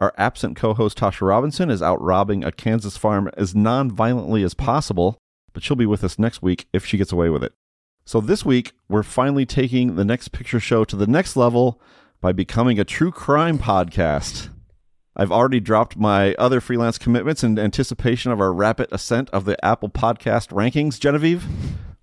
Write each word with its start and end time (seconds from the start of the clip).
Our 0.00 0.14
absent 0.16 0.56
co-host 0.56 0.98
Tasha 0.98 1.26
Robinson 1.26 1.68
is 1.68 1.82
out 1.82 2.00
robbing 2.00 2.42
a 2.42 2.50
Kansas 2.50 2.96
farm 2.96 3.30
as 3.36 3.54
non-violently 3.54 4.42
as 4.42 4.54
possible, 4.54 5.18
but 5.52 5.62
she'll 5.62 5.76
be 5.76 5.84
with 5.84 6.02
us 6.02 6.18
next 6.18 6.40
week 6.40 6.66
if 6.72 6.86
she 6.86 6.96
gets 6.96 7.12
away 7.12 7.28
with 7.28 7.44
it. 7.44 7.52
So 8.06 8.20
this 8.22 8.42
week, 8.42 8.72
we're 8.88 9.02
finally 9.02 9.44
taking 9.44 9.96
the 9.96 10.04
Next 10.04 10.32
Picture 10.32 10.58
Show 10.58 10.84
to 10.84 10.96
the 10.96 11.06
next 11.06 11.36
level 11.36 11.80
by 12.22 12.32
becoming 12.32 12.80
a 12.80 12.84
true 12.84 13.12
crime 13.12 13.58
podcast. 13.58 14.48
I've 15.14 15.30
already 15.30 15.60
dropped 15.60 15.98
my 15.98 16.32
other 16.34 16.62
freelance 16.62 16.96
commitments 16.96 17.44
in 17.44 17.58
anticipation 17.58 18.32
of 18.32 18.40
our 18.40 18.54
rapid 18.54 18.88
ascent 18.90 19.28
of 19.30 19.44
the 19.44 19.62
Apple 19.62 19.90
Podcast 19.90 20.48
rankings. 20.48 20.98
Genevieve, 20.98 21.44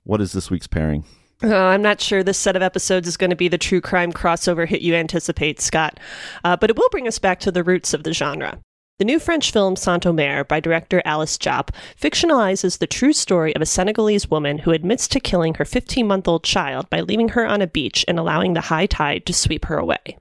what 0.04 0.22
is 0.22 0.34
this 0.34 0.52
week's 0.52 0.68
pairing? 0.68 1.04
Uh, 1.44 1.56
I'm 1.56 1.84
not 1.84 2.02
sure 2.02 2.24
this 2.24 2.38
set 2.38 2.56
of 2.56 2.64
episodes 2.64 3.08
is 3.08 3.18
going 3.18 3.30
to 3.30 3.36
be 3.36 3.48
the 3.48 3.60
true 3.60 3.80
crime 3.80 4.12
crossover 4.12 4.68
hit 4.68 4.82
you 4.82 4.96
anticipate, 4.96 5.62
Scott, 5.62 6.00
uh, 6.44 6.58
but 6.58 6.72
it 6.72 6.78
will 6.78 6.90
bring 6.90 7.08
us 7.08 7.20
back 7.20 7.40
to 7.42 7.52
the 7.52 7.64
roots 7.64 7.94
of 7.94 8.04
the 8.04 8.14
genre. 8.14 8.60
The 8.98 9.06
new 9.06 9.20
French 9.20 9.52
film 9.52 9.76
Saint-Omer 9.76 10.46
by 10.46 10.60
director 10.60 11.04
Alice 11.06 11.38
Diop 11.38 11.70
fictionalizes 12.02 12.80
the 12.80 12.88
true 12.88 13.14
story 13.14 13.56
of 13.56 13.62
a 13.62 13.66
Senegalese 13.68 14.32
woman 14.32 14.58
who 14.58 14.72
admits 14.72 15.08
to 15.10 15.20
killing 15.20 15.54
her 15.56 15.66
15 15.66 16.08
month 16.08 16.28
old 16.28 16.44
child 16.44 16.90
by 16.90 17.02
leaving 17.02 17.30
her 17.30 17.46
on 17.46 17.62
a 17.62 17.68
beach 17.68 18.04
and 18.08 18.18
allowing 18.18 18.54
the 18.54 18.62
high 18.62 18.88
tide 18.88 19.24
to 19.28 19.34
sweep 19.34 19.66
her 19.66 19.78
away. 19.78 20.18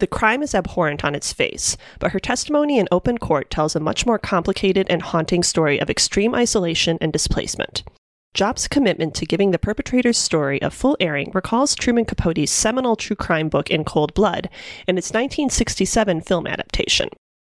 The 0.00 0.08
crime 0.08 0.42
is 0.42 0.54
abhorrent 0.54 1.04
on 1.04 1.14
its 1.14 1.32
face, 1.32 1.76
but 2.00 2.10
her 2.10 2.18
testimony 2.18 2.78
in 2.78 2.88
open 2.90 3.18
court 3.18 3.50
tells 3.50 3.76
a 3.76 3.80
much 3.80 4.04
more 4.04 4.18
complicated 4.18 4.88
and 4.90 5.02
haunting 5.02 5.44
story 5.44 5.80
of 5.80 5.88
extreme 5.88 6.34
isolation 6.34 6.98
and 7.00 7.12
displacement. 7.12 7.84
Diop's 8.34 8.68
commitment 8.68 9.14
to 9.14 9.26
giving 9.26 9.50
the 9.50 9.58
perpetrator's 9.58 10.18
story 10.18 10.58
a 10.60 10.70
full 10.70 10.96
airing 11.00 11.30
recalls 11.34 11.74
Truman 11.74 12.04
Capote's 12.04 12.50
seminal 12.50 12.94
true 12.94 13.16
crime 13.16 13.48
book 13.48 13.70
In 13.70 13.84
Cold 13.84 14.14
Blood 14.14 14.48
and 14.86 14.98
its 14.98 15.08
1967 15.08 16.20
film 16.20 16.46
adaptation. 16.46 17.08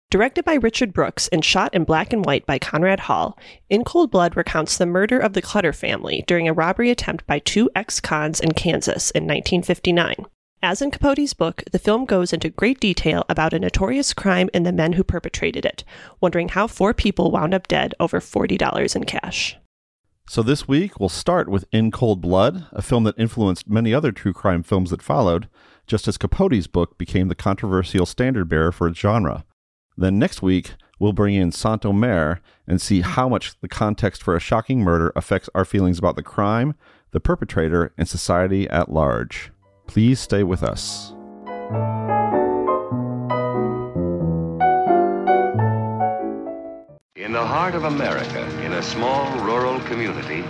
Directed 0.09 0.45
by 0.45 0.53
Richard 0.53 0.93
Brooks 0.93 1.27
and 1.29 1.43
shot 1.43 1.73
in 1.73 1.83
black 1.83 2.13
and 2.13 2.23
white 2.25 2.45
by 2.45 2.57
Conrad 2.57 3.01
Hall, 3.01 3.37
In 3.69 3.83
Cold 3.83 4.09
Blood 4.09 4.37
recounts 4.37 4.77
the 4.77 4.85
murder 4.85 5.19
of 5.19 5.33
the 5.33 5.41
Clutter 5.41 5.73
family 5.73 6.23
during 6.27 6.47
a 6.47 6.53
robbery 6.53 6.89
attempt 6.89 7.27
by 7.27 7.39
two 7.39 7.69
ex 7.75 7.99
cons 7.99 8.39
in 8.39 8.53
Kansas 8.53 9.11
in 9.11 9.23
1959. 9.23 10.25
As 10.63 10.81
in 10.81 10.91
Capote's 10.91 11.33
book, 11.33 11.63
the 11.73 11.79
film 11.79 12.05
goes 12.05 12.31
into 12.31 12.49
great 12.49 12.79
detail 12.79 13.25
about 13.27 13.53
a 13.53 13.59
notorious 13.59 14.13
crime 14.13 14.49
and 14.53 14.65
the 14.65 14.71
men 14.71 14.93
who 14.93 15.03
perpetrated 15.03 15.65
it, 15.65 15.83
wondering 16.21 16.49
how 16.49 16.67
four 16.67 16.93
people 16.93 17.29
wound 17.29 17.53
up 17.53 17.67
dead 17.67 17.93
over 17.99 18.21
$40 18.21 18.95
in 18.95 19.03
cash. 19.03 19.57
So 20.29 20.43
this 20.43 20.67
week, 20.67 20.99
we'll 20.99 21.07
start 21.07 21.47
with 21.47 21.63
In 21.71 21.89
Cold 21.89 22.19
Blood, 22.19 22.67
a 22.73 22.81
film 22.81 23.05
that 23.05 23.17
influenced 23.17 23.69
many 23.69 23.93
other 23.93 24.11
true 24.11 24.33
crime 24.33 24.61
films 24.61 24.89
that 24.89 25.01
followed, 25.01 25.47
just 25.87 26.05
as 26.05 26.17
Capote's 26.17 26.67
book 26.67 26.97
became 26.97 27.29
the 27.29 27.33
controversial 27.33 28.05
standard 28.05 28.49
bearer 28.49 28.73
for 28.73 28.89
its 28.89 28.99
genre. 28.99 29.45
Then 29.95 30.19
next 30.19 30.41
week, 30.41 30.73
we'll 30.99 31.13
bring 31.13 31.33
in 31.33 31.53
Saint-Omer 31.53 32.41
and 32.67 32.81
see 32.81 32.99
how 33.01 33.29
much 33.29 33.57
the 33.61 33.69
context 33.69 34.21
for 34.21 34.35
a 34.35 34.41
shocking 34.41 34.81
murder 34.81 35.13
affects 35.15 35.49
our 35.55 35.63
feelings 35.63 35.97
about 35.97 36.17
the 36.17 36.23
crime, 36.23 36.75
the 37.11 37.21
perpetrator, 37.21 37.93
and 37.97 38.09
society 38.09 38.69
at 38.69 38.91
large. 38.91 39.51
Please 39.87 40.19
stay 40.19 40.43
with 40.43 40.61
us. 40.61 41.13
In 47.27 47.33
the 47.33 47.45
heart 47.45 47.75
of 47.75 47.83
America, 47.83 48.47
in 48.63 48.71
a 48.71 48.81
small 48.81 49.37
rural 49.39 49.81
community, 49.81 50.45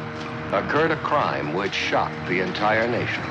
occurred 0.51 0.91
a 0.91 0.95
crime 0.97 1.51
which 1.55 1.73
shocked 1.73 2.27
the 2.27 2.41
entire 2.41 2.87
nation. 2.87 3.23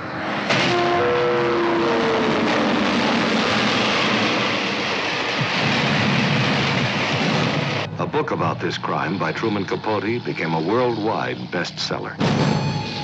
A 8.01 8.07
book 8.11 8.33
about 8.33 8.59
this 8.59 8.77
crime 8.79 9.17
by 9.17 9.31
Truman 9.31 9.65
Capote 9.65 10.25
became 10.25 10.53
a 10.53 10.61
worldwide 10.61 11.39
bestseller. 11.53 12.19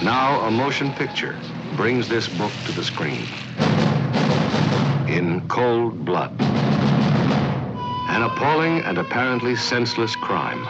Now, 0.02 0.40
a 0.40 0.50
motion 0.50 0.92
picture 0.92 1.38
brings 1.76 2.08
this 2.08 2.26
book 2.26 2.50
to 2.66 2.72
the 2.72 2.82
screen. 2.82 3.28
In 5.06 5.46
Cold 5.46 6.04
Blood. 6.04 6.32
An 8.12 8.22
appalling 8.22 8.80
and 8.80 8.98
apparently 8.98 9.56
senseless 9.56 10.14
crime. 10.14 10.62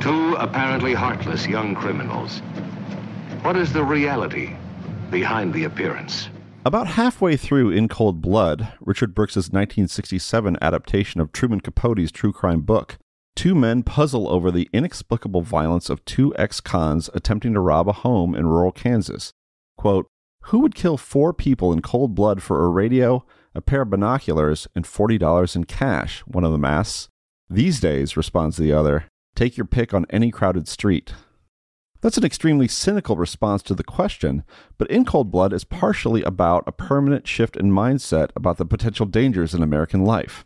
Two 0.00 0.34
apparently 0.34 0.92
heartless 0.92 1.46
young 1.46 1.76
criminals. 1.76 2.40
What 3.42 3.56
is 3.56 3.72
the 3.72 3.84
reality 3.84 4.56
behind 5.12 5.54
the 5.54 5.62
appearance? 5.62 6.28
About 6.66 6.88
halfway 6.88 7.36
through 7.36 7.70
In 7.70 7.86
Cold 7.86 8.20
Blood, 8.20 8.72
Richard 8.80 9.14
Brooks's 9.14 9.52
1967 9.52 10.58
adaptation 10.60 11.20
of 11.20 11.30
Truman 11.30 11.60
Capote's 11.60 12.10
true 12.10 12.32
crime 12.32 12.62
book, 12.62 12.98
two 13.36 13.54
men 13.54 13.84
puzzle 13.84 14.28
over 14.28 14.50
the 14.50 14.68
inexplicable 14.72 15.42
violence 15.42 15.88
of 15.88 16.04
two 16.04 16.34
ex 16.36 16.60
cons 16.60 17.08
attempting 17.14 17.54
to 17.54 17.60
rob 17.60 17.88
a 17.88 17.92
home 17.92 18.34
in 18.34 18.48
rural 18.48 18.72
Kansas. 18.72 19.32
Quote, 19.76 20.08
Who 20.48 20.58
would 20.58 20.74
kill 20.74 20.98
four 20.98 21.32
people 21.32 21.72
in 21.72 21.80
cold 21.80 22.14
blood 22.14 22.42
for 22.42 22.64
a 22.64 22.68
radio, 22.68 23.24
a 23.54 23.62
pair 23.62 23.80
of 23.80 23.90
binoculars, 23.90 24.68
and 24.74 24.84
$40 24.84 25.56
in 25.56 25.64
cash? 25.64 26.20
One 26.26 26.44
of 26.44 26.52
them 26.52 26.66
asks. 26.66 27.08
These 27.48 27.80
days, 27.80 28.16
responds 28.16 28.58
the 28.58 28.72
other, 28.72 29.06
take 29.34 29.56
your 29.56 29.64
pick 29.64 29.94
on 29.94 30.04
any 30.10 30.30
crowded 30.30 30.68
street. 30.68 31.14
That's 32.02 32.18
an 32.18 32.24
extremely 32.24 32.68
cynical 32.68 33.16
response 33.16 33.62
to 33.62 33.74
the 33.74 33.82
question, 33.82 34.44
but 34.76 34.90
In 34.90 35.06
Cold 35.06 35.30
Blood 35.30 35.54
is 35.54 35.64
partially 35.64 36.22
about 36.22 36.64
a 36.66 36.72
permanent 36.72 37.26
shift 37.26 37.56
in 37.56 37.72
mindset 37.72 38.28
about 38.36 38.58
the 38.58 38.66
potential 38.66 39.06
dangers 39.06 39.54
in 39.54 39.62
American 39.62 40.04
life. 40.04 40.44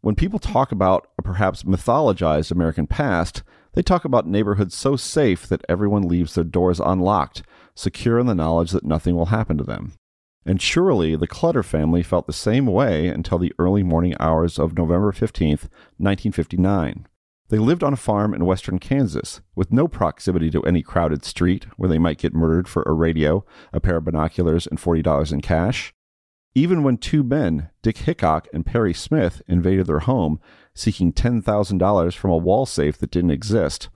When 0.00 0.14
people 0.14 0.38
talk 0.38 0.70
about 0.70 1.08
a 1.18 1.22
perhaps 1.22 1.64
mythologized 1.64 2.52
American 2.52 2.86
past, 2.86 3.42
they 3.72 3.82
talk 3.82 4.04
about 4.04 4.28
neighborhoods 4.28 4.76
so 4.76 4.94
safe 4.94 5.48
that 5.48 5.64
everyone 5.68 6.06
leaves 6.06 6.36
their 6.36 6.44
doors 6.44 6.78
unlocked, 6.78 7.42
secure 7.74 8.18
in 8.18 8.26
the 8.26 8.34
knowledge 8.34 8.70
that 8.70 8.84
nothing 8.84 9.14
will 9.14 9.26
happen 9.26 9.58
to 9.58 9.64
them. 9.64 9.92
And 10.46 10.60
surely 10.60 11.16
the 11.16 11.26
Clutter 11.26 11.62
family 11.62 12.02
felt 12.02 12.26
the 12.26 12.32
same 12.32 12.66
way 12.66 13.08
until 13.08 13.38
the 13.38 13.52
early 13.58 13.82
morning 13.82 14.14
hours 14.18 14.58
of 14.58 14.76
November 14.76 15.12
15th, 15.12 15.68
1959. 15.98 17.06
They 17.50 17.58
lived 17.58 17.82
on 17.82 17.92
a 17.92 17.96
farm 17.96 18.32
in 18.32 18.46
western 18.46 18.78
Kansas, 18.78 19.40
with 19.54 19.72
no 19.72 19.88
proximity 19.88 20.50
to 20.50 20.62
any 20.62 20.82
crowded 20.82 21.24
street 21.24 21.66
where 21.76 21.88
they 21.88 21.98
might 21.98 22.18
get 22.18 22.32
murdered 22.32 22.68
for 22.68 22.84
a 22.84 22.92
radio, 22.92 23.44
a 23.72 23.80
pair 23.80 23.96
of 23.96 24.04
binoculars, 24.04 24.66
and 24.68 24.78
$40 24.78 25.32
in 25.32 25.40
cash. 25.40 25.92
Even 26.54 26.82
when 26.82 26.96
two 26.96 27.22
men, 27.22 27.70
Dick 27.82 27.98
Hickok 27.98 28.48
and 28.52 28.64
Perry 28.66 28.94
Smith, 28.94 29.42
invaded 29.46 29.86
their 29.86 30.00
home, 30.00 30.40
seeking 30.74 31.12
$10,000 31.12 32.14
from 32.14 32.30
a 32.30 32.36
wall 32.36 32.66
safe 32.66 32.98
that 32.98 33.10
didn't 33.10 33.30
exist, 33.30 33.88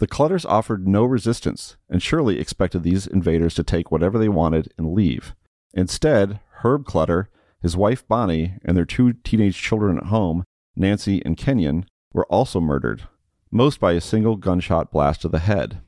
the 0.00 0.06
Clutters 0.06 0.46
offered 0.46 0.88
no 0.88 1.04
resistance 1.04 1.76
and 1.90 2.02
surely 2.02 2.40
expected 2.40 2.82
these 2.82 3.06
invaders 3.06 3.54
to 3.54 3.62
take 3.62 3.92
whatever 3.92 4.18
they 4.18 4.30
wanted 4.30 4.72
and 4.78 4.94
leave. 4.94 5.34
Instead, 5.74 6.40
Herb 6.62 6.86
Clutter, 6.86 7.28
his 7.60 7.76
wife 7.76 8.08
Bonnie, 8.08 8.54
and 8.64 8.76
their 8.76 8.86
two 8.86 9.12
teenage 9.12 9.60
children 9.60 9.98
at 9.98 10.06
home, 10.06 10.42
Nancy 10.74 11.22
and 11.24 11.36
Kenyon, 11.36 11.84
were 12.14 12.24
also 12.26 12.60
murdered, 12.60 13.02
most 13.50 13.78
by 13.78 13.92
a 13.92 14.00
single 14.00 14.36
gunshot 14.36 14.90
blast 14.90 15.20
to 15.20 15.28
the 15.28 15.38
head. 15.38 15.82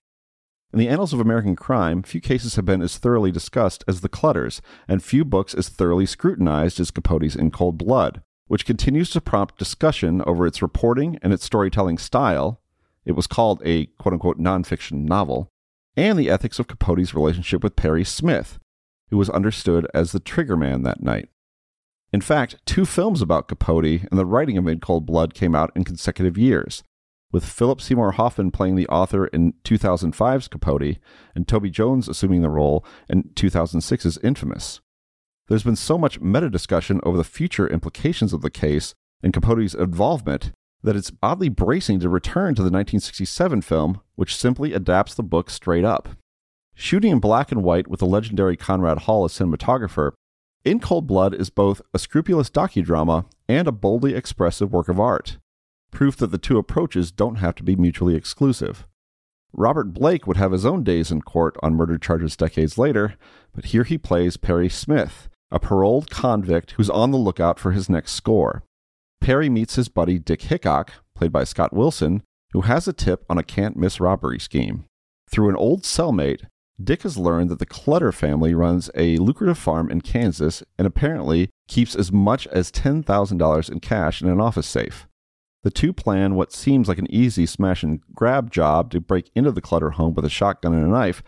In 0.74 0.78
the 0.78 0.88
annals 0.88 1.14
of 1.14 1.20
American 1.20 1.56
crime, 1.56 2.02
few 2.02 2.20
cases 2.20 2.56
have 2.56 2.66
been 2.66 2.82
as 2.82 2.98
thoroughly 2.98 3.32
discussed 3.32 3.82
as 3.88 4.02
the 4.02 4.10
Clutters, 4.10 4.60
and 4.86 5.02
few 5.02 5.24
books 5.24 5.54
as 5.54 5.70
thoroughly 5.70 6.06
scrutinized 6.06 6.78
as 6.78 6.90
Capote's 6.90 7.34
In 7.34 7.50
Cold 7.50 7.78
Blood, 7.78 8.20
which 8.46 8.66
continues 8.66 9.08
to 9.10 9.22
prompt 9.22 9.58
discussion 9.58 10.22
over 10.26 10.46
its 10.46 10.60
reporting 10.60 11.18
and 11.22 11.32
its 11.32 11.44
storytelling 11.46 11.96
style. 11.96 12.61
It 13.04 13.12
was 13.12 13.26
called 13.26 13.60
a 13.64 13.86
quote 13.98 14.12
unquote 14.14 14.38
nonfiction 14.38 15.04
novel, 15.04 15.48
and 15.96 16.18
the 16.18 16.30
ethics 16.30 16.58
of 16.58 16.68
Capote's 16.68 17.14
relationship 17.14 17.62
with 17.62 17.76
Perry 17.76 18.04
Smith, 18.04 18.58
who 19.10 19.18
was 19.18 19.30
understood 19.30 19.86
as 19.92 20.12
the 20.12 20.20
triggerman 20.20 20.84
that 20.84 21.02
night. 21.02 21.28
In 22.12 22.20
fact, 22.20 22.56
two 22.66 22.84
films 22.84 23.22
about 23.22 23.48
Capote 23.48 24.02
and 24.10 24.18
the 24.18 24.26
writing 24.26 24.58
of 24.58 24.66
In 24.66 24.80
Cold 24.80 25.06
Blood 25.06 25.34
came 25.34 25.54
out 25.54 25.72
in 25.74 25.84
consecutive 25.84 26.36
years, 26.36 26.82
with 27.32 27.44
Philip 27.44 27.80
Seymour 27.80 28.12
Hoffman 28.12 28.50
playing 28.50 28.76
the 28.76 28.88
author 28.88 29.26
in 29.28 29.54
2005's 29.64 30.48
Capote 30.48 30.98
and 31.34 31.48
Toby 31.48 31.70
Jones 31.70 32.08
assuming 32.08 32.42
the 32.42 32.50
role 32.50 32.84
in 33.08 33.24
2006's 33.34 34.18
Infamous. 34.18 34.80
There's 35.48 35.64
been 35.64 35.76
so 35.76 35.98
much 35.98 36.20
meta 36.20 36.50
discussion 36.50 37.00
over 37.02 37.16
the 37.16 37.24
future 37.24 37.66
implications 37.66 38.32
of 38.32 38.42
the 38.42 38.50
case 38.50 38.94
and 39.22 39.32
Capote's 39.32 39.74
involvement 39.74 40.52
that 40.82 40.96
it's 40.96 41.12
oddly 41.22 41.48
bracing 41.48 42.00
to 42.00 42.08
return 42.08 42.54
to 42.54 42.62
the 42.62 42.70
1967 42.70 43.62
film, 43.62 44.00
which 44.16 44.36
simply 44.36 44.72
adapts 44.72 45.14
the 45.14 45.22
book 45.22 45.50
straight 45.50 45.84
up. 45.84 46.08
Shooting 46.74 47.12
in 47.12 47.20
black 47.20 47.52
and 47.52 47.62
white 47.62 47.88
with 47.88 48.00
the 48.00 48.06
legendary 48.06 48.56
Conrad 48.56 49.00
Hall 49.00 49.24
as 49.24 49.32
cinematographer, 49.32 50.12
In 50.64 50.80
Cold 50.80 51.06
Blood 51.06 51.34
is 51.34 51.50
both 51.50 51.82
a 51.92 51.98
scrupulous 51.98 52.50
docudrama 52.50 53.26
and 53.48 53.68
a 53.68 53.72
boldly 53.72 54.14
expressive 54.14 54.72
work 54.72 54.88
of 54.88 54.98
art, 54.98 55.38
proof 55.90 56.16
that 56.16 56.30
the 56.30 56.38
two 56.38 56.58
approaches 56.58 57.12
don't 57.12 57.36
have 57.36 57.54
to 57.56 57.62
be 57.62 57.76
mutually 57.76 58.16
exclusive. 58.16 58.86
Robert 59.52 59.92
Blake 59.92 60.26
would 60.26 60.38
have 60.38 60.52
his 60.52 60.64
own 60.64 60.82
days 60.82 61.10
in 61.10 61.20
court 61.20 61.56
on 61.62 61.74
murder 61.74 61.98
charges 61.98 62.36
decades 62.36 62.78
later, 62.78 63.14
but 63.54 63.66
here 63.66 63.84
he 63.84 63.98
plays 63.98 64.38
Perry 64.38 64.70
Smith, 64.70 65.28
a 65.50 65.60
paroled 65.60 66.10
convict 66.10 66.72
who's 66.72 66.88
on 66.88 67.10
the 67.10 67.18
lookout 67.18 67.58
for 67.58 67.72
his 67.72 67.90
next 67.90 68.12
score. 68.12 68.62
Perry 69.22 69.48
meets 69.48 69.76
his 69.76 69.88
buddy 69.88 70.18
Dick 70.18 70.42
Hickok, 70.42 70.94
played 71.14 71.30
by 71.30 71.44
Scott 71.44 71.72
Wilson, 71.72 72.24
who 72.52 72.62
has 72.62 72.88
a 72.88 72.92
tip 72.92 73.24
on 73.30 73.38
a 73.38 73.44
can't 73.44 73.76
miss 73.76 74.00
robbery 74.00 74.40
scheme. 74.40 74.84
Through 75.30 75.48
an 75.48 75.54
old 75.54 75.84
cellmate, 75.84 76.46
Dick 76.82 77.02
has 77.02 77.16
learned 77.16 77.48
that 77.48 77.60
the 77.60 77.66
Clutter 77.66 78.10
family 78.10 78.52
runs 78.52 78.90
a 78.96 79.18
lucrative 79.18 79.58
farm 79.58 79.92
in 79.92 80.00
Kansas 80.00 80.64
and 80.76 80.88
apparently 80.88 81.50
keeps 81.68 81.94
as 81.94 82.10
much 82.10 82.48
as 82.48 82.72
$10,000 82.72 83.70
in 83.70 83.78
cash 83.78 84.20
in 84.20 84.28
an 84.28 84.40
office 84.40 84.66
safe. 84.66 85.06
The 85.62 85.70
two 85.70 85.92
plan 85.92 86.34
what 86.34 86.52
seems 86.52 86.88
like 86.88 86.98
an 86.98 87.08
easy 87.08 87.46
smash 87.46 87.84
and 87.84 88.00
grab 88.12 88.50
job 88.50 88.90
to 88.90 89.00
break 89.00 89.30
into 89.36 89.52
the 89.52 89.60
Clutter 89.60 89.90
home 89.90 90.14
with 90.14 90.24
a 90.24 90.30
shotgun 90.30 90.74
and 90.74 90.84
a 90.84 90.88
knife, 90.88 91.22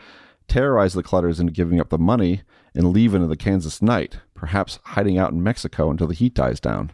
terrorize 0.49 0.95
the 0.95 1.05
Clutters 1.05 1.39
into 1.39 1.53
giving 1.53 1.79
up 1.79 1.91
the 1.91 1.99
money, 1.99 2.43
and 2.75 2.93
leave 2.93 3.15
into 3.15 3.29
the 3.29 3.37
Kansas 3.37 3.81
night, 3.81 4.19
perhaps 4.35 4.81
hiding 4.83 5.17
out 5.17 5.31
in 5.31 5.45
Mexico 5.45 5.93
until 5.93 6.09
the 6.09 6.15
heat 6.15 6.35
dies 6.35 6.59
down. 6.59 6.91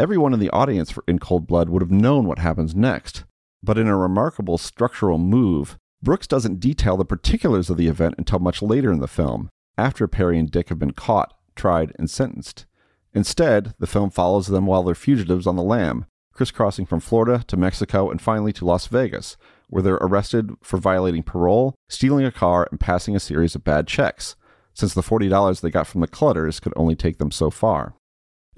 Everyone 0.00 0.32
in 0.32 0.38
the 0.38 0.50
audience 0.50 0.92
for 0.92 1.02
In 1.08 1.18
Cold 1.18 1.48
Blood 1.48 1.68
would 1.68 1.82
have 1.82 1.90
known 1.90 2.26
what 2.26 2.38
happens 2.38 2.72
next, 2.72 3.24
but 3.64 3.76
in 3.76 3.88
a 3.88 3.96
remarkable 3.96 4.56
structural 4.56 5.18
move, 5.18 5.76
Brooks 6.00 6.28
doesn't 6.28 6.60
detail 6.60 6.96
the 6.96 7.04
particulars 7.04 7.68
of 7.68 7.76
the 7.76 7.88
event 7.88 8.14
until 8.16 8.38
much 8.38 8.62
later 8.62 8.92
in 8.92 9.00
the 9.00 9.08
film, 9.08 9.50
after 9.76 10.06
Perry 10.06 10.38
and 10.38 10.48
Dick 10.48 10.68
have 10.68 10.78
been 10.78 10.92
caught, 10.92 11.34
tried, 11.56 11.92
and 11.98 12.08
sentenced. 12.08 12.64
Instead, 13.12 13.74
the 13.80 13.88
film 13.88 14.08
follows 14.08 14.46
them 14.46 14.66
while 14.66 14.84
they're 14.84 14.94
fugitives 14.94 15.48
on 15.48 15.56
the 15.56 15.64
lam, 15.64 16.06
crisscrossing 16.32 16.86
from 16.86 17.00
Florida 17.00 17.42
to 17.48 17.56
Mexico 17.56 18.08
and 18.08 18.22
finally 18.22 18.52
to 18.52 18.64
Las 18.64 18.86
Vegas, 18.86 19.36
where 19.68 19.82
they're 19.82 19.94
arrested 19.94 20.52
for 20.62 20.76
violating 20.76 21.24
parole, 21.24 21.74
stealing 21.88 22.24
a 22.24 22.30
car, 22.30 22.68
and 22.70 22.78
passing 22.78 23.16
a 23.16 23.20
series 23.20 23.56
of 23.56 23.64
bad 23.64 23.88
checks, 23.88 24.36
since 24.74 24.94
the 24.94 25.02
$40 25.02 25.60
they 25.60 25.70
got 25.70 25.88
from 25.88 26.02
the 26.02 26.06
Clutters 26.06 26.60
could 26.60 26.72
only 26.76 26.94
take 26.94 27.18
them 27.18 27.32
so 27.32 27.50
far. 27.50 27.96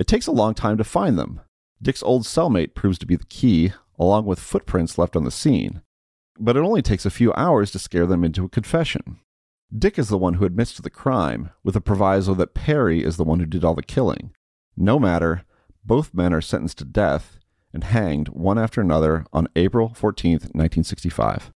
It 0.01 0.07
takes 0.07 0.27
a 0.27 0.33
long 0.33 0.55
time 0.55 0.79
to 0.79 0.83
find 0.83 1.19
them. 1.19 1.43
Dick's 1.83 2.03
old 2.03 2.23
cellmate 2.23 2.75
proves 2.75 2.99
to 3.01 3.07
be 3.07 3.17
the 3.17 3.27
key, 3.27 3.75
along 3.99 4.25
with 4.25 4.41
footprints 4.41 4.97
left 4.97 5.15
on 5.15 5.25
the 5.25 5.31
scene. 5.31 5.83
But 6.39 6.57
it 6.57 6.61
only 6.61 6.81
takes 6.81 7.05
a 7.05 7.11
few 7.11 7.35
hours 7.35 7.71
to 7.73 7.79
scare 7.79 8.07
them 8.07 8.25
into 8.25 8.47
a 8.47 8.49
confession. 8.49 9.19
Dick 9.77 9.99
is 9.99 10.09
the 10.09 10.17
one 10.17 10.35
who 10.35 10.47
admits 10.47 10.73
to 10.73 10.81
the 10.81 10.89
crime, 10.89 11.51
with 11.63 11.77
a 11.77 11.83
proviso 11.83 12.33
that 12.33 12.55
Perry 12.55 13.05
is 13.05 13.19
the 13.19 13.25
one 13.25 13.41
who 13.41 13.47
did 13.47 13.63
all 13.63 13.75
the 13.75 13.83
killing. 13.83 14.33
No 14.75 14.99
matter, 14.99 15.45
both 15.85 16.15
men 16.15 16.33
are 16.33 16.41
sentenced 16.41 16.79
to 16.79 16.87
death, 16.87 17.39
and 17.75 17.85
hanged 17.85 18.29
one 18.29 18.59
after 18.59 18.81
another 18.81 19.27
on 19.35 19.49
April 19.55 19.93
14, 19.93 20.33
1965. 20.33 21.53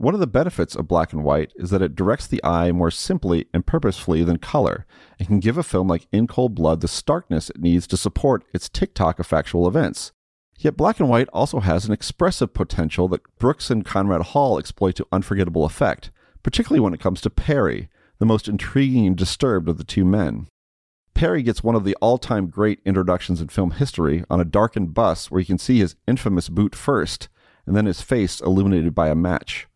One 0.00 0.14
of 0.14 0.20
the 0.20 0.28
benefits 0.28 0.76
of 0.76 0.86
black 0.86 1.12
and 1.12 1.24
white 1.24 1.52
is 1.56 1.70
that 1.70 1.82
it 1.82 1.96
directs 1.96 2.28
the 2.28 2.42
eye 2.44 2.70
more 2.70 2.90
simply 2.90 3.46
and 3.52 3.66
purposefully 3.66 4.22
than 4.22 4.38
color 4.38 4.86
and 5.18 5.26
can 5.26 5.40
give 5.40 5.58
a 5.58 5.64
film 5.64 5.88
like 5.88 6.06
In 6.12 6.28
Cold 6.28 6.54
Blood 6.54 6.82
the 6.82 6.86
starkness 6.86 7.50
it 7.50 7.60
needs 7.60 7.88
to 7.88 7.96
support 7.96 8.44
its 8.54 8.68
tick-tock 8.68 9.18
of 9.18 9.26
factual 9.26 9.66
events. 9.66 10.12
Yet 10.56 10.76
black 10.76 11.00
and 11.00 11.08
white 11.08 11.28
also 11.32 11.58
has 11.58 11.84
an 11.84 11.92
expressive 11.92 12.54
potential 12.54 13.08
that 13.08 13.24
Brooks 13.40 13.70
and 13.70 13.84
Conrad 13.84 14.22
Hall 14.22 14.56
exploit 14.56 14.94
to 14.96 15.06
unforgettable 15.10 15.64
effect, 15.64 16.12
particularly 16.44 16.78
when 16.78 16.94
it 16.94 17.00
comes 17.00 17.20
to 17.22 17.30
Perry, 17.30 17.88
the 18.20 18.26
most 18.26 18.46
intriguing 18.46 19.04
and 19.04 19.16
disturbed 19.16 19.68
of 19.68 19.78
the 19.78 19.84
two 19.84 20.04
men. 20.04 20.46
Perry 21.14 21.42
gets 21.42 21.64
one 21.64 21.74
of 21.74 21.82
the 21.82 21.96
all 21.96 22.18
time 22.18 22.46
great 22.46 22.78
introductions 22.84 23.40
in 23.40 23.48
film 23.48 23.72
history 23.72 24.22
on 24.30 24.40
a 24.40 24.44
darkened 24.44 24.94
bus 24.94 25.28
where 25.28 25.40
you 25.40 25.46
can 25.46 25.58
see 25.58 25.80
his 25.80 25.96
infamous 26.06 26.48
boot 26.48 26.76
first, 26.76 27.28
and 27.66 27.74
then 27.74 27.86
his 27.86 28.00
face 28.00 28.40
illuminated 28.40 28.94
by 28.94 29.08
a 29.08 29.16
match. 29.16 29.66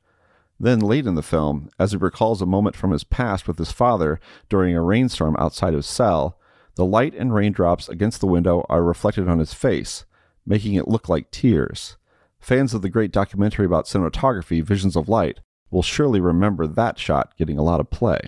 Then, 0.63 0.79
late 0.79 1.09
in 1.09 1.17
the 1.17 1.25
film, 1.25 1.71
as 1.77 1.91
he 1.91 1.97
recalls 1.97 2.41
a 2.41 2.47
moment 2.47 2.77
from 2.77 2.93
his 2.93 3.03
past 3.03 3.49
with 3.49 3.59
his 3.59 3.73
father 3.73 4.21
during 4.49 4.77
a 4.77 4.81
rainstorm 4.81 5.35
outside 5.37 5.75
his 5.75 5.87
cell, 5.87 6.39
the 6.77 6.87
light 6.87 7.15
and 7.17 7.35
raindrops 7.35 7.89
against 7.89 8.21
the 8.21 8.29
window 8.29 8.65
are 8.69 8.85
reflected 8.85 9.29
on 9.29 9.41
his 9.41 9.53
face, 9.53 10.05
making 10.47 10.75
it 10.75 10.87
look 10.87 11.09
like 11.09 11.33
tears. 11.33 11.97
Fans 12.39 12.75
of 12.75 12.83
the 12.83 12.89
great 12.89 13.11
documentary 13.11 13.67
about 13.67 13.87
cinematography, 13.87 14.63
Visions 14.63 14.95
of 14.95 15.09
Light, 15.09 15.41
will 15.73 15.83
surely 15.83 16.21
remember 16.21 16.69
that 16.69 16.97
shot 16.97 17.37
getting 17.37 17.59
a 17.59 17.63
lot 17.65 17.81
of 17.81 17.91
play. 17.91 18.21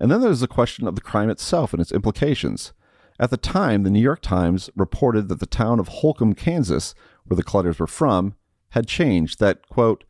And 0.00 0.10
then 0.10 0.22
there's 0.22 0.40
the 0.40 0.48
question 0.48 0.88
of 0.88 0.94
the 0.94 1.02
crime 1.02 1.28
itself 1.28 1.74
and 1.74 1.82
its 1.82 1.92
implications. 1.92 2.72
At 3.18 3.28
the 3.28 3.36
time, 3.36 3.82
the 3.82 3.90
New 3.90 4.00
York 4.00 4.22
Times 4.22 4.70
reported 4.74 5.28
that 5.28 5.40
the 5.40 5.46
town 5.46 5.78
of 5.78 5.88
Holcomb, 5.88 6.32
Kansas, 6.34 6.94
where 7.26 7.36
the 7.36 7.42
Clutters 7.42 7.78
were 7.78 7.86
from, 7.86 8.34
had 8.70 8.86
changed, 8.86 9.40
that, 9.40 9.68
quote, 9.68 10.04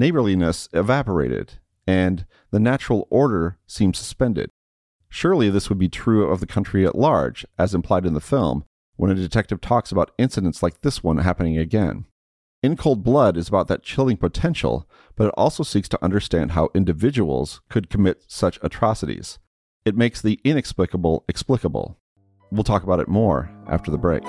neighborliness 0.00 0.68
evaporated, 0.72 1.58
and 1.86 2.24
the 2.50 2.58
natural 2.58 3.06
order 3.10 3.58
seemed 3.66 3.94
suspended. 3.94 4.50
Surely 5.10 5.50
this 5.50 5.68
would 5.68 5.78
be 5.78 5.88
true 5.88 6.26
of 6.26 6.40
the 6.40 6.46
country 6.46 6.86
at 6.86 6.96
large, 6.96 7.44
as 7.58 7.74
implied 7.74 8.06
in 8.06 8.14
the 8.14 8.20
film, 8.20 8.64
when 8.96 9.10
a 9.10 9.14
detective 9.14 9.60
talks 9.60 9.92
about 9.92 10.12
incidents 10.18 10.62
like 10.62 10.80
this 10.80 11.04
one 11.04 11.18
happening 11.18 11.58
again. 11.58 12.06
In 12.62 12.76
Cold 12.76 13.04
Blood 13.04 13.36
is 13.36 13.48
about 13.48 13.68
that 13.68 13.82
chilling 13.82 14.16
potential, 14.16 14.88
but 15.16 15.28
it 15.28 15.34
also 15.36 15.62
seeks 15.62 15.88
to 15.90 16.04
understand 16.04 16.52
how 16.52 16.70
individuals 16.74 17.60
could 17.68 17.90
commit 17.90 18.24
such 18.26 18.58
atrocities. 18.62 19.38
It 19.84 19.96
makes 19.96 20.20
the 20.20 20.40
inexplicable 20.44 21.24
explicable. 21.28 21.98
We'll 22.50 22.64
talk 22.64 22.82
about 22.82 23.00
it 23.00 23.08
more 23.08 23.50
after 23.68 23.90
the 23.90 23.98
break. 23.98 24.24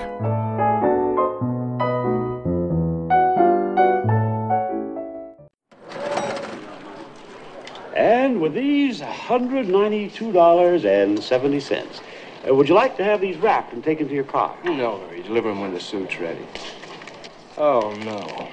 With 8.42 8.52
these 8.54 9.00
$192.70, 9.00 12.00
uh, 12.48 12.52
would 12.52 12.68
you 12.68 12.74
like 12.74 12.96
to 12.96 13.04
have 13.04 13.20
these 13.20 13.36
wrapped 13.36 13.72
and 13.72 13.84
taken 13.84 14.08
to 14.08 14.14
your 14.14 14.24
car? 14.24 14.56
No, 14.64 14.96
Larry. 14.96 15.22
Deliver 15.22 15.50
them 15.50 15.60
when 15.60 15.72
the 15.72 15.78
suit's 15.78 16.18
ready. 16.18 16.44
Oh, 17.56 17.94
no. 18.04 18.48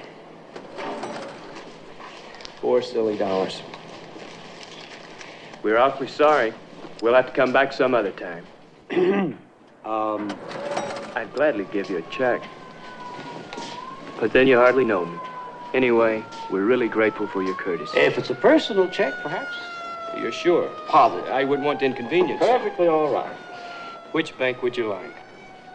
Four 2.60 2.82
silly 2.82 3.18
dollars. 3.18 3.62
We're 5.64 5.78
awfully 5.78 6.06
sorry. 6.06 6.54
We'll 7.02 7.14
have 7.14 7.26
to 7.26 7.32
come 7.32 7.52
back 7.52 7.72
some 7.72 7.92
other 7.94 8.12
time. 8.12 8.46
Um, 9.82 10.28
I'd 11.16 11.32
gladly 11.32 11.66
give 11.72 11.88
you 11.88 11.96
a 11.96 12.02
check. 12.10 12.42
But 14.20 14.34
then 14.34 14.46
you 14.46 14.58
hardly 14.58 14.84
know 14.84 15.06
me. 15.06 15.18
Anyway, 15.72 16.22
we're 16.50 16.66
really 16.66 16.86
grateful 16.86 17.26
for 17.26 17.42
your 17.42 17.54
courtesy. 17.54 17.98
if 17.98 18.18
it's 18.18 18.28
a 18.28 18.34
personal 18.34 18.88
check, 18.88 19.14
perhaps? 19.22 19.56
You're 20.20 20.32
sure? 20.32 20.68
Positive. 20.86 21.30
I 21.30 21.44
wouldn't 21.44 21.66
want 21.66 21.80
to 21.80 21.86
inconvenience. 21.86 22.40
Perfectly 22.40 22.88
all 22.88 23.12
right. 23.12 23.34
Which 24.12 24.36
bank 24.36 24.62
would 24.62 24.76
you 24.76 24.88
like? 24.88 25.14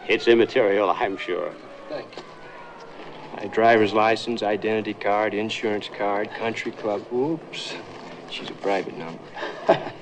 It's 0.08 0.28
immaterial, 0.28 0.90
I'm 0.90 1.16
sure. 1.16 1.52
Thank 1.88 2.16
you. 2.16 2.22
My 3.36 3.46
driver's 3.48 3.92
license, 3.92 4.42
identity 4.42 4.94
card, 4.94 5.34
insurance 5.34 5.90
card, 5.96 6.30
country 6.30 6.72
club. 6.72 7.04
Oops. 7.12 7.74
She's 8.30 8.48
a 8.48 8.54
private 8.54 8.96
number. 8.96 9.20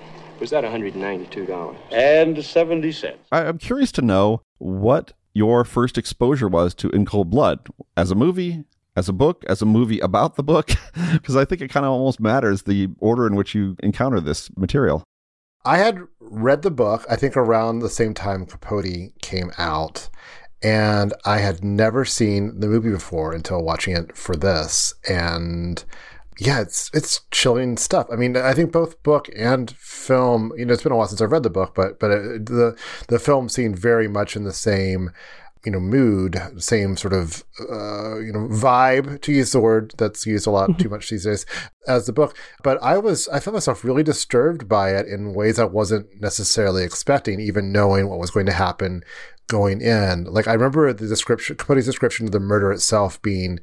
Was 0.41 0.51
that 0.51 0.63
$192? 0.63 1.77
And 1.91 2.45
70 2.45 2.93
cents. 2.93 3.19
I, 3.33 3.45
I'm 3.47 3.59
curious 3.59 3.93
to 3.93 4.03
know 4.03 4.43
what 4.59 5.13
your 5.33 5.65
first 5.65 5.97
exposure 5.97 6.49
was 6.49 6.75
to 6.75 6.91
In 6.91 7.07
Cold 7.07 7.31
Blood 7.31 7.67
as 7.97 8.11
a 8.11 8.15
movie, 8.15 8.65
as 8.97 9.09
a 9.09 9.13
book, 9.13 9.45
as 9.49 9.63
a 9.63 9.67
movie 9.67 10.01
about 10.01 10.37
the 10.37 10.43
book, 10.43 10.71
because 11.13 11.37
I 11.37 11.45
think 11.45 11.61
it 11.61 11.69
kind 11.71 11.87
of 11.87 11.93
almost 11.93 12.21
matters 12.21 12.63
the 12.63 12.89
order 12.99 13.27
in 13.27 13.35
which 13.35 13.55
you 13.55 13.77
encounter 13.83 14.21
this 14.21 14.55
material. 14.57 15.05
I 15.65 15.79
had 15.79 16.01
read 16.21 16.63
the 16.63 16.71
book, 16.71 17.07
I 17.09 17.17
think 17.17 17.37
around 17.37 17.79
the 17.79 17.89
same 17.89 18.13
time 18.13 18.45
Capote 18.45 19.13
came 19.23 19.51
out, 19.57 20.11
and 20.63 21.15
I 21.25 21.39
had 21.39 21.65
never 21.65 22.05
seen 22.05 22.61
the 22.61 22.69
movie 22.69 22.91
before 22.91 23.33
until 23.33 23.63
watching 23.63 23.97
it 23.97 24.17
for 24.17 24.37
this. 24.37 24.95
And 25.09 25.83
yeah, 26.39 26.61
it's 26.61 26.91
it's 26.93 27.23
chilling 27.31 27.77
stuff. 27.77 28.09
I 28.13 28.17
mean, 28.17 28.37
I 28.37 28.53
think 28.53 28.73
both 28.73 29.03
book 29.03 29.29
and 29.37 29.71
film. 29.71 30.53
You 30.57 30.67
know, 30.67 30.75
it's 30.75 30.83
been 30.83 30.93
a 30.93 30.97
while 30.97 31.07
since 31.07 31.21
I've 31.21 31.33
read 31.33 31.45
the 31.45 31.51
book, 31.51 31.75
but 31.75 32.01
but 32.01 32.11
it, 32.11 32.47
the 32.47 32.77
the 33.09 33.19
film 33.19 33.49
seemed 33.49 33.79
very 33.79 34.09
much 34.09 34.37
in 34.37 34.45
the 34.45 34.53
same 34.53 35.11
you 35.65 35.73
know 35.73 35.81
mood, 35.81 36.41
same 36.59 36.97
sort 36.97 37.13
of 37.13 37.45
uh, 37.61 38.19
you 38.19 38.33
know 38.33 38.49
vibe 38.49 39.21
to 39.23 39.33
use 39.33 39.53
the 39.53 39.61
word 39.61 39.95
that's 39.97 40.27
used 40.27 40.47
a 40.47 40.51
lot 40.51 40.79
too 40.79 40.89
much 40.89 41.11
these 41.11 41.25
days 41.25 41.47
as 41.87 42.07
the 42.07 42.13
book. 42.13 42.37
But 42.63 42.83
I 42.83 42.99
was 42.99 43.29
I 43.29 43.41
felt 43.41 43.55
myself 43.55 43.85
really 43.85 44.03
disturbed 44.03 44.69
by 44.69 44.91
it 44.91 45.07
in 45.07 45.35
ways 45.35 45.59
I 45.59 45.65
wasn't 45.65 46.07
necessarily 46.21 46.85
expecting, 46.85 47.41
even 47.41 47.73
knowing 47.73 48.09
what 48.09 48.19
was 48.19 48.31
going 48.31 48.47
to 48.47 48.53
happen 48.53 49.03
going 49.49 49.81
in. 49.81 50.25
Like 50.25 50.49
I 50.49 50.53
remember 50.53 50.93
the 50.93 51.07
description, 51.07 51.57
Capote's 51.57 51.87
description 51.87 52.27
of 52.27 52.33
the 52.33 52.41
murder 52.41 52.73
itself 52.73 53.21
being, 53.23 53.61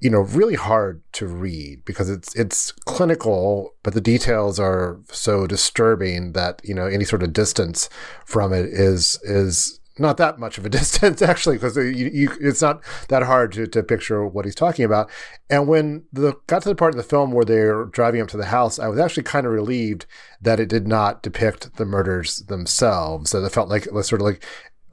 you 0.00 0.10
know, 0.10 0.20
really 0.20 0.54
hard 0.54 1.02
to 1.12 1.26
read 1.26 1.84
because 1.84 2.08
it's 2.08 2.34
it's 2.34 2.72
clinical, 2.86 3.74
but 3.82 3.94
the 3.94 4.00
details 4.00 4.58
are 4.58 5.00
so 5.10 5.46
disturbing 5.46 6.32
that 6.32 6.60
you 6.64 6.74
know 6.74 6.86
any 6.86 7.04
sort 7.04 7.22
of 7.22 7.32
distance 7.32 7.88
from 8.24 8.52
it 8.52 8.66
is 8.66 9.18
is 9.24 9.77
not 9.98 10.16
that 10.18 10.38
much 10.38 10.58
of 10.58 10.66
a 10.66 10.68
distance 10.78 11.22
actually 11.22 11.56
because 11.56 11.76
it's 11.76 12.62
not 12.62 12.82
that 13.08 13.22
hard 13.22 13.52
to, 13.52 13.66
to 13.66 13.82
picture 13.82 14.26
what 14.26 14.44
he's 14.44 14.54
talking 14.54 14.84
about. 14.84 15.10
And 15.50 15.66
when 15.66 16.04
the 16.12 16.34
got 16.46 16.62
to 16.62 16.68
the 16.68 16.74
part 16.74 16.94
of 16.94 16.96
the 16.96 17.02
film 17.02 17.32
where 17.32 17.44
they're 17.44 17.86
driving 17.86 18.20
up 18.20 18.28
to 18.28 18.36
the 18.36 18.46
house 18.46 18.78
i 18.78 18.88
was 18.88 18.98
actually 18.98 19.22
kind 19.22 19.46
of 19.46 19.52
relieved 19.52 20.06
that 20.40 20.60
it 20.60 20.68
did 20.68 20.86
not 20.86 21.22
depict 21.22 21.76
the 21.76 21.84
murders 21.84 22.38
themselves 22.48 23.32
that 23.32 23.44
it 23.44 23.52
felt 23.52 23.68
like 23.68 23.86
it 23.86 23.94
was 23.94 24.08
sort 24.08 24.20
of 24.20 24.26
like 24.26 24.44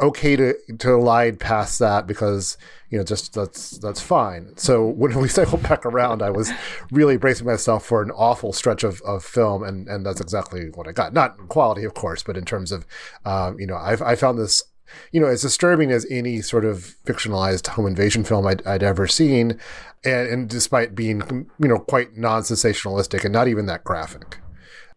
okay 0.01 0.35
to 0.35 0.53
to 0.77 0.97
glide 0.99 1.39
past 1.39 1.79
that 1.79 2.05
because 2.05 2.57
you 2.89 2.97
know 2.97 3.03
just 3.03 3.33
that's 3.33 3.77
that's 3.77 4.01
fine. 4.01 4.53
So 4.57 4.85
when 4.85 5.17
we 5.19 5.27
cycled 5.29 5.63
back 5.63 5.85
around 5.85 6.21
i 6.21 6.29
was 6.29 6.51
really 6.91 7.17
bracing 7.17 7.47
myself 7.47 7.85
for 7.85 8.01
an 8.01 8.11
awful 8.11 8.51
stretch 8.51 8.83
of, 8.83 9.01
of 9.03 9.23
film 9.23 9.63
and 9.63 9.87
and 9.87 10.05
that's 10.05 10.21
exactly 10.21 10.69
what 10.73 10.87
i 10.87 10.91
got. 10.91 11.13
Not 11.13 11.39
in 11.39 11.47
quality 11.47 11.85
of 11.85 11.93
course 11.93 12.23
but 12.23 12.37
in 12.37 12.45
terms 12.45 12.71
of 12.71 12.85
um, 13.25 13.59
you 13.59 13.67
know 13.67 13.77
I've, 13.77 14.01
i 14.01 14.15
found 14.15 14.37
this 14.37 14.63
you 15.11 15.19
know, 15.19 15.27
as 15.27 15.41
disturbing 15.41 15.91
as 15.91 16.05
any 16.09 16.41
sort 16.41 16.65
of 16.65 16.95
fictionalized 17.05 17.67
home 17.67 17.87
invasion 17.87 18.23
film 18.23 18.45
I'd, 18.47 18.65
I'd 18.65 18.83
ever 18.83 19.07
seen, 19.07 19.59
and, 20.03 20.27
and, 20.27 20.49
despite 20.49 20.95
being, 20.95 21.47
you 21.59 21.67
know, 21.67 21.79
quite 21.79 22.15
non-sensationalistic 22.17 23.23
and 23.23 23.33
not 23.33 23.47
even 23.47 23.65
that 23.65 23.83
graphic. 23.83 24.39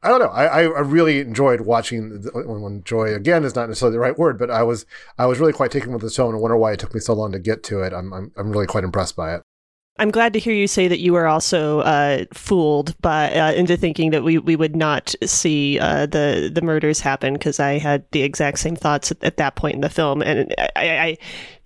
I 0.03 0.11
don't 0.11 0.21
know. 0.21 0.29
I, 0.29 0.63
I 0.63 0.81
really 0.81 1.19
enjoyed 1.19 1.63
watching. 1.63 2.23
When 2.33 2.85
joy 2.85 3.15
again 3.15 3.43
is 3.43 3.57
not 3.57 3.69
necessarily 3.69 3.97
the 3.97 4.01
right 4.01 4.17
word, 4.17 4.39
but 4.39 4.49
I 4.49 4.63
was 4.63 4.87
I 5.19 5.27
was 5.27 5.41
really 5.41 5.53
quite 5.53 5.73
taken 5.73 5.93
with 5.93 6.03
the 6.03 6.11
tone 6.11 6.35
and 6.35 6.41
wonder 6.41 6.57
why 6.57 6.73
it 6.73 6.79
took 6.79 6.95
me 6.95 7.01
so 7.01 7.15
long 7.15 7.33
to 7.33 7.41
get 7.41 7.65
to 7.65 7.81
it. 7.83 7.93
I'm 7.93 8.13
I'm, 8.13 8.33
I'm 8.37 8.53
really 8.53 8.67
quite 8.67 8.85
impressed 8.85 9.17
by 9.17 9.35
it. 9.35 9.43
I'm 9.99 10.11
glad 10.11 10.33
to 10.35 10.39
hear 10.39 10.55
you 10.55 10.69
say 10.69 10.87
that 10.87 11.01
you 11.01 11.13
were 11.13 11.27
also 11.27 11.81
uh, 11.81 12.25
fooled 12.33 13.01
by 13.01 13.33
uh, 13.33 13.53
into 13.53 13.77
thinking 13.77 14.11
that 14.11 14.23
we, 14.23 14.39
we 14.39 14.55
would 14.55 14.77
not 14.77 15.15
see 15.25 15.79
uh, 15.79 16.07
the 16.07 16.51
the 16.53 16.63
murders 16.63 17.01
happen 17.01 17.35
because 17.35 17.59
I 17.59 17.79
had 17.79 18.05
the 18.13 18.23
exact 18.23 18.61
same 18.61 18.77
thoughts 18.77 19.11
at, 19.11 19.23
at, 19.25 19.37
that 19.39 19.57
point 19.57 19.75
in 19.75 19.81
the 19.81 19.91
film, 19.91 20.23
and 20.23 20.55
I, 20.59 20.69
I 20.77 21.19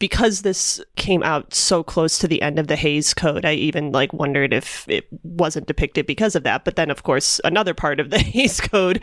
because 0.03 0.43
this 0.43 0.83
came 0.97 1.23
out 1.23 1.55
so 1.55 1.85
close 1.85 2.19
to 2.19 2.27
the 2.27 2.43
end 2.43 2.59
of 2.59 2.67
the 2.67 2.75
Hays 2.75 3.15
Code, 3.15 3.45
I 3.45 3.53
even 3.53 3.93
like 3.93 4.13
wondered 4.13 4.53
if 4.53 4.85
it 4.89 5.07
wasn't 5.23 5.69
depicted 5.69 6.09
because 6.09 6.35
of 6.35 6.43
that. 6.43 6.65
But 6.65 6.75
then, 6.75 6.91
of 6.91 7.05
course, 7.05 7.41
another 7.45 7.73
part 7.73 8.01
of 8.01 8.11
the 8.11 8.19
Hays 8.35 8.61
Code, 8.61 9.01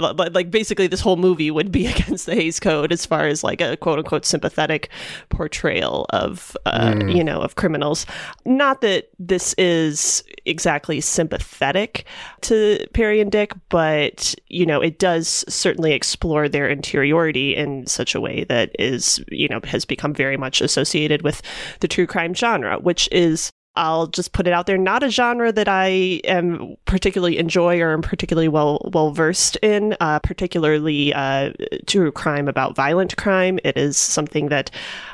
like 0.00 0.50
basically 0.50 0.86
this 0.86 1.02
whole 1.02 1.18
movie 1.18 1.50
would 1.50 1.70
be 1.70 1.86
against 1.92 2.24
the 2.24 2.34
Hays 2.34 2.58
Code 2.60 2.92
as 2.92 3.04
far 3.04 3.26
as 3.26 3.44
like 3.44 3.60
a 3.60 3.76
quote 3.76 3.98
unquote 3.98 4.24
sympathetic 4.24 4.88
portrayal 5.28 6.06
of 6.14 6.56
uh, 6.64 6.92
mm. 6.92 7.14
you 7.14 7.22
know 7.22 7.42
of 7.42 7.56
criminals. 7.56 8.06
Not 8.46 8.80
that 8.80 9.10
this 9.18 9.54
is 9.58 10.24
exactly 10.46 11.02
sympathetic 11.02 12.06
to 12.40 12.86
Perry 12.94 13.20
and 13.20 13.30
Dick, 13.30 13.52
but 13.68 14.34
you 14.46 14.64
know 14.64 14.80
it 14.80 14.98
does 14.98 15.44
certainly 15.46 15.92
explore 15.92 16.48
their 16.48 16.70
interiority 16.70 17.54
in 17.54 17.86
such 17.86 18.14
a 18.14 18.20
way 18.22 18.44
that 18.44 18.74
is 18.78 19.22
you 19.30 19.48
know 19.48 19.60
has 19.64 19.84
become 19.84 20.14
very 20.14 20.37
much 20.38 20.60
associated 20.60 21.22
with 21.22 21.42
the 21.80 21.88
true 21.88 22.06
crime 22.06 22.34
genre, 22.34 22.78
which 22.78 23.08
is 23.12 23.50
I'll 23.78 24.08
just 24.08 24.32
put 24.32 24.48
it 24.48 24.52
out 24.52 24.66
there. 24.66 24.76
Not 24.76 25.04
a 25.04 25.08
genre 25.08 25.52
that 25.52 25.68
I 25.68 26.20
am 26.24 26.74
particularly 26.84 27.38
enjoy 27.38 27.80
or 27.80 27.92
am 27.92 28.02
particularly 28.02 28.48
well 28.48 28.90
well 28.92 29.12
versed 29.12 29.56
in. 29.62 29.96
Uh, 30.00 30.18
particularly 30.18 31.14
uh, 31.14 31.52
true 31.86 32.10
crime 32.10 32.48
about 32.48 32.74
violent 32.74 33.16
crime. 33.16 33.60
It 33.64 33.76
is 33.76 33.96
something 33.96 34.48
that 34.48 34.70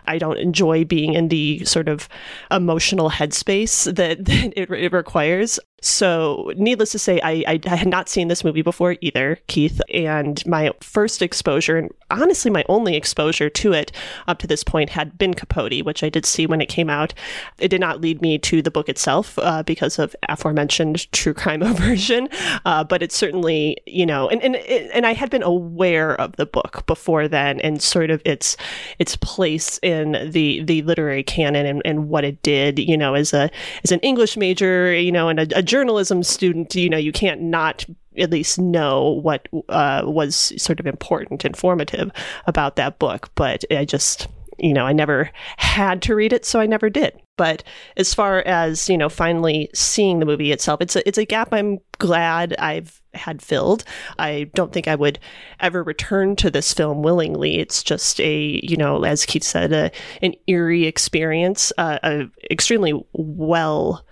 I 0.06 0.18
don't 0.18 0.38
enjoy 0.38 0.84
being 0.84 1.14
in 1.14 1.28
the 1.28 1.64
sort 1.64 1.88
of 1.88 2.08
emotional 2.50 3.10
headspace 3.10 3.84
that, 3.94 4.24
that 4.24 4.52
it, 4.56 4.70
it 4.70 4.92
requires. 4.92 5.58
So, 5.84 6.50
needless 6.56 6.92
to 6.92 6.98
say, 6.98 7.20
I, 7.22 7.44
I, 7.46 7.60
I, 7.66 7.76
had 7.76 7.88
not 7.88 8.08
seen 8.08 8.28
this 8.28 8.42
movie 8.42 8.62
before 8.62 8.96
either, 9.02 9.38
Keith. 9.48 9.82
And 9.92 10.44
my 10.46 10.70
first 10.80 11.20
exposure, 11.20 11.76
and 11.76 11.90
honestly, 12.10 12.50
my 12.50 12.64
only 12.70 12.96
exposure 12.96 13.50
to 13.50 13.74
it 13.74 13.92
up 14.26 14.38
to 14.38 14.46
this 14.46 14.64
point, 14.64 14.88
had 14.88 15.18
been 15.18 15.34
Capote, 15.34 15.84
which 15.84 16.02
I 16.02 16.08
did 16.08 16.24
see 16.24 16.46
when 16.46 16.62
it 16.62 16.70
came 16.70 16.88
out. 16.88 17.12
It 17.58 17.68
did 17.68 17.82
not 17.82 18.00
lead 18.00 18.22
me 18.22 18.38
to 18.38 18.62
the 18.62 18.70
book 18.70 18.88
itself 18.88 19.38
uh, 19.38 19.62
because 19.62 19.98
of 19.98 20.16
aforementioned 20.26 21.12
true 21.12 21.34
crime 21.34 21.60
aversion, 21.74 22.30
uh, 22.64 22.84
but 22.84 23.02
it 23.02 23.12
certainly, 23.12 23.76
you 23.86 24.06
know, 24.06 24.30
and, 24.30 24.42
and, 24.42 24.56
and 24.56 25.04
I 25.04 25.12
had 25.12 25.28
been 25.28 25.42
aware 25.42 26.18
of 26.18 26.34
the 26.36 26.46
book 26.46 26.84
before 26.86 27.28
then 27.28 27.60
and 27.60 27.82
sort 27.82 28.08
of 28.08 28.22
its 28.24 28.56
its 28.98 29.16
place 29.16 29.78
in 29.82 29.93
the, 30.30 30.62
the 30.62 30.82
literary 30.82 31.22
canon 31.22 31.66
and, 31.66 31.82
and 31.84 32.08
what 32.08 32.24
it 32.24 32.42
did, 32.42 32.78
you 32.78 32.96
know, 32.96 33.14
as 33.14 33.32
a 33.32 33.50
as 33.82 33.92
an 33.92 34.00
English 34.00 34.36
major, 34.36 34.94
you 34.94 35.12
know, 35.12 35.28
and 35.28 35.40
a, 35.40 35.58
a 35.58 35.62
journalism 35.62 36.22
student, 36.22 36.74
you 36.74 36.88
know, 36.88 36.98
you 36.98 37.12
can't 37.12 37.40
not 37.40 37.84
at 38.18 38.30
least 38.30 38.58
know 38.58 39.20
what 39.22 39.48
uh, 39.68 40.02
was 40.04 40.52
sort 40.56 40.80
of 40.80 40.86
important, 40.86 41.44
informative 41.44 42.10
about 42.46 42.76
that 42.76 42.98
book. 42.98 43.30
But 43.34 43.64
I 43.70 43.84
just, 43.84 44.28
you 44.58 44.72
know, 44.72 44.86
I 44.86 44.92
never 44.92 45.30
had 45.56 46.02
to 46.02 46.14
read 46.14 46.32
it, 46.32 46.44
so 46.44 46.60
I 46.60 46.66
never 46.66 46.88
did. 46.90 47.20
But 47.36 47.64
as 47.96 48.14
far 48.14 48.40
as 48.40 48.88
you 48.88 48.96
know, 48.96 49.08
finally 49.08 49.68
seeing 49.74 50.20
the 50.20 50.26
movie 50.26 50.52
itself, 50.52 50.80
it's 50.80 50.96
a 50.96 51.06
it's 51.06 51.18
a 51.18 51.24
gap 51.24 51.48
I'm 51.52 51.78
glad 51.98 52.54
I've 52.58 53.00
had 53.16 53.42
filled. 53.42 53.84
I 54.18 54.50
don't 54.54 54.72
think 54.72 54.88
I 54.88 54.94
would 54.94 55.18
ever 55.60 55.82
return 55.82 56.36
to 56.36 56.50
this 56.50 56.72
film 56.72 57.02
willingly. 57.02 57.58
It's 57.58 57.82
just 57.82 58.20
a 58.20 58.60
you 58.62 58.76
know, 58.76 59.04
as 59.04 59.26
Keith 59.26 59.44
said, 59.44 59.72
a, 59.72 59.90
an 60.22 60.34
eerie 60.46 60.86
experience, 60.86 61.72
uh, 61.78 61.98
a 62.02 62.28
extremely 62.50 63.00
well 63.12 64.04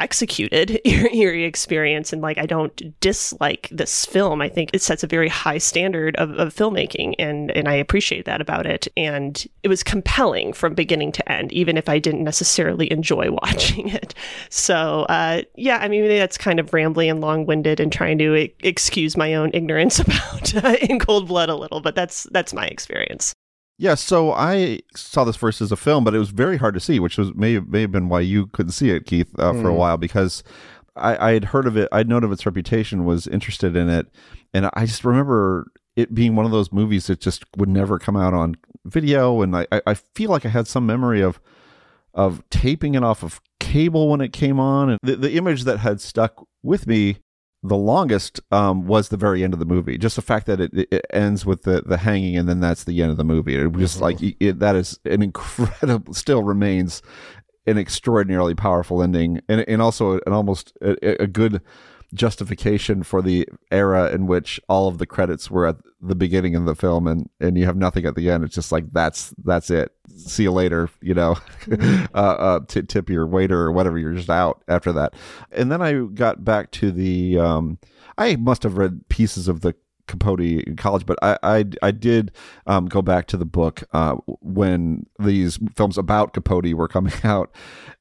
executed 0.00 0.80
eerie 0.84 1.44
experience 1.44 2.12
and 2.12 2.22
like 2.22 2.38
i 2.38 2.46
don't 2.46 2.98
dislike 3.00 3.68
this 3.70 4.04
film. 4.06 4.40
I 4.42 4.48
think 4.48 4.70
it 4.72 4.82
sets 4.82 5.02
a 5.02 5.06
very 5.06 5.28
high 5.28 5.58
standard 5.58 6.16
of, 6.16 6.30
of 6.32 6.54
filmmaking 6.54 7.14
and 7.18 7.50
and 7.52 7.68
i 7.68 7.74
appreciate 7.74 8.24
that 8.24 8.40
about 8.40 8.66
it. 8.66 8.88
And 8.96 9.46
it 9.62 9.68
was 9.68 9.82
compelling 9.82 10.52
from 10.52 10.74
beginning 10.74 11.12
to 11.12 11.32
end 11.32 11.52
even 11.52 11.76
if 11.76 11.88
i 11.88 11.98
didn't 11.98 12.24
necessarily 12.24 12.90
enjoy 12.90 13.30
watching 13.42 13.88
it. 13.88 14.14
So 14.48 15.06
uh, 15.08 15.42
yeah 15.56 15.78
i 15.78 15.88
mean 15.88 16.08
that's 16.08 16.38
kind 16.38 16.60
of 16.60 16.70
rambly 16.70 17.10
and 17.10 17.20
long-winded 17.20 17.80
and 17.80 17.92
trying 17.92 18.18
to 18.18 18.48
excuse 18.62 19.16
my 19.16 19.34
own 19.34 19.50
ignorance 19.54 19.98
about 20.04 20.54
uh, 20.64 20.76
in 20.80 20.98
cold 20.98 21.28
blood 21.28 21.48
a 21.48 21.54
little 21.54 21.80
but 21.80 21.94
that's 21.94 22.24
that's 22.32 22.52
my 22.52 22.66
experience 22.66 23.34
yeah, 23.80 23.94
so 23.94 24.32
I 24.32 24.80
saw 24.94 25.24
this 25.24 25.36
first 25.36 25.62
as 25.62 25.72
a 25.72 25.76
film, 25.76 26.04
but 26.04 26.14
it 26.14 26.18
was 26.18 26.28
very 26.28 26.58
hard 26.58 26.74
to 26.74 26.80
see, 26.80 27.00
which 27.00 27.16
was 27.16 27.34
may 27.34 27.58
may 27.60 27.80
have 27.80 27.90
been 27.90 28.10
why 28.10 28.20
you 28.20 28.46
couldn't 28.48 28.72
see 28.72 28.90
it, 28.90 29.06
Keith, 29.06 29.34
uh, 29.38 29.52
mm. 29.52 29.62
for 29.62 29.70
a 29.70 29.72
mm. 29.72 29.76
while 29.76 29.96
because 29.96 30.44
I, 30.96 31.30
I 31.30 31.32
had 31.32 31.46
heard 31.46 31.66
of 31.66 31.78
it, 31.78 31.88
I'd 31.90 32.06
known 32.06 32.22
of 32.22 32.30
its 32.30 32.44
reputation, 32.44 33.06
was 33.06 33.26
interested 33.26 33.76
in 33.76 33.88
it, 33.88 34.06
and 34.52 34.68
I 34.74 34.84
just 34.84 35.02
remember 35.02 35.72
it 35.96 36.14
being 36.14 36.36
one 36.36 36.44
of 36.44 36.52
those 36.52 36.70
movies 36.70 37.06
that 37.06 37.20
just 37.20 37.42
would 37.56 37.70
never 37.70 37.98
come 37.98 38.18
out 38.18 38.34
on 38.34 38.56
video, 38.84 39.40
and 39.40 39.56
I 39.56 39.66
I 39.86 39.94
feel 39.94 40.28
like 40.28 40.44
I 40.44 40.50
had 40.50 40.66
some 40.66 40.84
memory 40.84 41.22
of 41.22 41.40
of 42.12 42.42
taping 42.50 42.96
it 42.96 43.02
off 43.02 43.22
of 43.22 43.40
cable 43.60 44.10
when 44.10 44.20
it 44.20 44.34
came 44.34 44.60
on, 44.60 44.90
and 44.90 44.98
the 45.02 45.16
the 45.16 45.36
image 45.36 45.64
that 45.64 45.78
had 45.78 46.02
stuck 46.02 46.46
with 46.62 46.86
me 46.86 47.16
the 47.62 47.76
longest 47.76 48.40
um, 48.50 48.86
was 48.86 49.08
the 49.08 49.16
very 49.16 49.44
end 49.44 49.52
of 49.52 49.58
the 49.58 49.66
movie. 49.66 49.98
Just 49.98 50.16
the 50.16 50.22
fact 50.22 50.46
that 50.46 50.60
it, 50.60 50.70
it 50.74 51.04
ends 51.10 51.44
with 51.44 51.62
the, 51.62 51.82
the 51.82 51.98
hanging 51.98 52.36
and 52.36 52.48
then 52.48 52.60
that's 52.60 52.84
the 52.84 53.02
end 53.02 53.10
of 53.10 53.16
the 53.16 53.24
movie. 53.24 53.54
It 53.54 53.72
was 53.72 53.92
just 53.92 54.00
like 54.00 54.18
mm-hmm. 54.18 54.44
it, 54.44 54.58
that 54.60 54.76
is 54.76 54.98
an 55.04 55.22
incredible, 55.22 56.14
still 56.14 56.42
remains 56.42 57.02
an 57.66 57.76
extraordinarily 57.76 58.54
powerful 58.54 59.02
ending 59.02 59.40
and, 59.48 59.60
and 59.68 59.82
also 59.82 60.14
an 60.26 60.32
almost 60.32 60.72
a, 60.80 61.22
a 61.22 61.26
good 61.26 61.60
justification 62.14 63.02
for 63.02 63.22
the 63.22 63.48
era 63.70 64.10
in 64.10 64.26
which 64.26 64.60
all 64.68 64.88
of 64.88 64.98
the 64.98 65.06
credits 65.06 65.50
were 65.50 65.66
at 65.66 65.76
the 66.00 66.14
beginning 66.14 66.56
of 66.56 66.64
the 66.64 66.74
film 66.74 67.06
and 67.06 67.28
and 67.40 67.56
you 67.56 67.64
have 67.64 67.76
nothing 67.76 68.04
at 68.04 68.14
the 68.14 68.30
end. 68.30 68.44
It's 68.44 68.54
just 68.54 68.72
like 68.72 68.92
that's 68.92 69.34
that's 69.44 69.70
it. 69.70 69.92
See 70.16 70.44
you 70.44 70.52
later 70.52 70.90
you 71.00 71.14
know 71.14 71.36
uh, 72.14 72.18
uh 72.18 72.60
t- 72.66 72.82
tip 72.82 73.08
your 73.08 73.26
waiter 73.26 73.60
or 73.60 73.72
whatever 73.72 73.98
you're 73.98 74.14
just 74.14 74.30
out 74.30 74.62
after 74.68 74.92
that. 74.92 75.14
And 75.52 75.70
then 75.70 75.82
i 75.82 75.92
got 75.92 76.44
back 76.44 76.70
to 76.72 76.90
the 76.90 77.38
um 77.38 77.78
i 78.18 78.36
must 78.36 78.62
have 78.62 78.76
read 78.76 79.08
pieces 79.08 79.48
of 79.48 79.60
the 79.60 79.74
Capote 80.10 80.40
in 80.40 80.76
college, 80.76 81.06
but 81.06 81.18
I 81.22 81.38
I, 81.42 81.64
I 81.82 81.90
did 81.92 82.32
um, 82.66 82.86
go 82.86 83.00
back 83.00 83.26
to 83.28 83.36
the 83.36 83.46
book 83.46 83.84
uh, 83.92 84.16
when 84.40 85.06
these 85.18 85.58
films 85.76 85.96
about 85.96 86.32
Capote 86.32 86.74
were 86.74 86.88
coming 86.88 87.12
out, 87.24 87.52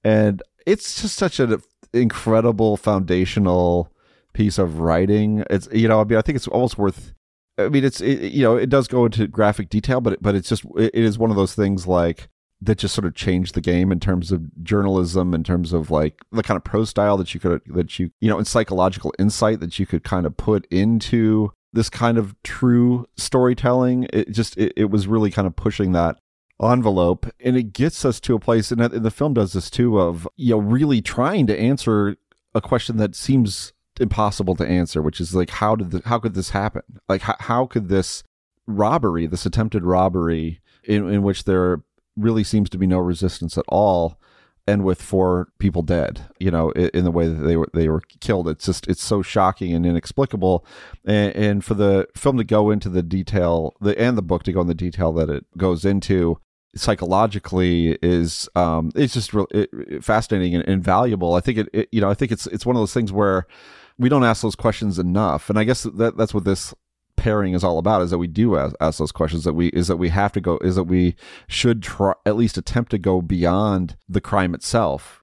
and 0.03 0.41
it's 0.65 1.01
just 1.01 1.15
such 1.15 1.39
an 1.39 1.61
incredible 1.93 2.77
foundational 2.77 3.91
piece 4.33 4.57
of 4.57 4.79
writing. 4.79 5.43
It's 5.49 5.67
you 5.71 5.87
know, 5.87 6.01
I 6.01 6.03
mean, 6.03 6.17
I 6.17 6.21
think 6.21 6.35
it's 6.35 6.47
almost 6.47 6.77
worth. 6.77 7.13
I 7.57 7.69
mean, 7.69 7.83
it's 7.83 8.01
it, 8.01 8.31
you 8.31 8.43
know, 8.43 8.55
it 8.55 8.69
does 8.69 8.87
go 8.87 9.05
into 9.05 9.27
graphic 9.27 9.69
detail, 9.69 10.01
but 10.01 10.21
but 10.21 10.35
it's 10.35 10.49
just 10.49 10.65
it, 10.77 10.91
it 10.93 11.03
is 11.03 11.17
one 11.17 11.29
of 11.29 11.35
those 11.35 11.55
things 11.55 11.87
like 11.87 12.29
that 12.61 12.77
just 12.77 12.93
sort 12.93 13.05
of 13.05 13.15
changed 13.15 13.55
the 13.55 13.61
game 13.61 13.91
in 13.91 13.99
terms 13.99 14.31
of 14.31 14.63
journalism, 14.63 15.33
in 15.33 15.43
terms 15.43 15.71
of 15.71 15.89
like 15.89 16.21
the 16.31 16.43
kind 16.43 16.57
of 16.57 16.63
prose 16.63 16.89
style 16.89 17.17
that 17.17 17.33
you 17.33 17.39
could 17.39 17.61
that 17.67 17.99
you 17.99 18.11
you 18.19 18.29
know, 18.29 18.37
and 18.37 18.47
psychological 18.47 19.13
insight 19.19 19.59
that 19.59 19.79
you 19.79 19.85
could 19.85 20.03
kind 20.03 20.25
of 20.25 20.35
put 20.37 20.65
into 20.67 21.51
this 21.71 21.89
kind 21.89 22.17
of 22.17 22.35
true 22.43 23.05
storytelling. 23.17 24.07
It 24.11 24.31
just 24.31 24.57
it, 24.57 24.73
it 24.75 24.89
was 24.89 25.07
really 25.07 25.31
kind 25.31 25.47
of 25.47 25.55
pushing 25.55 25.91
that 25.93 26.17
envelope 26.61 27.25
and 27.39 27.55
it 27.55 27.71
gets 27.71 28.03
us 28.03 28.19
to 28.19 28.35
a 28.35 28.39
place 28.39 28.69
and 28.71 28.81
the 28.81 29.11
film 29.11 29.33
does 29.33 29.53
this 29.53 29.69
too 29.69 29.97
of 29.97 30.27
you 30.35 30.51
know 30.51 30.57
really 30.57 31.01
trying 31.01 31.47
to 31.47 31.57
answer 31.57 32.17
a 32.53 32.59
question 32.59 32.97
that 32.97 33.15
seems 33.15 33.71
impossible 33.99 34.55
to 34.55 34.67
answer 34.67 35.01
which 35.01 35.19
is 35.19 35.35
like 35.35 35.49
how 35.49 35.75
did 35.75 35.91
the, 35.91 36.01
how 36.05 36.19
could 36.19 36.33
this 36.33 36.51
happen? 36.51 36.81
Like 37.07 37.21
how, 37.21 37.35
how 37.39 37.65
could 37.65 37.89
this 37.89 38.23
robbery 38.67 39.25
this 39.25 39.45
attempted 39.45 39.83
robbery 39.83 40.61
in, 40.83 41.09
in 41.09 41.23
which 41.23 41.45
there 41.45 41.81
really 42.15 42.43
seems 42.43 42.69
to 42.69 42.77
be 42.77 42.87
no 42.87 42.99
resistance 42.99 43.57
at 43.57 43.65
all 43.67 44.19
and 44.67 44.83
with 44.83 45.01
four 45.01 45.47
people 45.57 45.81
dead 45.81 46.21
you 46.39 46.51
know 46.51 46.69
in, 46.71 46.89
in, 46.93 47.03
the 47.03 47.11
way 47.11 47.27
that 47.27 47.43
they 47.43 47.57
were 47.57 47.69
they 47.73 47.89
were 47.89 48.01
killed? 48.19 48.47
It's 48.47 48.65
just 48.65 48.87
it's 48.87 49.03
so 49.03 49.21
shocking 49.21 49.73
and 49.73 49.85
inexplicable. 49.85 50.65
And, 51.05 51.35
and 51.35 51.65
for 51.65 51.73
the 51.73 52.07
film 52.15 52.37
to 52.37 52.43
go 52.43 52.69
into 52.69 52.89
the 52.89 53.03
detail 53.03 53.75
the 53.81 53.99
and 53.99 54.17
the 54.17 54.21
book 54.21 54.43
to 54.43 54.53
go 54.53 54.61
in 54.61 54.67
the 54.67 54.75
detail 54.75 55.11
that 55.13 55.29
it 55.29 55.45
goes 55.57 55.85
into 55.85 56.39
psychologically 56.75 57.97
is 58.01 58.47
um 58.55 58.91
it's 58.95 59.13
just 59.13 59.33
it, 59.51 59.69
it, 59.73 60.03
fascinating 60.03 60.53
and 60.53 60.63
invaluable 60.65 61.33
i 61.33 61.39
think 61.39 61.57
it, 61.57 61.69
it, 61.73 61.89
you 61.91 61.99
know 61.99 62.09
i 62.09 62.13
think 62.13 62.31
it's 62.31 62.45
it's 62.47 62.65
one 62.65 62.75
of 62.75 62.79
those 62.79 62.93
things 62.93 63.11
where 63.11 63.47
we 63.99 64.09
don't 64.09 64.23
ask 64.23 64.41
those 64.41 64.55
questions 64.55 64.97
enough. 64.97 65.49
And 65.49 65.59
i 65.59 65.63
guess 65.63 65.83
that 65.83 66.17
that's 66.17 66.33
what 66.33 66.45
this 66.45 66.73
pairing 67.15 67.53
is 67.53 67.65
all 67.65 67.77
about 67.77 68.01
is 68.01 68.11
that 68.11 68.17
we 68.17 68.27
do 68.27 68.55
ask, 68.55 68.73
ask, 68.79 68.97
those 68.97 69.11
questions 69.11 69.43
that 69.43 69.53
we 69.53 69.67
is 69.67 69.87
that 69.87 69.97
we 69.97 70.09
have 70.09 70.31
to 70.31 70.41
go 70.41 70.57
is 70.59 70.75
that 70.75 70.85
we 70.85 71.15
should 71.47 71.83
try 71.83 72.13
at 72.25 72.37
least 72.37 72.57
attempt 72.57 72.91
to 72.91 72.97
go 72.97 73.21
beyond 73.21 73.97
the 74.07 74.21
crime 74.21 74.55
itself. 74.55 75.21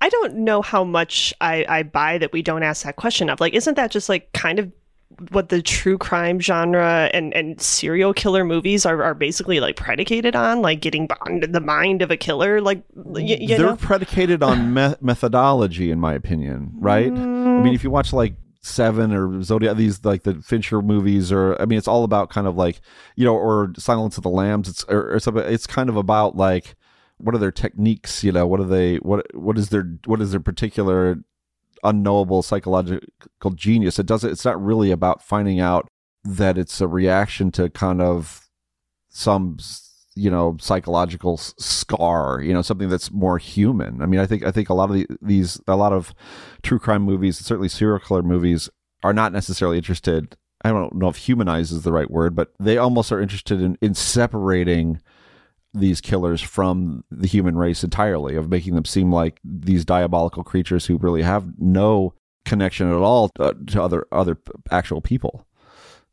I 0.00 0.08
don't 0.10 0.34
know 0.34 0.60
how 0.60 0.84
much 0.84 1.32
i 1.40 1.64
i 1.68 1.82
buy 1.82 2.18
that 2.18 2.32
we 2.32 2.42
don't 2.42 2.62
ask 2.62 2.84
that 2.84 2.96
question 2.96 3.30
of 3.30 3.40
like 3.40 3.54
isn't 3.54 3.76
that 3.76 3.90
just 3.90 4.08
like 4.08 4.32
kind 4.32 4.58
of 4.58 4.70
what 5.30 5.48
the 5.48 5.62
true 5.62 5.96
crime 5.96 6.40
genre 6.40 7.08
and, 7.12 7.32
and 7.34 7.60
serial 7.60 8.12
killer 8.12 8.44
movies 8.44 8.84
are, 8.84 9.02
are 9.02 9.14
basically 9.14 9.60
like 9.60 9.76
predicated 9.76 10.34
on, 10.34 10.60
like 10.60 10.80
getting 10.80 11.08
into 11.26 11.46
the 11.46 11.60
mind 11.60 12.02
of 12.02 12.10
a 12.10 12.16
killer. 12.16 12.60
Like 12.60 12.82
y- 12.94 13.38
they're 13.46 13.58
know? 13.58 13.76
predicated 13.76 14.42
on 14.42 14.74
me- 14.74 14.96
methodology, 15.00 15.90
in 15.90 16.00
my 16.00 16.14
opinion. 16.14 16.72
Right? 16.76 17.12
Mm. 17.12 17.60
I 17.60 17.62
mean, 17.62 17.74
if 17.74 17.84
you 17.84 17.90
watch 17.90 18.12
like 18.12 18.34
Seven 18.62 19.12
or 19.12 19.42
Zodiac, 19.42 19.76
these 19.76 20.04
like 20.04 20.22
the 20.22 20.34
Fincher 20.42 20.80
movies, 20.80 21.30
or 21.30 21.60
I 21.60 21.66
mean, 21.66 21.78
it's 21.78 21.88
all 21.88 22.02
about 22.02 22.30
kind 22.30 22.46
of 22.46 22.56
like 22.56 22.80
you 23.14 23.24
know, 23.24 23.36
or 23.36 23.72
Silence 23.76 24.16
of 24.16 24.22
the 24.22 24.30
Lambs. 24.30 24.68
It's 24.68 24.84
or, 24.84 25.14
or 25.14 25.20
something. 25.20 25.44
It's 25.44 25.66
kind 25.66 25.88
of 25.88 25.96
about 25.96 26.34
like 26.36 26.74
what 27.18 27.34
are 27.34 27.38
their 27.38 27.52
techniques? 27.52 28.24
You 28.24 28.32
know, 28.32 28.46
what 28.46 28.60
are 28.60 28.66
they? 28.66 28.96
What 28.96 29.26
what 29.34 29.58
is 29.58 29.68
their 29.68 29.98
what 30.06 30.20
is 30.20 30.30
their 30.30 30.40
particular 30.40 31.18
unknowable 31.84 32.42
psychological 32.42 33.50
genius? 33.54 33.98
It 33.98 34.06
doesn't. 34.06 34.30
It's 34.30 34.44
not 34.44 34.62
really 34.62 34.90
about 34.90 35.22
finding 35.22 35.60
out 35.60 35.86
that 36.24 36.56
it's 36.56 36.80
a 36.80 36.88
reaction 36.88 37.50
to 37.52 37.68
kind 37.70 38.00
of 38.00 38.48
some 39.10 39.58
you 40.16 40.30
know 40.30 40.56
psychological 40.60 41.36
scar 41.36 42.40
you 42.40 42.52
know 42.52 42.62
something 42.62 42.88
that's 42.88 43.10
more 43.10 43.38
human 43.38 44.00
i 44.00 44.06
mean 44.06 44.20
i 44.20 44.26
think 44.26 44.44
i 44.44 44.50
think 44.50 44.68
a 44.68 44.74
lot 44.74 44.88
of 44.88 44.94
the, 44.94 45.06
these 45.20 45.60
a 45.66 45.76
lot 45.76 45.92
of 45.92 46.14
true 46.62 46.78
crime 46.78 47.02
movies 47.02 47.38
certainly 47.38 47.68
serial 47.68 47.98
killer 47.98 48.22
movies 48.22 48.68
are 49.02 49.12
not 49.12 49.32
necessarily 49.32 49.76
interested 49.76 50.36
i 50.64 50.70
don't 50.70 50.94
know 50.94 51.08
if 51.08 51.16
humanize 51.16 51.72
is 51.72 51.82
the 51.82 51.92
right 51.92 52.10
word 52.10 52.34
but 52.34 52.52
they 52.60 52.78
almost 52.78 53.10
are 53.10 53.20
interested 53.20 53.60
in 53.60 53.76
in 53.80 53.92
separating 53.92 55.00
these 55.74 56.00
killers 56.00 56.40
from 56.40 57.04
the 57.10 57.26
human 57.26 57.56
race 57.56 57.82
entirely 57.82 58.36
of 58.36 58.48
making 58.48 58.74
them 58.74 58.84
seem 58.84 59.12
like 59.12 59.40
these 59.44 59.84
diabolical 59.84 60.44
creatures 60.44 60.86
who 60.86 60.96
really 60.98 61.22
have 61.22 61.58
no 61.58 62.14
connection 62.44 62.88
at 62.88 62.98
all 62.98 63.28
to, 63.30 63.42
uh, 63.42 63.52
to 63.66 63.82
other 63.82 64.06
other 64.12 64.38
actual 64.70 65.00
people 65.00 65.46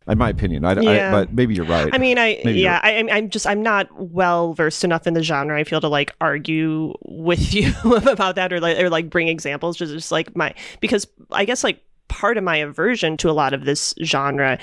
in 0.07 0.17
my 0.17 0.29
opinion. 0.29 0.65
I, 0.65 0.79
yeah. 0.79 1.09
I, 1.09 1.11
but 1.11 1.33
maybe 1.33 1.53
you're 1.53 1.65
right. 1.65 1.89
I 1.93 1.97
mean, 1.97 2.17
I 2.17 2.41
maybe 2.43 2.59
yeah, 2.59 2.79
I, 2.81 3.05
I'm 3.11 3.29
just 3.29 3.45
I'm 3.45 3.61
not 3.61 3.87
well 3.97 4.53
versed 4.53 4.83
enough 4.83 5.05
in 5.05 5.13
the 5.13 5.23
genre. 5.23 5.57
I 5.59 5.63
feel 5.63 5.81
to 5.81 5.87
like 5.87 6.13
argue 6.19 6.93
with 7.05 7.53
you 7.53 7.73
about 7.83 8.35
that 8.35 8.51
or 8.51 8.59
like 8.59 8.79
or 8.79 8.89
like 8.89 9.09
bring 9.09 9.27
examples. 9.27 9.77
Just, 9.77 9.93
just 9.93 10.11
like 10.11 10.35
my 10.35 10.53
because 10.79 11.07
I 11.31 11.45
guess 11.45 11.63
like 11.63 11.83
part 12.07 12.37
of 12.37 12.43
my 12.43 12.57
aversion 12.57 13.15
to 13.17 13.29
a 13.29 13.31
lot 13.31 13.53
of 13.53 13.63
this 13.63 13.93
genre 14.03 14.59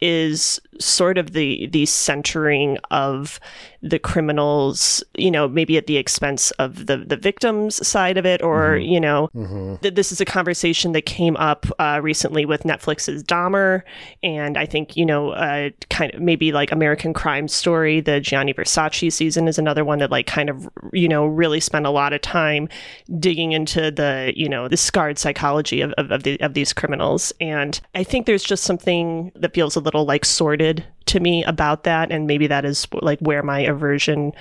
is 0.00 0.60
sort 0.80 1.18
of 1.18 1.32
the 1.32 1.66
the 1.68 1.86
centering 1.86 2.78
of 2.90 3.40
the 3.80 3.98
criminals, 3.98 5.04
you 5.16 5.30
know, 5.30 5.46
maybe 5.46 5.76
at 5.76 5.86
the 5.86 5.96
expense 5.96 6.50
of 6.52 6.86
the 6.86 6.96
the 6.96 7.16
victims 7.16 7.86
side 7.86 8.18
of 8.18 8.26
it, 8.26 8.42
or 8.42 8.70
mm-hmm. 8.72 8.92
you 8.92 9.00
know, 9.00 9.30
mm-hmm. 9.34 9.76
th- 9.76 9.94
this 9.94 10.10
is 10.10 10.20
a 10.20 10.24
conversation 10.24 10.92
that 10.92 11.02
came 11.02 11.36
up 11.36 11.66
uh, 11.78 12.00
recently 12.02 12.44
with 12.44 12.64
Netflix's 12.64 13.22
Dahmer, 13.22 13.82
and 14.22 14.56
I 14.58 14.66
think 14.66 14.96
you 14.96 15.06
know, 15.06 15.30
uh, 15.30 15.70
kind 15.90 16.12
of 16.12 16.20
maybe 16.20 16.50
like 16.50 16.72
American 16.72 17.14
Crime 17.14 17.46
Story, 17.46 18.00
the 18.00 18.20
Gianni 18.20 18.52
Versace 18.52 19.12
season 19.12 19.46
is 19.46 19.58
another 19.58 19.84
one 19.84 19.98
that 19.98 20.10
like 20.10 20.26
kind 20.26 20.50
of 20.50 20.68
you 20.92 21.08
know 21.08 21.26
really 21.26 21.60
spent 21.60 21.86
a 21.86 21.90
lot 21.90 22.12
of 22.12 22.20
time 22.20 22.68
digging 23.18 23.52
into 23.52 23.90
the 23.90 24.32
you 24.34 24.48
know 24.48 24.66
the 24.66 24.76
scarred 24.76 25.18
psychology 25.18 25.80
of 25.80 25.92
of, 25.98 26.10
of, 26.10 26.24
the, 26.24 26.40
of 26.40 26.54
these 26.54 26.72
criminals, 26.72 27.32
and 27.40 27.80
I 27.94 28.02
think 28.02 28.26
there's 28.26 28.44
just 28.44 28.64
something 28.64 29.30
that 29.36 29.54
feels 29.54 29.76
a 29.76 29.80
little 29.88 30.04
like 30.04 30.24
sordid 30.24 30.84
to 31.06 31.20
me 31.20 31.42
about 31.44 31.84
that 31.84 32.12
and 32.12 32.26
maybe 32.26 32.46
that 32.46 32.66
is 32.66 32.86
like 33.00 33.18
where 33.20 33.42
my 33.42 33.60
aversion 33.60 34.32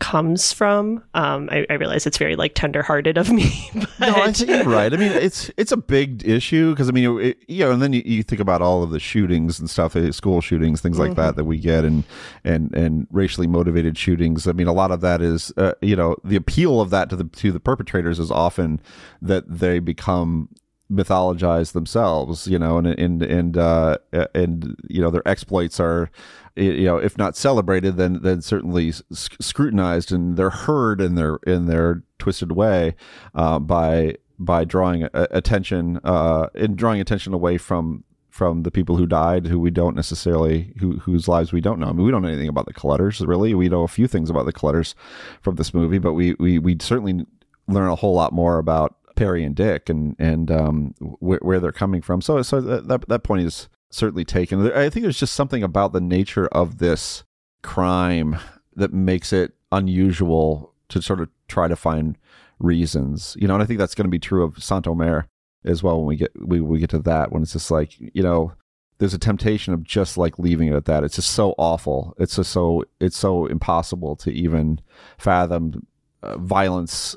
comes 0.00 0.52
from. 0.52 1.02
Um, 1.14 1.48
I, 1.52 1.64
I, 1.70 1.74
realize 1.74 2.04
it's 2.04 2.18
very 2.18 2.34
like 2.34 2.54
tenderhearted 2.54 3.16
of 3.16 3.30
me 3.30 3.70
but... 3.74 4.08
no 4.08 4.14
i 4.16 4.32
think 4.32 4.50
you're 4.50 4.64
right. 4.64 4.92
I 4.92 4.96
mean 4.96 5.12
it's 5.12 5.50
it's 5.56 5.70
a 5.70 5.76
big 5.76 6.26
issue 6.28 6.72
because 6.72 6.88
i 6.88 6.92
mean 6.92 7.20
it, 7.20 7.38
you 7.46 7.64
know 7.64 7.70
and 7.70 7.80
then 7.80 7.92
you, 7.92 8.02
you, 8.04 8.22
think 8.22 8.40
about 8.40 8.60
all 8.60 8.82
of 8.82 8.90
the 8.90 8.98
shootings 8.98 9.60
and 9.60 9.70
stuff 9.70 9.94
eh, 9.94 10.10
school 10.10 10.40
shootings 10.40 10.80
things 10.80 10.98
like 10.98 11.12
mm-hmm. 11.12 11.20
that 11.20 11.36
that 11.36 11.44
we 11.44 11.58
get 11.58 11.84
and 11.84 12.04
and 12.44 12.74
and 12.74 13.06
racially 13.10 13.46
motivated 13.46 13.96
shootings. 13.96 14.46
I 14.46 14.52
mean 14.52 14.66
a 14.66 14.72
lot 14.72 14.90
of 14.90 15.00
that 15.00 15.22
is 15.22 15.52
uh, 15.56 15.72
you 15.80 15.96
know 15.96 16.16
the 16.24 16.36
appeal 16.36 16.80
of 16.80 16.90
that 16.90 17.08
to 17.10 17.16
the 17.16 17.24
to 17.24 17.52
the 17.52 17.60
perpetrators 17.60 18.18
is 18.18 18.30
often 18.30 18.80
that 19.22 19.44
they 19.48 19.78
become 19.78 20.48
mythologize 20.90 21.72
themselves, 21.72 22.46
you 22.46 22.58
know, 22.58 22.78
and 22.78 22.86
and 22.86 23.22
and 23.22 23.56
uh, 23.56 23.98
and 24.34 24.76
you 24.88 25.00
know 25.00 25.10
their 25.10 25.26
exploits 25.26 25.80
are, 25.80 26.10
you 26.54 26.84
know, 26.84 26.98
if 26.98 27.18
not 27.18 27.36
celebrated, 27.36 27.96
then 27.96 28.20
then 28.22 28.40
certainly 28.42 28.92
scrutinized, 29.12 30.12
and 30.12 30.36
they're 30.36 30.50
heard 30.50 31.00
in 31.00 31.14
their 31.14 31.36
in 31.46 31.66
their 31.66 32.02
twisted 32.18 32.52
way 32.52 32.94
uh, 33.34 33.58
by 33.58 34.16
by 34.38 34.64
drawing 34.64 35.08
attention 35.14 35.98
uh, 36.04 36.48
and 36.54 36.76
drawing 36.76 37.00
attention 37.00 37.32
away 37.32 37.58
from 37.58 38.04
from 38.36 38.64
the 38.64 38.70
people 38.70 38.96
who 38.96 39.06
died, 39.06 39.46
who 39.46 39.58
we 39.58 39.70
don't 39.70 39.96
necessarily 39.96 40.74
who 40.78 40.98
whose 40.98 41.26
lives 41.26 41.52
we 41.52 41.60
don't 41.60 41.80
know. 41.80 41.88
I 41.88 41.92
mean, 41.92 42.04
we 42.04 42.10
don't 42.10 42.22
know 42.22 42.28
anything 42.28 42.48
about 42.48 42.66
the 42.66 42.74
Clutters, 42.74 43.20
really. 43.20 43.54
We 43.54 43.68
know 43.68 43.82
a 43.82 43.88
few 43.88 44.06
things 44.06 44.28
about 44.28 44.44
the 44.44 44.52
Clutters 44.52 44.94
from 45.40 45.56
this 45.56 45.72
movie, 45.72 45.98
but 45.98 46.12
we 46.12 46.34
we 46.38 46.58
we 46.58 46.76
certainly 46.80 47.24
learn 47.66 47.88
a 47.88 47.96
whole 47.96 48.14
lot 48.14 48.32
more 48.32 48.58
about 48.58 48.96
Perry 49.16 49.44
and 49.44 49.54
Dick 49.56 49.88
and 49.88 50.14
and 50.18 50.50
um, 50.50 50.94
wh- 51.00 51.42
where 51.42 51.58
they're 51.58 51.72
coming 51.72 52.02
from. 52.02 52.20
So 52.20 52.42
so 52.42 52.60
that 52.60 53.08
that 53.08 53.24
point 53.24 53.42
is 53.42 53.68
certainly 53.90 54.24
taken. 54.24 54.70
I 54.72 54.88
think 54.90 55.04
there's 55.04 55.18
just 55.18 55.34
something 55.34 55.62
about 55.62 55.92
the 55.92 56.00
nature 56.00 56.46
of 56.48 56.78
this 56.78 57.24
crime 57.62 58.38
that 58.74 58.92
makes 58.92 59.32
it 59.32 59.54
unusual 59.72 60.72
to 60.88 61.02
sort 61.02 61.20
of 61.20 61.28
try 61.48 61.66
to 61.66 61.76
find 61.76 62.16
reasons. 62.58 63.36
You 63.40 63.48
know, 63.48 63.54
and 63.54 63.62
I 63.62 63.66
think 63.66 63.78
that's 63.78 63.94
going 63.94 64.06
to 64.06 64.10
be 64.10 64.18
true 64.18 64.44
of 64.44 64.62
Saint 64.62 64.86
Omer 64.86 65.26
as 65.64 65.82
well 65.82 65.98
when 65.98 66.06
we 66.06 66.16
get 66.16 66.30
we, 66.46 66.60
we 66.60 66.78
get 66.78 66.90
to 66.90 66.98
that 67.00 67.32
when 67.32 67.42
it's 67.42 67.52
just 67.52 67.70
like 67.70 67.98
you 67.98 68.22
know 68.22 68.52
there's 68.98 69.14
a 69.14 69.18
temptation 69.18 69.74
of 69.74 69.82
just 69.82 70.16
like 70.16 70.38
leaving 70.38 70.68
it 70.68 70.74
at 70.74 70.86
that. 70.86 71.04
It's 71.04 71.16
just 71.16 71.30
so 71.30 71.54
awful. 71.58 72.14
It's 72.18 72.36
just 72.36 72.50
so 72.50 72.84
it's 73.00 73.16
so 73.16 73.46
impossible 73.46 74.16
to 74.16 74.30
even 74.30 74.80
fathom 75.18 75.86
uh, 76.22 76.38
violence 76.38 77.16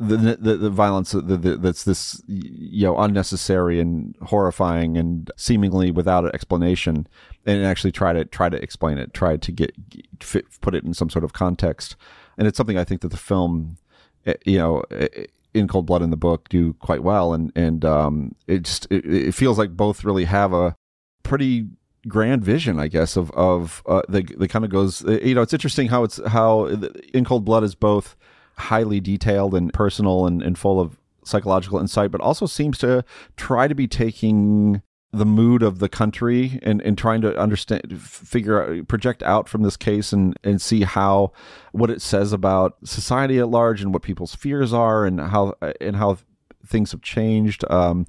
the, 0.00 0.38
the, 0.40 0.56
the 0.56 0.70
violence 0.70 1.12
the, 1.12 1.20
the, 1.20 1.56
that's 1.58 1.84
this 1.84 2.22
you 2.26 2.86
know 2.86 2.98
unnecessary 2.98 3.78
and 3.78 4.16
horrifying 4.22 4.96
and 4.96 5.30
seemingly 5.36 5.90
without 5.90 6.24
an 6.24 6.30
explanation 6.32 7.06
and 7.44 7.64
actually 7.64 7.92
try 7.92 8.14
to 8.14 8.24
try 8.24 8.48
to 8.48 8.60
explain 8.62 8.96
it 8.96 9.12
try 9.12 9.36
to 9.36 9.52
get 9.52 9.72
fit, 10.20 10.46
put 10.62 10.74
it 10.74 10.84
in 10.84 10.94
some 10.94 11.10
sort 11.10 11.22
of 11.22 11.34
context 11.34 11.96
and 12.38 12.48
it's 12.48 12.56
something 12.56 12.78
i 12.78 12.84
think 12.84 13.02
that 13.02 13.10
the 13.10 13.16
film 13.18 13.76
eh, 14.24 14.34
you 14.46 14.56
know 14.56 14.82
eh, 14.90 15.26
in 15.52 15.68
cold 15.68 15.84
blood 15.84 16.00
in 16.00 16.08
the 16.08 16.16
book 16.16 16.48
do 16.48 16.72
quite 16.74 17.02
well 17.02 17.34
and 17.34 17.52
and 17.54 17.84
um 17.84 18.34
it 18.46 18.62
just 18.62 18.86
it, 18.90 19.04
it 19.04 19.34
feels 19.34 19.58
like 19.58 19.76
both 19.76 20.02
really 20.02 20.24
have 20.24 20.54
a 20.54 20.74
pretty 21.22 21.66
grand 22.08 22.42
vision, 22.42 22.80
I 22.80 22.88
guess, 22.88 23.14
of 23.14 23.30
of 23.32 23.82
uh, 23.84 24.00
the 24.08 24.22
the 24.22 24.48
kind 24.48 24.64
of 24.64 24.70
goes. 24.70 25.06
Eh, 25.06 25.18
you 25.22 25.34
know, 25.34 25.42
it's 25.42 25.52
interesting 25.52 25.88
how 25.88 26.02
it's 26.02 26.18
how 26.28 26.64
in 27.12 27.26
Cold 27.26 27.44
Blood 27.44 27.62
is 27.62 27.74
both 27.74 28.16
highly 28.60 29.00
detailed 29.00 29.54
and 29.54 29.72
personal 29.72 30.26
and, 30.26 30.42
and 30.42 30.58
full 30.58 30.80
of 30.80 30.98
psychological 31.24 31.78
insight, 31.78 32.10
but 32.10 32.20
also 32.20 32.46
seems 32.46 32.78
to 32.78 33.04
try 33.36 33.68
to 33.68 33.74
be 33.74 33.86
taking 33.86 34.82
the 35.12 35.26
mood 35.26 35.62
of 35.62 35.80
the 35.80 35.88
country 35.88 36.60
and, 36.62 36.80
and 36.82 36.96
trying 36.96 37.20
to 37.20 37.36
understand 37.36 38.00
figure 38.00 38.62
out 38.62 38.86
project 38.88 39.22
out 39.24 39.48
from 39.48 39.62
this 39.62 39.76
case 39.76 40.12
and 40.12 40.38
and 40.44 40.62
see 40.62 40.82
how 40.82 41.32
what 41.72 41.90
it 41.90 42.00
says 42.00 42.32
about 42.32 42.76
society 42.84 43.40
at 43.40 43.48
large 43.48 43.82
and 43.82 43.92
what 43.92 44.02
people's 44.02 44.36
fears 44.36 44.72
are 44.72 45.04
and 45.04 45.20
how 45.20 45.52
and 45.80 45.96
how 45.96 46.16
things 46.64 46.92
have 46.92 47.02
changed 47.02 47.64
um, 47.70 48.06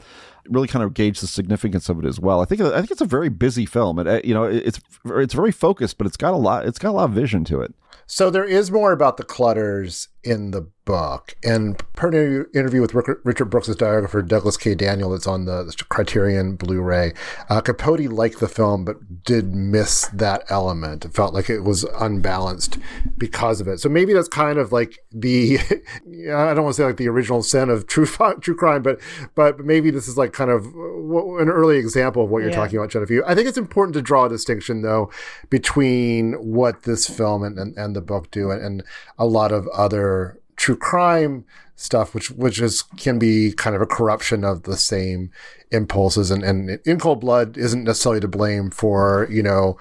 really 0.49 0.67
kind 0.67 0.83
of 0.83 0.93
gauge 0.93 1.19
the 1.21 1.27
significance 1.27 1.89
of 1.89 1.99
it 1.99 2.05
as 2.05 2.19
well. 2.19 2.41
I 2.41 2.45
think 2.45 2.61
I 2.61 2.79
think 2.79 2.91
it's 2.91 3.01
a 3.01 3.05
very 3.05 3.29
busy 3.29 3.65
film. 3.65 3.99
Uh, 3.99 4.19
you 4.23 4.33
know, 4.33 4.43
it's 4.43 4.79
it's 5.05 5.33
very 5.33 5.51
focused, 5.51 5.97
but 5.97 6.07
it's 6.07 6.17
got 6.17 6.33
a 6.33 6.37
lot. 6.37 6.65
It's 6.65 6.79
got 6.79 6.89
a 6.89 6.97
lot 6.97 7.05
of 7.05 7.11
vision 7.11 7.43
to 7.45 7.61
it. 7.61 7.73
So 8.07 8.29
there 8.29 8.45
is 8.45 8.71
more 8.71 8.91
about 8.91 9.17
the 9.17 9.23
Clutters 9.23 10.09
in 10.23 10.51
the 10.51 10.67
book. 10.85 11.35
And 11.43 11.77
per 11.93 12.09
an 12.09 12.47
interview 12.53 12.81
with 12.81 12.93
Richard 12.93 13.49
Brooks' 13.49 13.75
biographer 13.75 14.21
Douglass 14.21 14.57
K. 14.57 14.75
Daniel, 14.75 15.11
that's 15.11 15.27
on 15.27 15.45
the 15.45 15.73
Criterion 15.89 16.55
Blu-ray, 16.55 17.13
uh, 17.49 17.61
Capote 17.61 18.11
liked 18.11 18.39
the 18.39 18.47
film 18.47 18.83
but 18.83 19.23
did 19.23 19.53
miss 19.53 20.07
that 20.07 20.43
element. 20.49 21.05
It 21.05 21.13
felt 21.13 21.33
like 21.33 21.49
it 21.49 21.61
was 21.61 21.83
unbalanced 21.99 22.77
because 23.17 23.61
of 23.61 23.67
it. 23.67 23.79
So 23.79 23.89
maybe 23.89 24.13
that's 24.13 24.27
kind 24.27 24.57
of 24.57 24.71
like 24.71 24.99
the 25.11 25.59
I 25.69 26.53
don't 26.53 26.63
want 26.63 26.75
to 26.75 26.81
say 26.81 26.85
like 26.85 26.97
the 26.97 27.09
original 27.09 27.43
sin 27.43 27.69
of 27.69 27.87
true 27.87 28.07
true 28.41 28.55
crime, 28.55 28.81
but 28.81 28.99
but 29.35 29.59
maybe 29.59 29.91
this 29.91 30.07
is 30.07 30.17
like 30.17 30.33
kind 30.33 30.49
of 30.49 30.65
an 30.65 31.49
early 31.49 31.77
example 31.77 32.23
of 32.23 32.29
what 32.29 32.39
you're 32.39 32.49
yeah. 32.49 32.55
talking 32.55 32.77
about, 32.77 32.89
Genevieve. 32.89 33.21
I 33.25 33.35
think 33.35 33.47
it's 33.47 33.57
important 33.57 33.93
to 33.93 34.01
draw 34.01 34.25
a 34.25 34.29
distinction 34.29 34.81
though 34.81 35.11
between 35.49 36.33
what 36.33 36.83
this 36.83 37.07
film 37.07 37.43
and, 37.43 37.57
and, 37.57 37.77
and 37.77 37.95
the 37.95 38.01
book 38.01 38.31
do 38.31 38.51
and, 38.51 38.61
and 38.61 38.83
a 39.17 39.25
lot 39.25 39.51
of 39.51 39.67
other 39.69 40.10
true 40.55 40.77
crime 40.77 41.45
stuff, 41.75 42.13
which 42.13 42.31
which 42.31 42.61
is 42.61 42.83
can 42.97 43.19
be 43.19 43.51
kind 43.53 43.75
of 43.75 43.81
a 43.81 43.87
corruption 43.87 44.43
of 44.43 44.63
the 44.63 44.77
same 44.77 45.31
impulses. 45.71 46.31
And, 46.31 46.43
and 46.43 46.79
in 46.85 46.99
cold 46.99 47.19
blood 47.19 47.57
isn't 47.57 47.83
necessarily 47.83 48.21
to 48.21 48.27
blame 48.27 48.69
for 48.69 49.27
you 49.29 49.43
know. 49.43 49.77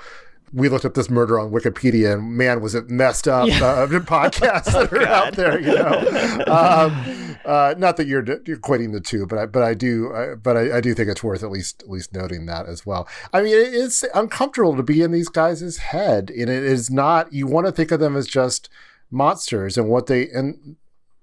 We 0.53 0.69
looked 0.69 0.85
up 0.85 0.95
this 0.95 1.09
murder 1.09 1.39
on 1.39 1.53
Wikipedia, 1.53 2.15
and 2.15 2.37
man, 2.37 2.61
was 2.61 2.75
it 2.75 2.91
messed 2.91 3.29
up! 3.29 3.47
Yeah. 3.47 3.65
Uh, 3.65 3.87
podcasts 3.87 4.73
that 4.73 4.93
are 4.93 5.07
out 5.07 5.37
there, 5.37 5.61
you 5.61 5.77
know. 5.77 6.45
Um, 6.49 7.37
uh, 7.45 7.75
not 7.79 7.97
that 7.97 8.09
you're, 8.09 8.25
you're 8.45 8.59
equating 8.59 8.93
the 8.93 9.01
two, 9.01 9.27
but 9.27 9.39
I, 9.39 9.47
but 9.47 9.63
I 9.63 9.75
do, 9.75 10.13
I, 10.13 10.35
but 10.35 10.57
I, 10.57 10.79
I, 10.79 10.81
do 10.81 10.93
think 10.93 11.09
it's 11.09 11.23
worth 11.23 11.45
at 11.45 11.53
least 11.53 11.83
at 11.83 11.89
least 11.89 12.13
noting 12.13 12.47
that 12.47 12.67
as 12.67 12.85
well. 12.85 13.09
I 13.33 13.43
mean, 13.43 13.55
it's 13.57 14.05
uncomfortable 14.13 14.77
to 14.77 14.83
be 14.83 15.03
in 15.03 15.13
these 15.13 15.29
guys' 15.29 15.77
head, 15.77 16.31
and 16.31 16.51
it 16.51 16.65
is 16.65 16.91
not. 16.91 17.33
You 17.33 17.47
want 17.47 17.67
to 17.67 17.73
think 17.73 17.93
of 17.93 18.01
them 18.01 18.17
as 18.17 18.27
just 18.27 18.69
monsters 19.11 19.77
and 19.77 19.89
what 19.89 20.07
they 20.07 20.29
and 20.29 20.77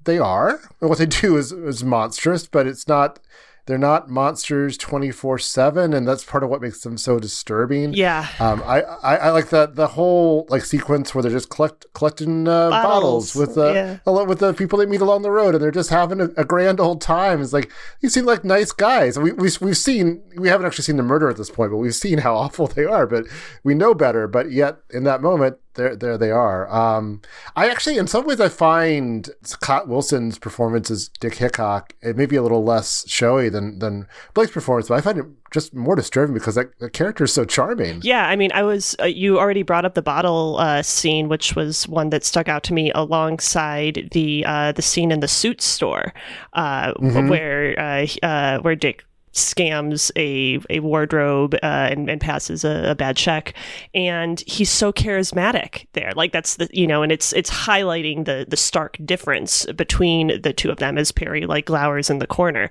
they 0.04 0.18
are 0.18 0.60
and 0.82 0.90
what 0.90 0.98
they 0.98 1.06
do 1.06 1.38
is 1.38 1.52
is 1.52 1.84
monstrous 1.84 2.48
but 2.48 2.66
it's 2.68 2.88
not 2.88 3.20
they're 3.68 3.78
not 3.78 4.10
monsters 4.10 4.78
24 4.78 5.38
7 5.38 5.94
and 5.94 6.08
that's 6.08 6.24
part 6.24 6.44
of 6.44 6.50
what 6.50 6.62
makes 6.62 6.82
them 6.82 6.98
so 6.98 7.20
disturbing 7.20 7.94
yeah 7.94 8.28
um, 8.40 8.64
I, 8.66 8.82
I, 8.82 9.16
I 9.18 9.30
like 9.32 9.50
that 9.50 9.76
the 9.76 9.88
whole 9.88 10.48
like 10.50 10.64
sequence 10.64 11.14
where 11.14 11.22
they're 11.22 11.32
just 11.32 11.50
collect, 11.50 11.86
collecting 11.94 12.48
uh, 12.48 12.70
bottles. 12.70 13.34
bottles. 13.34 13.36
with 13.36 13.58
uh, 13.58 13.74
yeah. 13.74 14.24
with 14.24 14.40
the 14.40 14.54
people 14.54 14.80
they 14.80 14.86
meet 14.86 15.02
along 15.02 15.22
the 15.22 15.32
road 15.32 15.54
and 15.54 15.62
they're 15.62 15.72
just 15.72 15.90
having 15.90 16.22
a, 16.22 16.30
a 16.38 16.46
grand 16.46 16.80
old 16.80 17.02
time 17.02 17.42
it's 17.42 17.54
like 17.54 17.72
you 18.02 18.10
seem 18.10 18.26
like 18.26 18.44
nice 18.44 18.72
guys 18.72 19.20
we, 19.20 19.34
we, 19.34 19.50
we've 19.62 19.78
seen 19.78 20.24
we 20.38 20.48
haven't 20.48 20.66
actually 20.66 20.86
seen 20.86 20.98
the 20.98 21.04
murder 21.04 21.30
at 21.30 21.38
this 21.38 21.50
point 21.50 21.70
but 21.70 21.78
we've 21.78 21.94
seen 21.94 22.20
how 22.20 22.36
awful 22.48 22.68
they 22.68 22.86
are 22.86 23.06
but 23.06 23.26
we 23.64 23.76
know 23.76 23.94
better 23.94 24.28
but 24.28 24.52
yet 24.52 24.78
in 24.92 25.04
that 25.04 25.22
moment 25.22 25.58
there 25.78 25.96
there 25.96 26.18
they 26.18 26.32
are. 26.32 26.70
Um, 26.74 27.22
I 27.56 27.70
actually, 27.70 27.98
in 27.98 28.08
some 28.08 28.26
ways, 28.26 28.42
I 28.42 28.50
find 28.50 29.30
Scott 29.44 29.88
Wilson's 29.88 30.38
performance 30.38 30.92
as 30.92 31.08
Dick 31.08 31.36
Hickok 31.36 31.94
it 32.02 32.18
may 32.18 32.26
be 32.26 32.36
a 32.36 32.42
little 32.42 32.64
less 32.64 33.08
showy 33.10 33.50
than 33.50 33.80
than 33.80 34.08
Blake's 34.34 34.52
performance, 34.52 34.90
but 34.90 34.96
I 34.96 35.02
find 35.02 35.18
it 35.18 35.26
just 35.52 35.74
more 35.74 35.96
disturbing 35.96 36.34
because 36.34 36.56
that 36.56 36.78
the 36.80 36.90
character 36.90 37.24
is 37.24 37.34
so 37.34 37.46
charming. 37.46 38.02
Yeah, 38.04 38.28
I 38.28 38.36
mean, 38.36 38.52
I 38.54 38.64
was 38.64 38.96
uh, 39.00 39.06
you 39.06 39.40
already 39.40 39.64
brought 39.64 39.86
up 39.86 39.94
the 39.94 40.02
bottle 40.02 40.58
uh, 40.58 40.82
scene, 40.82 41.30
which 41.30 41.56
was 41.56 41.88
one 41.88 42.10
that 42.10 42.24
stuck 42.26 42.48
out 42.48 42.64
to 42.64 42.74
me 42.74 42.92
alongside 42.94 44.10
the 44.12 44.44
uh, 44.46 44.72
the 44.74 44.82
scene 44.82 45.12
in 45.12 45.22
the 45.22 45.28
suit 45.28 45.62
store, 45.62 46.14
uh, 46.54 46.94
mm-hmm. 46.94 47.30
where 47.30 47.80
uh, 47.80 48.08
uh, 48.24 48.60
where 48.60 48.76
Dick 48.76 49.06
scams 49.38 50.12
a, 50.16 50.60
a 50.70 50.80
wardrobe 50.80 51.56
uh, 51.56 51.88
and, 51.92 52.10
and, 52.10 52.22
passes 52.22 52.64
a, 52.64 52.92
a, 52.92 52.96
bad 52.96 53.16
check 53.16 53.54
and 53.94 54.42
he's 54.48 54.70
so 54.70 54.92
charismatic 54.92 55.86
there 55.94 56.12
like 56.16 56.32
that's 56.32 56.56
the 56.56 56.68
you 56.74 56.88
know 56.88 57.04
and 57.04 57.12
it's 57.12 57.32
it's 57.34 57.50
highlighting 57.50 58.26
the 58.26 58.46
the 58.50 58.58
stark 58.58 58.98
difference 59.06 59.66
between 59.74 60.42
the 60.42 60.52
two 60.52 60.72
of 60.72 60.78
them 60.78 60.98
as 60.98 61.12
perry 61.12 61.46
like 61.46 61.68
glowers 61.68 62.10
in 62.10 62.18
the 62.18 62.28
corner 62.28 62.70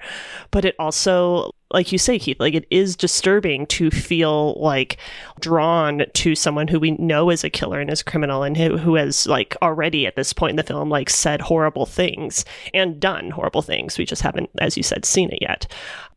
but 0.51 0.65
it 0.65 0.75
also 0.79 1.53
like 1.73 1.91
you 1.91 1.99
say, 1.99 2.19
Keith, 2.19 2.39
like 2.39 2.55
it 2.55 2.67
is 2.71 2.95
disturbing 2.95 3.67
to 3.67 3.91
feel 3.91 4.55
like 4.55 4.99
drawn 5.41 6.05
to 6.15 6.35
someone 6.37 6.69
who 6.69 6.79
we 6.79 6.93
know 6.93 7.29
is 7.29 7.43
a 7.43 7.51
killer 7.51 7.81
and 7.81 7.91
is 7.91 8.03
criminal 8.03 8.45
and 8.45 8.57
who, 8.57 8.77
who 8.77 8.95
has 8.95 9.27
like 9.27 9.57
already 9.63 10.07
at 10.07 10.15
this 10.15 10.33
point 10.33 10.51
in 10.51 10.57
the 10.57 10.63
film 10.63 10.89
like 10.89 11.11
said 11.11 11.41
horrible 11.41 11.85
things 11.85 12.45
and 12.73 13.01
done 13.01 13.31
horrible 13.31 13.63
things. 13.63 13.99
We 13.99 14.05
just 14.05 14.23
haven't, 14.23 14.51
as 14.59 14.77
you 14.77 14.83
said, 14.83 15.05
seen 15.05 15.31
it 15.31 15.41
yet. 15.43 15.67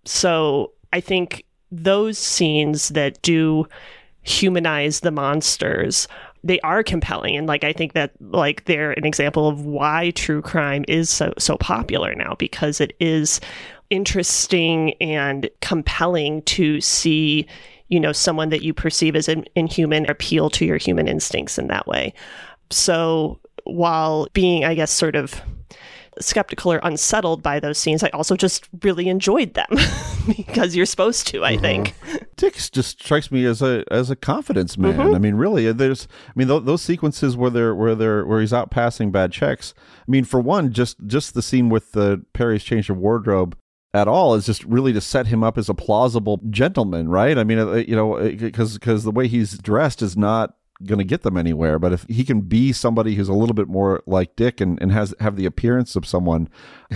So 0.09 0.71
I 0.91 1.01
think 1.01 1.45
those 1.71 2.17
scenes 2.17 2.89
that 2.89 3.21
do 3.21 3.67
humanize 4.23 5.01
the 5.01 5.11
monsters 5.11 6.07
they 6.43 6.59
are 6.61 6.83
compelling. 6.83 7.35
And 7.35 7.47
like 7.47 7.63
i 7.63 7.73
think 7.73 7.93
that 7.93 8.11
like 8.21 8.65
they're 8.65 8.91
an 8.93 9.05
example 9.05 9.47
of 9.47 9.65
why 9.65 10.11
true 10.11 10.41
crime 10.41 10.83
is 10.87 11.09
so 11.09 11.33
so 11.37 11.57
popular 11.57 12.15
now 12.15 12.35
because 12.39 12.79
it 12.79 12.95
is 12.99 13.39
interesting 13.89 14.93
and 15.01 15.49
compelling 15.61 16.41
to 16.43 16.79
see 16.79 17.45
you 17.89 17.99
know 17.99 18.13
someone 18.13 18.49
that 18.49 18.63
you 18.63 18.73
perceive 18.73 19.15
as 19.15 19.27
an 19.27 19.45
inhuman 19.55 20.09
appeal 20.09 20.49
to 20.51 20.65
your 20.65 20.77
human 20.77 21.07
instincts 21.07 21.57
in 21.57 21.67
that 21.67 21.87
way. 21.87 22.13
So 22.71 23.39
while 23.65 24.27
being 24.33 24.63
i 24.65 24.73
guess 24.73 24.91
sort 24.91 25.15
of 25.15 25.41
skeptical 26.19 26.73
or 26.73 26.79
unsettled 26.84 27.41
by 27.41 27.60
those 27.60 27.77
scenes, 27.77 28.03
I 28.03 28.10
also 28.10 28.36
just 28.36 28.67
really 28.84 29.10
enjoyed 29.10 29.53
them 29.53 29.67
because 30.27 30.75
you're 30.75 30.86
supposed 30.86 31.27
to. 31.27 31.43
I 31.43 31.53
mm-hmm. 31.53 31.62
think 31.62 31.95
Dick 32.36 32.55
just 32.55 33.01
strikes 33.01 33.32
me 33.32 33.45
as 33.45 33.62
a 33.62 33.84
as 33.91 34.10
a 34.10 34.15
confidence 34.15 34.77
man. 34.77 34.97
Mm-hmm. 34.97 35.15
I 35.15 35.19
mean, 35.19 35.36
really, 35.36 35.71
there's 35.71 36.08
I 36.27 36.32
mean 36.36 36.47
th- 36.47 36.63
those 36.63 36.82
sequences 36.82 37.36
where 37.36 37.49
they're 37.49 37.75
where 37.75 37.95
they're 37.95 38.25
where 38.25 38.41
he's 38.41 38.53
out 38.53 38.71
passing 38.71 39.12
bad 39.12 39.32
checks. 39.32 39.73
I 39.77 40.12
mean, 40.12 40.23
for 40.23 40.39
one, 40.39 40.71
just 40.71 40.97
just 41.05 41.34
the 41.34 41.41
scene 41.41 41.69
with 41.69 41.91
the 41.93 42.23
Perry's 42.34 42.63
change 42.63 42.89
of 42.89 42.97
wardrobe 42.97 43.58
at 43.93 44.08
all 44.08 44.36
is 44.36 44.45
just 44.45 44.63
really 44.65 44.93
to 44.93 45.01
set 45.01 45.27
him 45.27 45.43
up 45.43 45.58
as 45.58 45.69
a 45.69 45.73
plausible 45.73 46.39
gentleman, 46.49 47.10
right? 47.10 47.38
I 47.38 47.43
mean, 47.43 47.60
uh, 47.60 47.73
you 47.73 47.95
know, 47.95 48.17
because 48.19 48.75
because 48.75 49.03
the 49.03 49.12
way 49.12 49.27
he's 49.27 49.58
dressed 49.58 50.01
is 50.01 50.15
not 50.15 50.55
going 50.85 50.99
to 50.99 51.03
get 51.03 51.23
them 51.23 51.37
anywhere. 51.37 51.79
But 51.79 51.93
if 51.93 52.05
he 52.09 52.23
can 52.23 52.41
be 52.41 52.71
somebody 52.71 53.15
who's 53.15 53.29
a 53.29 53.33
little 53.33 53.53
bit 53.53 53.67
more 53.67 54.01
like 54.05 54.35
Dick 54.35 54.61
and, 54.61 54.81
and 54.81 54.91
has 54.91 55.13
have 55.19 55.35
the 55.35 55.45
appearance 55.45 55.95
of 55.95 56.05
someone 56.05 56.49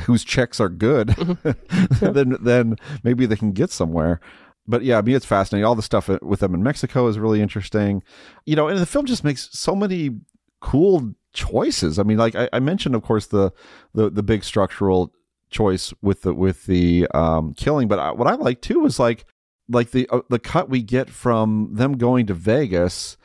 whose 0.06 0.24
checks 0.24 0.60
are 0.60 0.70
good, 0.70 1.10
mm-hmm. 1.10 2.06
then 2.14 2.38
then 2.42 2.76
maybe 3.04 3.26
they 3.26 3.36
can 3.36 3.52
get 3.52 3.72
somewhere. 3.72 4.20
But 4.66 4.84
yeah, 4.84 4.98
I 4.98 5.02
mean, 5.02 5.16
it's 5.16 5.26
fascinating. 5.26 5.66
All 5.66 5.76
the 5.76 5.82
stuff 5.82 6.08
with 6.22 6.40
them 6.40 6.54
in 6.54 6.64
Mexico 6.64 7.08
is 7.08 7.20
really 7.20 7.42
interesting. 7.42 8.02
You 8.46 8.56
know, 8.56 8.68
and 8.68 8.80
the 8.80 8.86
film 8.86 9.06
just 9.06 9.24
makes 9.24 9.50
so 9.52 9.76
many 9.76 10.22
cool 10.62 11.14
choices. 11.34 12.00
I 12.00 12.04
mean, 12.04 12.18
like 12.18 12.36
I, 12.36 12.48
I 12.54 12.60
mentioned, 12.60 12.96
of 12.96 13.04
course, 13.04 13.28
the, 13.28 13.52
the 13.94 14.10
the 14.10 14.24
big 14.24 14.44
structural 14.44 15.14
choice 15.50 15.94
with 16.02 16.22
the 16.22 16.34
with 16.34 16.66
the 16.66 17.08
um, 17.14 17.54
killing. 17.54 17.90
But 17.90 18.00
I, 18.00 18.12
what 18.12 18.28
I 18.28 18.36
like 18.36 18.62
too 18.62 18.86
is 18.86 19.00
like 19.00 19.26
like 19.68 19.92
the 19.92 20.08
uh, 20.10 20.22
the 20.30 20.40
cut 20.40 20.70
we 20.70 20.82
get 20.82 21.10
from 21.10 21.70
them 21.74 21.98
going 21.98 22.26
to 22.28 22.34
Vegas 22.34 23.18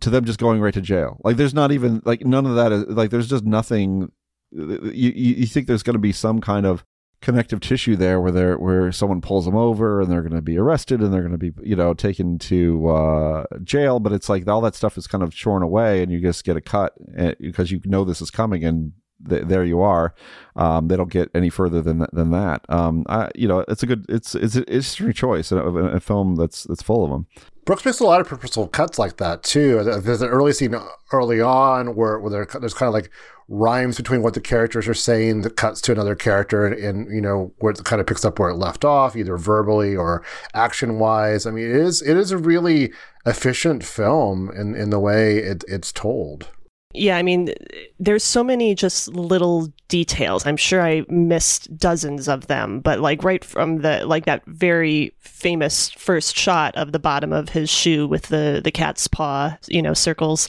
to 0.00 0.10
them 0.10 0.24
just 0.24 0.38
going 0.38 0.60
right 0.60 0.74
to 0.74 0.80
jail. 0.80 1.20
Like 1.24 1.36
there's 1.36 1.54
not 1.54 1.72
even 1.72 2.02
like 2.04 2.24
none 2.24 2.46
of 2.46 2.54
that 2.56 2.72
is 2.72 2.84
like 2.86 3.10
there's 3.10 3.28
just 3.28 3.44
nothing. 3.44 4.10
You 4.52 5.12
you 5.14 5.46
think 5.46 5.66
there's 5.66 5.82
going 5.82 5.94
to 5.94 6.00
be 6.00 6.12
some 6.12 6.40
kind 6.40 6.66
of 6.66 6.84
connective 7.20 7.60
tissue 7.60 7.96
there 7.96 8.20
where 8.20 8.32
there 8.32 8.58
where 8.58 8.90
someone 8.90 9.20
pulls 9.20 9.44
them 9.44 9.56
over 9.56 10.00
and 10.00 10.10
they're 10.10 10.22
going 10.22 10.34
to 10.34 10.40
be 10.40 10.56
arrested 10.56 11.00
and 11.00 11.12
they're 11.12 11.20
going 11.20 11.38
to 11.38 11.38
be 11.38 11.52
you 11.62 11.76
know 11.76 11.94
taken 11.94 12.38
to 12.38 12.88
uh, 12.88 13.44
jail, 13.62 14.00
but 14.00 14.12
it's 14.12 14.28
like 14.28 14.46
all 14.48 14.60
that 14.60 14.74
stuff 14.74 14.96
is 14.96 15.06
kind 15.06 15.22
of 15.22 15.34
shorn 15.34 15.62
away 15.62 16.02
and 16.02 16.10
you 16.10 16.20
just 16.20 16.44
get 16.44 16.56
a 16.56 16.60
cut 16.60 16.94
eh, 17.16 17.34
because 17.40 17.70
you 17.70 17.80
know 17.84 18.04
this 18.04 18.22
is 18.22 18.30
coming 18.30 18.64
and 18.64 18.92
th- 19.28 19.44
there 19.44 19.64
you 19.64 19.80
are. 19.80 20.14
Um, 20.56 20.88
they 20.88 20.96
don't 20.96 21.10
get 21.10 21.30
any 21.34 21.50
further 21.50 21.82
than 21.82 22.06
than 22.12 22.30
that. 22.30 22.64
Um, 22.68 23.04
I, 23.08 23.30
you 23.34 23.48
know, 23.48 23.64
it's 23.68 23.82
a 23.82 23.86
good, 23.86 24.06
it's 24.08 24.34
it's 24.34 24.54
an 24.54 24.64
interesting 24.64 25.12
choice, 25.12 25.52
a, 25.52 25.58
a 25.58 26.00
film 26.00 26.36
that's 26.36 26.64
that's 26.64 26.82
full 26.82 27.04
of 27.04 27.10
them. 27.10 27.26
Brooks 27.64 27.84
makes 27.84 28.00
a 28.00 28.04
lot 28.04 28.20
of 28.20 28.28
purposeful 28.28 28.68
cuts 28.68 28.98
like 28.98 29.18
that 29.18 29.42
too. 29.42 29.82
There's 29.84 30.22
an 30.22 30.28
early 30.28 30.52
scene 30.52 30.74
early 31.12 31.40
on 31.40 31.94
where, 31.94 32.18
where 32.18 32.46
there's 32.46 32.74
kind 32.74 32.88
of 32.88 32.94
like 32.94 33.10
rhymes 33.50 33.96
between 33.96 34.22
what 34.22 34.34
the 34.34 34.40
characters 34.40 34.86
are 34.86 34.94
saying 34.94 35.42
that 35.42 35.56
cuts 35.56 35.80
to 35.80 35.90
another 35.90 36.14
character 36.14 36.66
and, 36.66 36.78
and, 36.78 37.14
you 37.14 37.20
know 37.20 37.52
where 37.58 37.72
it 37.72 37.84
kind 37.84 38.00
of 38.00 38.06
picks 38.06 38.24
up 38.24 38.38
where 38.38 38.48
it 38.48 38.54
left 38.54 38.84
off 38.84 39.16
either 39.16 39.36
verbally 39.36 39.96
or 39.96 40.22
action 40.54 41.00
wise 41.00 41.46
i 41.46 41.50
mean 41.50 41.64
it 41.64 41.74
is 41.74 42.00
it 42.00 42.16
is 42.16 42.30
a 42.30 42.38
really 42.38 42.92
efficient 43.26 43.82
film 43.82 44.52
in 44.54 44.76
in 44.76 44.90
the 44.90 45.00
way 45.00 45.38
it, 45.38 45.64
it's 45.66 45.90
told 45.90 46.48
yeah, 46.92 47.16
I 47.16 47.22
mean, 47.22 47.54
there's 48.00 48.24
so 48.24 48.42
many 48.42 48.74
just 48.74 49.08
little 49.08 49.72
details. 49.88 50.44
I'm 50.44 50.56
sure 50.56 50.82
I 50.82 51.04
missed 51.08 51.76
dozens 51.78 52.28
of 52.28 52.48
them, 52.48 52.80
but 52.80 52.98
like 52.98 53.22
right 53.22 53.44
from 53.44 53.82
the 53.82 54.04
like 54.06 54.26
that 54.26 54.44
very 54.46 55.12
famous 55.20 55.90
first 55.90 56.36
shot 56.36 56.74
of 56.76 56.90
the 56.90 56.98
bottom 56.98 57.32
of 57.32 57.50
his 57.50 57.70
shoe 57.70 58.08
with 58.08 58.24
the 58.28 58.60
the 58.62 58.72
cat's 58.72 59.06
paw, 59.06 59.56
you 59.68 59.82
know, 59.82 59.94
circles 59.94 60.48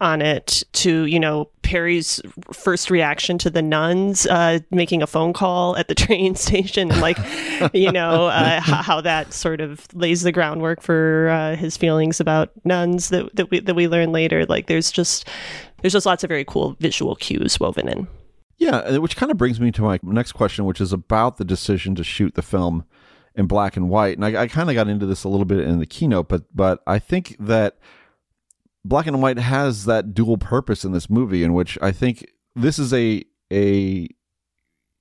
on 0.00 0.22
it 0.22 0.62
to 0.72 1.06
you 1.06 1.18
know 1.18 1.48
Perry's 1.62 2.20
first 2.52 2.90
reaction 2.90 3.36
to 3.38 3.50
the 3.50 3.62
nuns 3.62 4.26
uh, 4.26 4.60
making 4.70 5.02
a 5.02 5.06
phone 5.06 5.32
call 5.32 5.76
at 5.76 5.88
the 5.88 5.94
train 6.06 6.34
station 6.34 6.90
and 6.90 7.00
like 7.00 7.18
you 7.72 7.90
know 7.90 8.26
uh, 8.26 8.60
how, 8.60 9.00
that 9.00 9.32
sort 9.32 9.60
of 9.60 9.86
lays 9.94 10.22
the 10.22 10.32
groundwork 10.32 10.82
for 10.82 11.28
uh, 11.30 11.56
his 11.56 11.76
feelings 11.76 12.20
about 12.20 12.50
nuns 12.64 13.08
that 13.08 13.34
that 13.34 13.50
we 13.50 13.60
that 13.60 13.74
we 13.74 13.88
learn 13.88 14.12
later. 14.12 14.46
Like 14.46 14.66
there's 14.66 14.90
just 14.90 15.28
there's 15.82 15.92
just 15.92 16.06
lots 16.06 16.24
of 16.24 16.28
very 16.28 16.44
cool 16.44 16.76
visual 16.80 17.16
cues 17.16 17.58
woven 17.58 17.88
in. 17.88 18.08
Yeah 18.56 18.98
which 18.98 19.16
kind 19.16 19.30
of 19.30 19.38
brings 19.38 19.60
me 19.60 19.70
to 19.72 19.82
my 19.82 20.00
next 20.02 20.32
question 20.32 20.64
which 20.64 20.80
is 20.80 20.92
about 20.92 21.36
the 21.36 21.44
decision 21.44 21.94
to 21.94 22.04
shoot 22.04 22.34
the 22.34 22.42
film 22.42 22.84
in 23.34 23.46
black 23.46 23.76
and 23.76 23.88
white. 23.88 24.16
And 24.16 24.24
I, 24.24 24.42
I 24.42 24.48
kind 24.48 24.68
of 24.68 24.74
got 24.74 24.88
into 24.88 25.06
this 25.06 25.22
a 25.22 25.28
little 25.28 25.44
bit 25.44 25.60
in 25.60 25.78
the 25.80 25.86
keynote 25.86 26.28
but 26.28 26.44
but 26.54 26.82
I 26.86 26.98
think 26.98 27.36
that 27.40 27.78
black 28.88 29.06
and 29.06 29.20
white 29.20 29.38
has 29.38 29.84
that 29.84 30.14
dual 30.14 30.38
purpose 30.38 30.84
in 30.84 30.92
this 30.92 31.10
movie, 31.10 31.44
in 31.44 31.52
which 31.52 31.78
I 31.82 31.92
think 31.92 32.26
this 32.54 32.78
is 32.78 32.92
a 32.92 33.24
a 33.52 34.08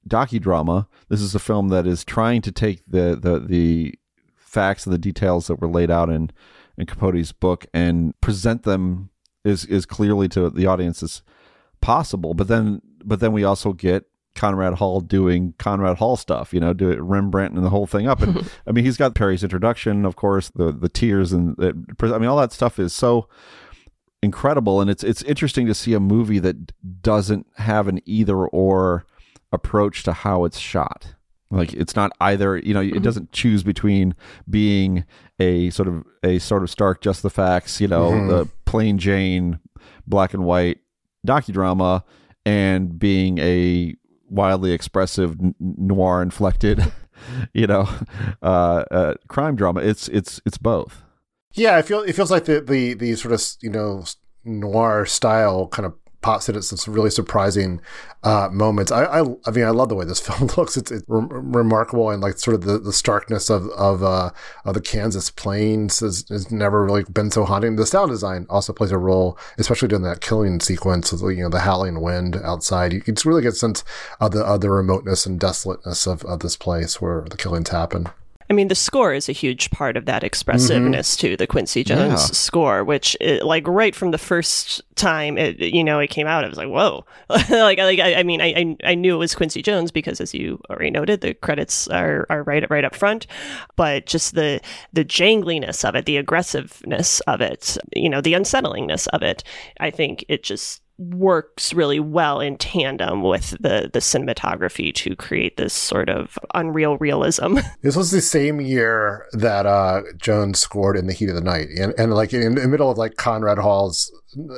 docudrama. 0.08 0.88
This 1.10 1.22
is 1.22 1.36
a 1.36 1.40
film 1.40 1.70
that 1.70 1.88
is 1.88 2.04
trying 2.04 2.42
to 2.44 2.52
take 2.52 2.84
the 2.88 3.18
the 3.20 3.40
the 3.40 3.96
facts 4.36 4.86
and 4.86 4.94
the 4.94 5.00
details 5.00 5.48
that 5.48 5.62
were 5.62 5.68
laid 5.68 5.92
out 5.92 6.10
in 6.10 6.32
in 6.78 6.86
Capote's 6.86 7.32
book 7.32 7.66
and 7.74 8.20
present 8.22 8.64
them 8.64 9.10
as 9.46 9.66
as 9.66 9.86
clearly 9.86 10.28
to 10.30 10.50
the 10.50 10.66
audience 10.68 11.02
as 11.02 11.22
possible. 11.82 12.34
But 12.34 12.48
then 12.48 12.82
but 13.04 13.20
then 13.20 13.32
we 13.32 13.44
also 13.44 13.74
get 13.74 14.06
Conrad 14.36 14.76
Hall 14.76 15.02
doing 15.02 15.54
Conrad 15.58 15.98
Hall 15.98 16.16
stuff, 16.16 16.54
you 16.54 16.60
know, 16.60 16.74
do 16.74 16.90
it 16.90 17.02
Rembrandt 17.02 17.56
and 17.56 17.66
the 17.66 17.70
whole 17.70 17.88
thing 17.88 18.08
up. 18.08 18.22
And 18.22 18.50
I 18.68 18.72
mean, 18.72 18.86
he's 18.86 18.98
got 18.98 19.16
Perry's 19.16 19.44
introduction, 19.44 20.06
of 20.06 20.16
course, 20.16 20.50
the 20.50 20.72
the 20.72 20.90
tears 20.90 21.34
and 21.34 21.56
the, 21.58 21.74
I 22.02 22.18
mean, 22.18 22.30
all 22.30 22.38
that 22.38 22.54
stuff 22.54 22.80
is 22.80 22.94
so 22.94 23.28
incredible 24.24 24.82
and 24.82 24.90
it's 24.90 25.04
it's 25.04 25.22
interesting 25.24 25.68
to 25.68 25.74
see 25.74 25.94
a 25.94 26.00
movie 26.00 26.40
that 26.40 26.74
doesn't 27.02 27.46
have 27.58 27.88
an 27.88 28.00
either 28.06 28.48
or 28.48 29.06
approach 29.52 30.04
to 30.04 30.12
how 30.12 30.44
it's 30.44 30.58
shot 30.58 31.14
like 31.52 31.74
it's 31.74 31.96
not 31.96 32.12
either 32.20 32.58
you 32.58 32.74
know 32.74 32.82
it 32.82 32.94
mm-hmm. 32.94 33.04
doesn't 33.04 33.32
choose 33.32 33.64
between 33.64 34.16
being 34.50 35.06
a 35.40 35.70
sort 35.70 35.88
of 35.88 36.04
a 36.24 36.40
sort 36.40 36.64
of 36.64 36.70
stark 36.70 37.02
just 37.02 37.22
the 37.22 37.30
facts 37.30 37.80
you 37.80 37.88
know 37.88 38.12
mm-hmm. 38.12 38.28
the 38.28 38.50
plain 38.66 38.98
jane 38.98 39.60
black 40.08 40.34
and 40.34 40.44
white 40.44 40.80
docudrama 41.26 42.04
and 42.46 42.98
being 42.98 43.38
a 43.38 43.96
wildly 44.30 44.72
expressive 44.72 45.38
noir 45.60 46.22
inflected 46.22 46.92
you 47.54 47.68
know 47.68 47.88
uh, 48.42 48.84
uh, 48.92 49.14
crime 49.28 49.56
drama 49.56 49.80
it's 49.82 50.08
it's 50.10 50.42
it's 50.46 50.58
both 50.58 51.04
yeah, 51.58 51.78
it 51.80 51.86
feels 51.86 52.08
it 52.08 52.14
feels 52.14 52.32
like 52.32 52.46
the 52.46 52.62
the 52.62 52.94
the 52.94 53.16
sort 53.16 53.34
of 53.34 53.44
you 53.62 53.70
know 53.70 54.06
noir 54.46 55.06
style 55.06 55.68
kind 55.68 55.86
of 55.86 55.94
pops 56.22 56.50
in 56.50 56.56
at 56.56 56.64
some 56.64 56.94
really 56.94 57.10
surprising 57.10 57.80
uh, 58.24 58.50
moments. 58.52 58.92
I, 58.92 59.04
I, 59.04 59.22
I 59.46 59.52
mean 59.52 59.66
I 59.66 59.70
love 59.70 59.90
the 59.90 59.96
way 59.96 60.06
this 60.06 60.20
film 60.28 60.50
looks. 60.58 60.78
It's, 60.78 60.92
it's 60.92 61.06
re- 61.08 61.28
remarkable 61.30 62.10
and 62.10 62.22
like 62.22 62.38
sort 62.38 62.56
of 62.56 62.62
the, 62.64 62.78
the 62.78 62.94
starkness 62.94 63.50
of 63.50 63.68
of, 63.70 64.04
uh, 64.04 64.32
of 64.66 64.74
the 64.74 64.82
Kansas 64.82 65.30
plains 65.30 66.00
has, 66.00 66.26
has 66.30 66.52
never 66.52 66.84
really 66.84 67.04
been 67.04 67.32
so 67.32 67.46
haunting. 67.46 67.76
The 67.76 67.86
sound 67.86 68.12
design 68.12 68.46
also 68.50 68.74
plays 68.74 68.92
a 68.92 68.98
role, 68.98 69.38
especially 69.58 69.88
during 69.88 70.04
that 70.04 70.22
killing 70.22 70.60
sequence 70.60 71.12
of 71.12 71.22
you 71.22 71.44
know 71.44 71.50
the 71.50 71.62
howling 71.62 72.02
wind 72.02 72.36
outside. 72.44 72.94
You 72.94 73.02
can 73.02 73.16
really 73.26 73.42
get 73.42 73.54
a 73.54 73.56
sense 73.56 73.84
of 74.20 74.32
the 74.32 74.44
of 74.44 74.62
the 74.62 74.70
remoteness 74.70 75.26
and 75.26 75.40
desolateness 75.40 76.08
of, 76.08 76.24
of 76.26 76.40
this 76.40 76.58
place 76.58 77.02
where 77.02 77.26
the 77.30 77.38
killings 77.38 77.70
happen. 77.70 78.10
I 78.50 78.54
mean, 78.54 78.70
the 78.70 78.76
score 78.76 79.14
is 79.14 79.28
a 79.28 79.34
huge 79.34 79.70
part 79.72 79.98
of 79.98 80.06
that 80.06 80.24
expressiveness 80.24 81.16
mm-hmm. 81.16 81.28
too. 81.28 81.38
The 81.38 81.48
Quincy 81.48 81.84
Jones 81.84 82.22
yeah. 82.22 82.34
score, 82.34 82.84
which, 82.84 83.18
it, 83.20 83.44
like, 83.44 83.68
right 83.68 83.94
from 83.94 84.12
the 84.12 84.18
first 84.18 84.82
time 84.96 85.38
it, 85.38 85.60
you 85.60 85.84
know, 85.84 86.00
it 86.00 86.10
came 86.10 86.28
out, 86.28 86.44
I 86.44 86.48
was 86.48 86.58
like, 86.58 86.70
"Whoa!" 86.70 87.06
like, 87.30 87.78
like, 87.78 88.00
I, 88.00 88.16
I 88.16 88.24
mean, 88.24 88.42
I, 88.42 88.76
I 88.84 88.96
knew 88.96 89.16
it 89.16 89.20
was 89.20 89.36
Quincy 89.36 89.62
Jones 89.62 89.92
because, 89.92 90.22
as 90.22 90.34
you 90.34 90.62
already 90.70 90.92
noted, 90.92 91.22
the 91.22 91.34
credits 91.34 91.88
are, 91.90 92.26
are 92.30 92.44
right 92.44 92.70
right 92.70 92.86
up 92.86 92.96
front. 92.96 93.28
But 93.76 94.06
just 94.06 94.36
the 94.36 94.62
the 94.94 95.04
jangliness 95.04 95.84
of 95.84 95.96
it, 95.96 96.06
the 96.06 96.18
aggressiveness 96.18 97.20
of 97.22 97.42
it, 97.42 97.78
you 97.96 98.10
know, 98.10 98.22
the 98.22 98.34
unsettlingness 98.34 99.08
of 99.08 99.22
it, 99.22 99.44
I 99.80 99.92
think 99.92 100.26
it 100.30 100.44
just 100.44 100.82
works 100.98 101.74
really 101.74 102.00
well 102.00 102.40
in 102.40 102.58
tandem 102.58 103.22
with 103.22 103.52
the 103.60 103.90
the 103.94 104.00
cinematography 104.00 104.94
to 104.94 105.16
create 105.16 105.58
this 105.58 105.74
sort 105.74 106.10
of 106.10 106.38
unreal 106.54 106.98
realism. 106.98 107.58
This 107.84 107.96
was 107.96 108.12
the 108.12 108.22
same 108.22 108.60
year 108.60 109.28
that 109.34 109.66
uh, 109.66 110.02
Jones 110.18 110.60
scored 110.60 110.98
in 110.98 111.08
the 111.08 111.14
heat 111.14 111.30
of 111.30 111.36
the 111.36 111.42
night, 111.42 111.68
and, 111.80 111.94
and 111.98 112.14
like 112.14 112.34
in 112.34 112.56
the 112.56 112.68
middle 112.68 112.90
of 112.90 112.98
like 112.98 113.16
Conrad 113.16 113.60
Hall's 113.60 114.12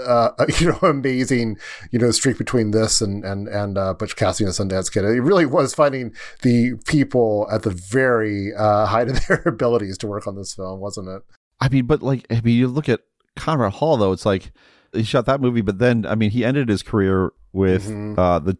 uh, 0.06 0.32
you 0.60 0.72
know 0.72 0.80
amazing 0.82 1.58
you 1.92 2.00
know 2.00 2.12
streak 2.12 2.38
between 2.38 2.72
this 2.72 3.02
and 3.02 3.24
and 3.24 3.48
and 3.48 3.78
uh, 3.78 3.94
Butch 3.94 4.16
Cassidy 4.16 4.46
and 4.46 4.54
the 4.54 4.76
Sundance 4.76 4.92
Kid. 4.92 5.04
It 5.04 5.22
really 5.22 5.46
was 5.46 5.76
finding 5.76 6.14
the 6.42 6.74
people 6.88 7.48
at 7.52 7.64
the 7.64 7.72
very 7.72 8.54
uh, 8.56 8.86
height 8.86 9.10
of 9.10 9.20
their 9.28 9.44
abilities 9.46 9.98
to 10.00 10.08
work 10.08 10.26
on 10.26 10.36
this 10.36 10.54
film, 10.54 10.80
wasn't 10.80 11.10
it? 11.10 11.22
I 11.60 11.70
mean, 11.70 11.86
but 11.86 12.02
like 12.02 12.26
I 12.30 12.42
mean, 12.42 12.58
you 12.58 12.68
look 12.68 12.90
at 12.90 13.02
Conrad 13.36 13.74
Hall 13.74 13.98
though, 13.98 14.14
it's 14.14 14.26
like 14.26 14.52
he 14.94 15.04
shot 15.04 15.26
that 15.26 15.42
movie, 15.42 15.62
but 15.62 15.80
then 15.80 16.06
I 16.06 16.16
mean, 16.16 16.32
he 16.32 16.46
ended 16.46 16.70
his 16.70 16.84
career 16.84 17.32
with 17.52 17.88
mm-hmm. 17.88 18.20
uh, 18.20 18.40
the 18.40 18.58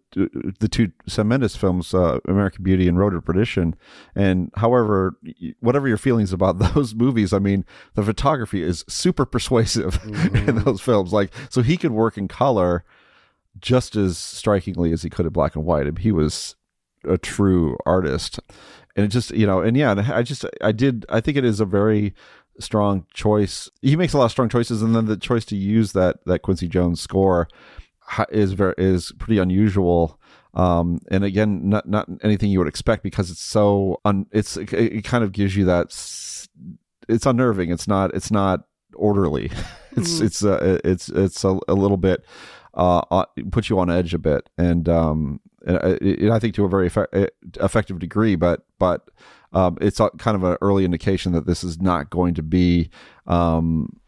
the 0.60 0.68
two 0.68 0.92
Sam 1.08 1.28
Mendes 1.28 1.56
films, 1.56 1.94
uh, 1.94 2.20
American 2.28 2.64
Beauty 2.64 2.88
and 2.88 2.98
Road 2.98 3.12
to 3.12 3.22
Perdition. 3.22 3.76
And 4.16 4.52
however, 4.56 5.18
whatever 5.60 5.88
your 5.88 5.98
feelings 5.98 6.34
about 6.34 6.60
those 6.74 6.96
movies, 6.96 7.34
I 7.34 7.40
mean, 7.40 7.66
the 7.96 8.04
photography 8.04 8.64
is 8.64 8.84
super 8.88 9.26
persuasive 9.26 9.94
mm-hmm. 10.02 10.50
in 10.50 10.64
those 10.64 10.82
films. 10.82 11.14
Like, 11.14 11.32
so 11.50 11.62
he 11.62 11.78
could 11.78 11.92
work 11.92 12.18
in 12.18 12.28
color 12.28 12.84
just 13.60 13.96
as 13.96 14.18
strikingly 14.18 14.92
as 14.92 15.04
he 15.04 15.10
could 15.10 15.26
in 15.26 15.34
black 15.34 15.56
and 15.56 15.66
white. 15.66 15.98
he 16.00 16.12
was 16.12 16.56
a 17.04 17.18
true 17.18 17.78
artist. 17.86 18.40
And 18.96 19.06
it 19.06 19.10
just, 19.10 19.32
you 19.32 19.46
know, 19.46 19.62
and 19.62 19.78
yeah, 19.78 20.12
I 20.14 20.24
just, 20.24 20.46
I 20.62 20.72
did, 20.72 21.06
I 21.10 21.22
think 21.22 21.38
it 21.38 21.46
is 21.46 21.60
a 21.60 21.66
very 21.66 22.14
strong 22.60 23.06
choice. 23.14 23.70
He 23.82 23.96
makes 23.96 24.14
a 24.14 24.18
lot 24.18 24.26
of 24.26 24.32
strong 24.32 24.50
choices, 24.50 24.82
and 24.82 24.96
then 24.96 25.06
the 25.06 25.18
choice 25.18 25.46
to 25.46 25.56
use 25.56 25.94
that 25.94 26.24
that 26.26 26.40
Quincy 26.40 26.68
Jones 26.68 27.02
score 27.02 27.48
is 28.30 28.54
very 28.54 28.74
is 28.78 29.12
pretty 29.20 29.40
unusual. 29.40 30.20
Um, 30.54 31.00
and 31.12 31.24
again, 31.24 31.70
not 31.70 31.88
not 31.88 32.10
anything 32.24 32.50
you 32.50 32.60
would 32.60 32.68
expect 32.68 33.04
because 33.04 33.30
it's 33.30 33.44
so 33.44 34.02
un, 34.06 34.26
it's 34.32 34.58
it, 34.58 34.74
it 34.74 35.04
kind 35.04 35.24
of 35.24 35.32
gives 35.32 35.56
you 35.56 35.66
that 35.66 35.94
it's 37.08 37.26
unnerving. 37.26 37.72
It's 37.72 37.88
not 37.88 38.14
it's 38.14 38.32
not 38.32 38.66
orderly. 38.96 39.46
it's 39.92 40.16
mm-hmm. 40.16 40.26
it's 40.26 40.44
uh, 40.44 40.80
it's 40.84 41.10
it's 41.10 41.44
a, 41.44 41.60
a 41.68 41.74
little 41.74 41.98
bit 41.98 42.26
uh, 42.74 43.02
uh 43.12 43.26
puts 43.52 43.70
you 43.70 43.80
on 43.80 43.90
edge 43.90 44.14
a 44.14 44.20
bit, 44.20 44.50
and 44.58 44.90
um, 44.90 45.40
and 45.66 46.32
I 46.32 46.40
think 46.40 46.56
to 46.56 46.66
a 46.66 46.70
very 46.70 46.88
effective 46.88 48.00
degree. 48.00 48.36
But 48.36 48.66
but 48.80 49.10
um, 49.54 49.78
it's 49.82 50.00
kind 50.18 50.36
of 50.36 50.44
an 50.44 50.58
early 50.62 50.86
indication 50.86 51.32
that 51.34 51.46
this 51.46 51.64
is 51.64 51.82
not 51.82 52.10
going 52.10 52.34
to 52.36 52.44
be, 52.44 52.90
um, 53.28 54.00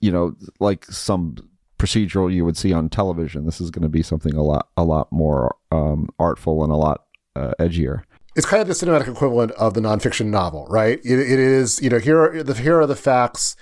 you 0.00 0.10
know, 0.10 0.34
like 0.60 0.84
some 0.86 1.36
procedural 1.78 2.32
you 2.32 2.44
would 2.44 2.56
see 2.56 2.72
on 2.72 2.88
television. 2.88 3.44
This 3.44 3.60
is 3.60 3.70
going 3.70 3.82
to 3.82 3.88
be 3.88 4.02
something 4.02 4.34
a 4.34 4.42
lot, 4.42 4.68
a 4.76 4.84
lot 4.84 5.10
more 5.10 5.56
um, 5.70 6.08
artful 6.18 6.62
and 6.62 6.72
a 6.72 6.76
lot 6.76 7.04
uh, 7.34 7.52
edgier. 7.58 8.02
It's 8.34 8.46
kind 8.46 8.62
of 8.62 8.68
the 8.68 8.74
cinematic 8.74 9.08
equivalent 9.08 9.52
of 9.52 9.74
the 9.74 9.80
nonfiction 9.80 10.26
novel, 10.26 10.66
right? 10.70 10.98
it, 11.04 11.18
it 11.18 11.38
is, 11.38 11.82
you 11.82 11.90
know, 11.90 11.98
here 11.98 12.20
are 12.20 12.42
the 12.42 12.54
here 12.54 12.80
are 12.80 12.86
the 12.86 12.96
facts, 12.96 13.56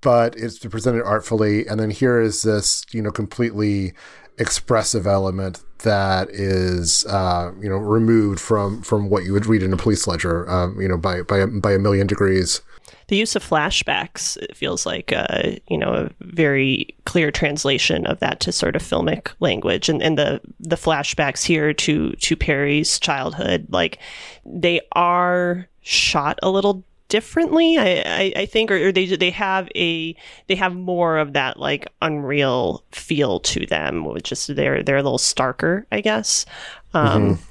but 0.00 0.34
it's 0.36 0.58
presented 0.58 1.02
artfully, 1.02 1.66
and 1.66 1.78
then 1.80 1.90
here 1.90 2.20
is 2.20 2.42
this, 2.42 2.84
you 2.92 3.02
know, 3.02 3.10
completely 3.10 3.92
expressive 4.38 5.06
element 5.06 5.62
that 5.78 6.28
is 6.30 7.04
uh, 7.06 7.52
you 7.60 7.68
know 7.68 7.76
removed 7.76 8.40
from 8.40 8.82
from 8.82 9.08
what 9.08 9.24
you 9.24 9.32
would 9.32 9.46
read 9.46 9.62
in 9.62 9.72
a 9.72 9.76
police 9.76 10.06
ledger 10.06 10.48
um, 10.50 10.80
you 10.80 10.88
know 10.88 10.96
by 10.96 11.22
by 11.22 11.46
by 11.46 11.72
a 11.72 11.78
million 11.78 12.06
degrees. 12.06 12.60
The 13.08 13.16
use 13.16 13.36
of 13.36 13.48
flashbacks 13.48 14.36
it 14.38 14.56
feels 14.56 14.86
like 14.86 15.12
uh, 15.12 15.52
you 15.68 15.78
know 15.78 15.92
a 15.92 16.10
very 16.20 16.94
clear 17.04 17.30
translation 17.30 18.06
of 18.06 18.18
that 18.20 18.40
to 18.40 18.52
sort 18.52 18.76
of 18.76 18.82
filmic 18.82 19.28
language. 19.40 19.88
And, 19.88 20.02
and 20.02 20.18
the 20.18 20.40
the 20.58 20.76
flashbacks 20.76 21.44
here 21.44 21.72
to 21.74 22.12
to 22.12 22.36
Perry's 22.36 22.98
childhood 22.98 23.66
like 23.70 23.98
they 24.44 24.80
are 24.92 25.68
shot 25.82 26.38
a 26.42 26.50
little 26.50 26.82
differently. 27.14 27.78
I, 27.78 28.02
I, 28.04 28.32
I 28.38 28.46
think, 28.46 28.72
or, 28.72 28.88
or, 28.88 28.90
they 28.90 29.06
they 29.06 29.30
have 29.30 29.68
a 29.76 30.16
they 30.48 30.56
have 30.56 30.74
more 30.74 31.18
of 31.18 31.34
that 31.34 31.60
like 31.60 31.86
unreal 32.02 32.82
feel 32.90 33.38
to 33.38 33.64
them, 33.66 34.04
which 34.04 34.32
is 34.32 34.48
they're 34.48 34.82
they're 34.82 34.96
a 34.96 35.02
little 35.02 35.18
starker, 35.18 35.84
I 35.92 36.00
guess. 36.00 36.44
Um, 36.92 37.36
mm-hmm. 37.36 37.42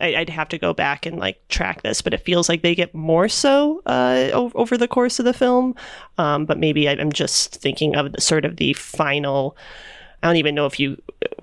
I, 0.00 0.20
would 0.20 0.30
have 0.30 0.48
to 0.50 0.58
go 0.58 0.72
back 0.72 1.04
and 1.04 1.18
like 1.18 1.40
track 1.48 1.82
this, 1.82 2.00
but 2.00 2.14
it 2.14 2.24
feels 2.24 2.48
like 2.48 2.62
they 2.62 2.76
get 2.76 2.94
more 2.94 3.28
so 3.28 3.82
uh, 3.86 4.30
over 4.32 4.76
the 4.76 4.86
course 4.86 5.18
of 5.18 5.24
the 5.24 5.32
film. 5.32 5.74
Um, 6.16 6.46
but 6.46 6.56
maybe 6.56 6.88
I'm 6.88 7.10
just 7.10 7.56
thinking 7.56 7.96
of 7.96 8.12
the, 8.12 8.20
sort 8.20 8.44
of 8.44 8.56
the 8.56 8.72
final. 8.74 9.56
I 10.22 10.26
don't 10.26 10.36
even 10.36 10.54
know 10.54 10.66
if 10.66 10.78
you 10.80 11.00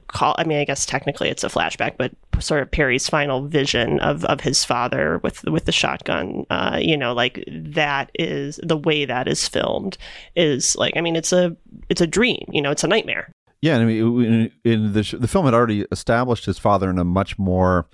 call. 0.08 0.36
I 0.38 0.44
mean, 0.44 0.60
I 0.60 0.66
guess 0.66 0.86
technically 0.86 1.30
it's 1.30 1.44
a 1.44 1.50
flashback, 1.50 1.96
but 1.98 2.12
sort 2.40 2.62
of 2.62 2.70
Perry's 2.72 3.08
final 3.10 3.48
vision 3.48 4.00
of 4.02 4.26
of 4.26 4.42
his 4.42 4.64
father 4.66 5.20
with 5.24 5.44
with 5.46 5.66
the 5.66 5.72
shotgun. 5.72 6.46
Uh, 6.50 6.78
you 6.82 6.98
know, 6.98 7.14
like 7.14 7.44
that 7.48 8.12
is 8.20 8.60
the 8.64 8.78
way 8.78 9.06
that 9.06 9.28
is 9.28 9.48
filmed 9.48 9.98
is 10.36 10.76
like. 10.76 10.96
I 10.98 11.02
mean, 11.02 11.16
it's 11.16 11.32
a 11.34 11.56
it's 11.90 12.02
a 12.02 12.08
dream. 12.08 12.44
You 12.52 12.62
know, 12.62 12.72
it's 12.72 12.84
a 12.84 12.88
nightmare. 12.88 13.32
Yeah, 13.62 13.78
I 13.80 13.86
mean, 13.86 14.52
in, 14.64 14.94
the 14.94 15.02
sh- 15.04 15.16
the 15.18 15.28
film 15.28 15.46
had 15.46 15.54
already 15.56 15.86
established 15.92 16.46
his 16.46 16.60
father 16.60 16.90
in 16.90 17.00
a 17.00 17.04
much 17.06 17.40
more, 17.40 17.88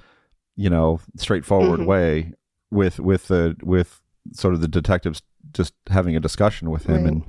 you 0.57 0.69
know, 0.69 0.99
straightforward 1.15 1.79
Mhm. 1.81 1.85
way 1.85 2.33
with 2.71 2.99
with 2.99 3.27
the 3.27 3.55
with 3.63 4.01
sort 4.33 4.53
of 4.53 4.61
the 4.61 4.67
detectives 4.67 5.21
just 5.53 5.73
having 5.89 6.15
a 6.15 6.19
discussion 6.19 6.69
with 6.71 6.85
him 6.87 7.03
Right. 7.03 7.07
and 7.07 7.23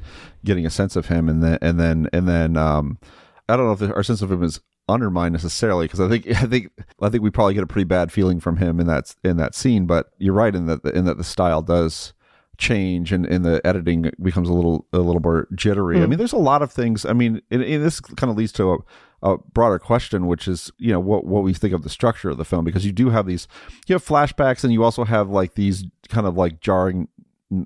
getting 0.45 0.67
a 0.67 0.71
sense 0.71 0.97
of 0.97 1.07
him, 1.07 1.29
and 1.29 1.43
then 1.43 1.59
and 1.63 1.79
then 1.79 2.09
and 2.13 2.27
then 2.29 2.57
um, 2.57 2.99
I 3.49 3.57
don't 3.57 3.67
know 3.67 3.73
if 3.73 3.79
the, 3.81 3.95
our 3.95 4.03
sense 4.03 4.23
of 4.23 4.31
him 4.31 4.43
is 4.43 4.61
undermined 4.89 5.33
necessarily 5.33 5.85
because 5.87 6.01
I 6.01 6.09
think 6.09 6.27
I 6.43 6.47
think 6.47 6.71
I 7.01 7.09
think 7.09 7.23
we 7.23 7.31
probably 7.31 7.55
get 7.55 7.63
a 7.63 7.67
pretty 7.67 7.85
bad 7.85 8.11
feeling 8.13 8.41
from 8.41 8.57
him 8.59 8.81
in 8.81 8.87
that 8.87 9.15
in 9.25 9.37
that 9.39 9.55
scene. 9.55 9.87
But 9.87 10.11
you're 10.19 10.35
right 10.35 10.55
in 10.55 10.67
that 10.67 10.83
the, 10.83 10.91
in 10.97 11.05
that 11.07 11.19
the 11.19 11.25
style 11.25 11.63
does 11.63 12.13
change 12.59 13.13
and, 13.13 13.27
and 13.27 13.45
the 13.45 13.61
editing 13.67 14.11
becomes 14.23 14.49
a 14.49 14.53
little 14.53 14.87
a 14.93 14.99
little 14.99 15.21
more 15.23 15.49
jittery. 15.55 15.97
I 16.01 16.05
Mm. 16.05 16.11
mean, 16.11 16.19
there's 16.19 16.33
a 16.33 16.37
lot 16.39 16.63
of 16.63 16.71
things. 16.71 17.05
I 17.05 17.13
mean, 17.13 17.41
and, 17.51 17.63
and 17.63 17.83
this 17.85 18.01
kind 18.01 18.31
of 18.31 18.37
leads 18.37 18.53
to 18.53 18.75
a, 18.75 18.79
a 19.33 19.39
broader 19.39 19.79
question, 19.79 20.27
which 20.27 20.47
is 20.47 20.71
you 20.79 20.93
know 20.93 21.01
what 21.01 21.25
what 21.25 21.43
we 21.43 21.55
think 21.55 21.73
of 21.75 21.83
the 21.83 21.89
structure 21.89 22.31
of 22.31 22.37
the 22.39 22.45
film 22.45 22.65
because 22.65 22.85
you 22.87 22.93
do 22.93 23.11
have 23.11 23.27
these 23.27 23.49
you 23.87 23.95
have 23.95 24.05
flashbacks 24.05 24.63
and 24.65 24.73
you 24.73 24.85
also 24.85 25.05
have 25.05 25.29
like 25.31 25.55
these 25.55 25.85
kind 26.09 26.27
of 26.27 26.37
like 26.37 26.61
jarring 26.61 27.09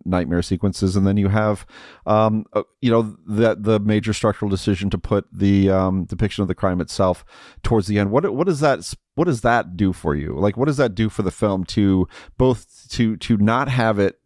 nightmare 0.05 0.43
sequences. 0.43 0.97
And 0.97 1.07
then 1.07 1.17
you 1.17 1.29
have 1.29 1.67
um 2.07 2.45
uh, 2.53 2.63
you 2.81 2.91
know 2.91 3.17
that 3.27 3.63
the 3.63 3.79
major 3.81 4.13
structural 4.13 4.51
decision 4.51 4.91
to 4.91 4.99
put 4.99 5.27
the 5.33 5.71
um 5.71 6.05
depiction 6.05 6.43
of 6.43 6.49
the 6.49 6.55
crime 6.55 6.81
itself 6.81 7.25
towards 7.63 7.87
the 7.87 7.99
end. 7.99 8.11
What 8.11 8.35
what 8.35 8.47
does 8.47 8.61
that 8.61 8.95
what 9.15 9.25
does 9.25 9.43
that 9.43 9.77
do 9.77 9.93
for 9.93 10.15
you? 10.15 10.35
Like 10.39 10.57
what 10.57 10.67
does 10.67 10.77
that 10.77 10.95
do 10.95 11.09
for 11.09 11.23
the 11.23 11.31
film 11.31 11.65
to 11.67 12.09
both 12.37 12.89
to 12.91 13.17
to 13.17 13.37
not 13.37 13.69
have 13.69 13.99
it 13.99 14.19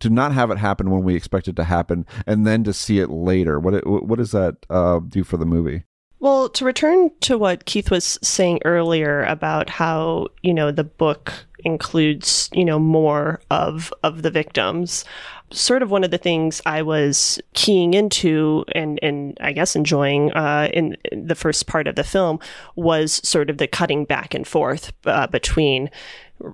to 0.00 0.08
not 0.08 0.32
have 0.32 0.50
it 0.50 0.58
happen 0.58 0.90
when 0.90 1.02
we 1.02 1.14
expect 1.14 1.46
it 1.46 1.56
to 1.56 1.64
happen 1.64 2.06
and 2.26 2.46
then 2.46 2.64
to 2.64 2.72
see 2.72 3.00
it 3.00 3.10
later? 3.10 3.58
What 3.60 3.86
what 3.86 4.18
does 4.18 4.32
that 4.32 4.56
uh 4.70 5.00
do 5.00 5.24
for 5.24 5.36
the 5.36 5.46
movie 5.46 5.84
Well, 6.20 6.50
to 6.50 6.66
return 6.66 7.10
to 7.22 7.38
what 7.38 7.64
Keith 7.64 7.90
was 7.90 8.18
saying 8.22 8.60
earlier 8.66 9.24
about 9.24 9.70
how, 9.70 10.28
you 10.42 10.52
know, 10.52 10.70
the 10.70 10.84
book 10.84 11.32
includes, 11.64 12.50
you 12.52 12.64
know, 12.64 12.78
more 12.78 13.40
of 13.50 13.92
of 14.02 14.20
the 14.20 14.30
victims, 14.30 15.06
sort 15.50 15.82
of 15.82 15.90
one 15.90 16.04
of 16.04 16.10
the 16.10 16.18
things 16.18 16.60
I 16.66 16.82
was 16.82 17.40
keying 17.54 17.94
into 17.94 18.66
and 18.74 18.98
and 19.02 19.36
I 19.40 19.52
guess 19.52 19.74
enjoying 19.74 20.30
uh, 20.32 20.68
in, 20.74 20.96
the 21.10 21.34
first 21.34 21.66
part 21.66 21.86
of 21.86 21.96
the 21.96 22.04
film 22.04 22.38
was 22.76 23.14
sort 23.26 23.48
of 23.48 23.56
the 23.56 23.66
cutting 23.66 24.04
back 24.04 24.34
and 24.34 24.46
forth 24.46 24.92
uh, 25.06 25.26
between 25.26 25.90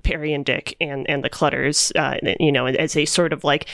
Perry 0.04 0.32
and 0.32 0.44
Dick 0.44 0.76
and 0.80 1.10
and 1.10 1.24
the 1.24 1.28
Clutters, 1.28 1.90
uh, 1.96 2.18
you 2.38 2.52
know, 2.52 2.66
as 2.66 2.92
they 2.92 3.04
sort 3.04 3.32
of 3.32 3.42
like 3.42 3.66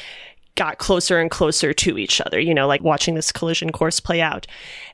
got 0.55 0.79
closer 0.79 1.19
and 1.19 1.31
closer 1.31 1.73
to 1.73 1.99
each 1.99 2.21
other, 2.21 2.39
you 2.39 2.55
know, 2.55 2.67
like 2.67 2.83
watching 2.83 3.15
this 3.15 3.33
collision 3.33 3.71
course 3.73 4.01
play 4.01 4.21
out. 4.21 4.47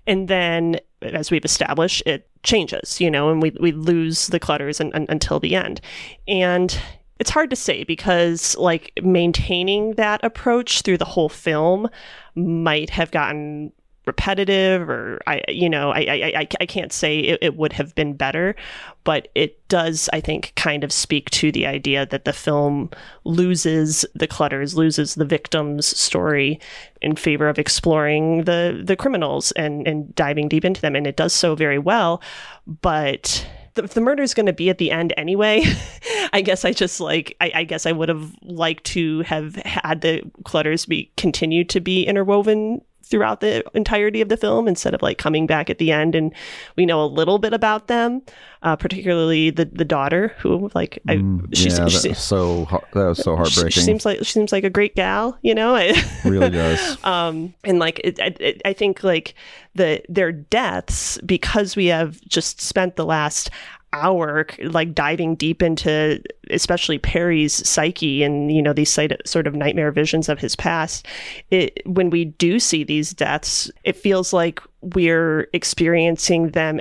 And 0.07 0.29
then, 0.29 0.79
as 1.03 1.31
we've 1.31 1.45
established, 1.45 2.03
it 2.07 2.29
changes, 2.43 3.01
you 3.01 3.11
know, 3.11 3.31
and 3.31 3.43
we, 3.43 3.51
we 3.61 3.73
lose 3.73 4.29
the 4.29 4.41
clutters 4.41 4.81
and, 4.81 4.95
un- 4.95 5.07
until 5.09 5.41
the 5.41 5.55
end. 5.55 5.81
And 6.27 6.79
it's 7.19 7.31
hard 7.31 7.51
to 7.51 7.57
say 7.57 7.85
because, 7.85 8.57
like, 8.57 8.93
maintaining 9.03 9.93
that 9.95 10.23
approach 10.23 10.83
through 10.83 10.99
the 10.99 11.05
whole 11.05 11.29
film 11.29 11.89
might 12.35 12.91
have 12.91 13.11
gotten 13.11 13.73
repetitive 14.09 14.89
or 14.89 15.21
I 15.27 15.43
you 15.49 15.69
know 15.69 15.91
I 15.91 16.33
I, 16.35 16.49
I, 16.61 16.67
can't 16.67 16.93
say 16.93 17.19
it, 17.19 17.39
it 17.43 17.57
would 17.57 17.75
have 17.75 17.95
been 17.95 18.15
better 18.15 18.57
but 19.05 19.29
it 19.35 19.69
does 19.69 20.09
I 20.13 20.21
think 20.21 20.55
kind 20.57 20.83
of 20.83 20.91
speak 20.91 21.31
to 21.31 21.53
the 21.53 21.67
idea 21.67 22.07
that 22.07 22.25
the 22.25 22.33
film 22.33 22.91
loses 23.25 24.05
the 24.15 24.27
clutters 24.27 24.75
loses 24.75 25.15
the 25.15 25.27
victim's 25.27 25.87
story 25.87 26.59
in 27.03 27.15
favor 27.15 27.49
of 27.49 27.59
exploring 27.59 28.45
the 28.45 28.83
the 28.83 28.97
criminals 28.97 29.53
and 29.53 29.87
and 29.87 30.13
diving 30.15 30.49
deep 30.49 30.65
into 30.65 30.81
them 30.81 30.97
and 30.97 31.07
it 31.07 31.17
does 31.17 31.35
so 31.35 31.55
very 31.55 31.79
well 31.79 32.23
but 32.67 33.47
the, 33.79 33.83
the 33.83 34.01
murder 34.01 34.23
is 34.23 34.35
going 34.35 34.47
to 34.47 34.53
be 34.53 34.71
at 34.71 34.79
the 34.79 34.91
end 34.91 35.15
anyway. 35.17 35.63
I 36.33 36.41
guess 36.41 36.65
I 36.65 36.73
just 36.73 37.01
like 37.01 37.37
I, 37.41 37.53
I 37.55 37.65
guess 37.65 37.87
I 37.87 37.93
would 37.93 38.09
have 38.09 38.35
liked 38.43 38.85
to 38.87 39.21
have 39.21 39.55
had 39.57 40.01
the 40.01 40.23
clutters 40.45 40.85
be 40.85 41.13
continued 41.17 41.69
to 41.71 41.81
be 41.81 42.05
interwoven 42.05 42.81
throughout 43.09 43.41
the 43.41 43.65
entirety 43.75 44.21
of 44.21 44.29
the 44.29 44.37
film 44.37 44.69
instead 44.69 44.95
of 44.95 45.03
like 45.03 45.19
coming 45.19 45.47
back 45.47 45.71
at 45.71 45.79
the 45.79 45.91
end 45.91 46.15
and 46.15 46.33
we 46.77 46.85
know 46.87 47.03
a 47.03 47.07
little 47.07 47.39
bit 47.39 47.53
about 47.53 47.87
them 47.89 48.23
uh, 48.63 48.77
particularly 48.77 49.51
the 49.51 49.65
the 49.65 49.85
daughter 49.85 50.29
who 50.39 50.71
like 50.75 50.99
I, 51.09 51.15
she's, 51.55 51.79
Mm, 51.79 51.79
yeah 51.79 51.89
she's 51.89 52.03
that's 52.03 52.23
so 52.23 52.67
that 52.93 53.05
was 53.07 53.19
so 53.19 53.33
she, 53.33 53.37
heartbreaking. 53.37 53.71
she 53.71 53.81
seems 53.81 54.05
like 54.05 54.19
she 54.19 54.25
seems 54.25 54.53
like 54.53 54.65
a 54.65 54.71
great 54.71 54.95
gal 54.95 55.39
you 55.43 55.55
know? 55.55 55.75
Really 56.25 56.51
does. 56.51 57.03
Um 57.05 57.55
and 57.65 57.79
like 57.79 58.01
it, 58.05 58.19
it, 58.19 58.37
it- 58.41 58.63
i 58.65 58.73
think 58.73 59.03
like 59.05 59.35
the 59.75 60.03
their 60.09 60.33
deaths 60.33 61.19
because 61.25 61.77
we 61.77 61.87
have 61.87 62.21
just 62.23 62.61
spent 62.61 62.97
the 62.97 63.05
last 63.07 63.51
hour 63.93 64.47
like 64.65 64.95
diving 64.95 65.35
deep 65.35 65.63
into 65.63 66.23
especially 66.51 66.99
perry's 66.99 67.67
psyche 67.67 68.23
and 68.23 68.53
you 68.53 68.61
know 68.61 68.75
these 68.75 68.91
sort 69.25 69.47
of 69.47 69.55
nightmare 69.55 69.91
visions 69.91 70.29
of 70.29 70.39
his 70.39 70.55
past 70.55 71.07
it 71.51 71.81
when 71.87 72.11
we 72.11 72.27
do 72.27 72.61
see 72.61 72.85
these 72.85 73.15
deaths 73.15 73.71
it 73.85 73.97
feels 73.97 74.33
like 74.33 74.61
we're 74.83 75.49
experiencing 75.55 76.51
them 76.51 76.81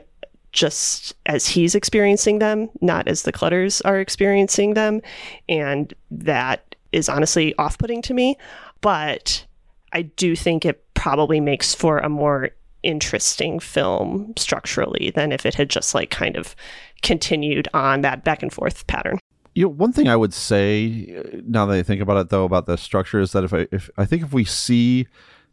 just 0.52 1.14
as 1.28 1.48
he's 1.48 1.76
experiencing 1.76 2.40
them, 2.40 2.68
not 2.82 3.08
as 3.08 3.22
the 3.22 3.32
clutters 3.32 3.80
are 3.82 4.00
experiencing 4.00 4.74
them. 4.74 5.02
And 5.48 5.94
that 6.10 6.76
is 6.92 7.10
honestly 7.10 7.54
off 7.60 7.78
putting 7.78 8.02
to 8.04 8.14
me. 8.16 8.38
But 8.82 9.46
I 9.94 10.02
do 10.02 10.36
think 10.36 10.66
it 10.66 10.84
probably 10.96 11.40
makes 11.40 11.76
for 11.76 12.00
a 12.00 12.10
more 12.10 12.50
interesting 12.82 13.60
film 13.60 14.34
structurally 14.38 15.12
than 15.14 15.32
if 15.32 15.46
it 15.46 15.54
had 15.54 15.70
just 15.70 15.94
like 15.94 16.10
kind 16.10 16.36
of 16.36 16.56
continued 17.02 17.68
on 17.74 18.02
that 18.02 18.24
back 18.24 18.44
and 18.44 18.52
forth 18.52 18.86
pattern. 18.88 19.20
You 19.56 19.64
know, 19.64 19.70
one 19.70 19.92
thing 19.92 20.08
I 20.08 20.16
would 20.16 20.34
say 20.34 21.16
uh, 21.18 21.38
now 21.48 21.66
that 21.66 21.78
I 21.78 21.84
think 21.84 22.02
about 22.02 22.18
it, 22.18 22.30
though, 22.30 22.44
about 22.44 22.68
the 22.68 22.78
structure 22.78 23.20
is 23.20 23.32
that 23.32 23.44
if 23.44 23.54
I, 23.54 23.68
if 23.72 23.90
I 23.98 24.06
think 24.06 24.24
if 24.24 24.32
we 24.32 24.46
see 24.46 25.08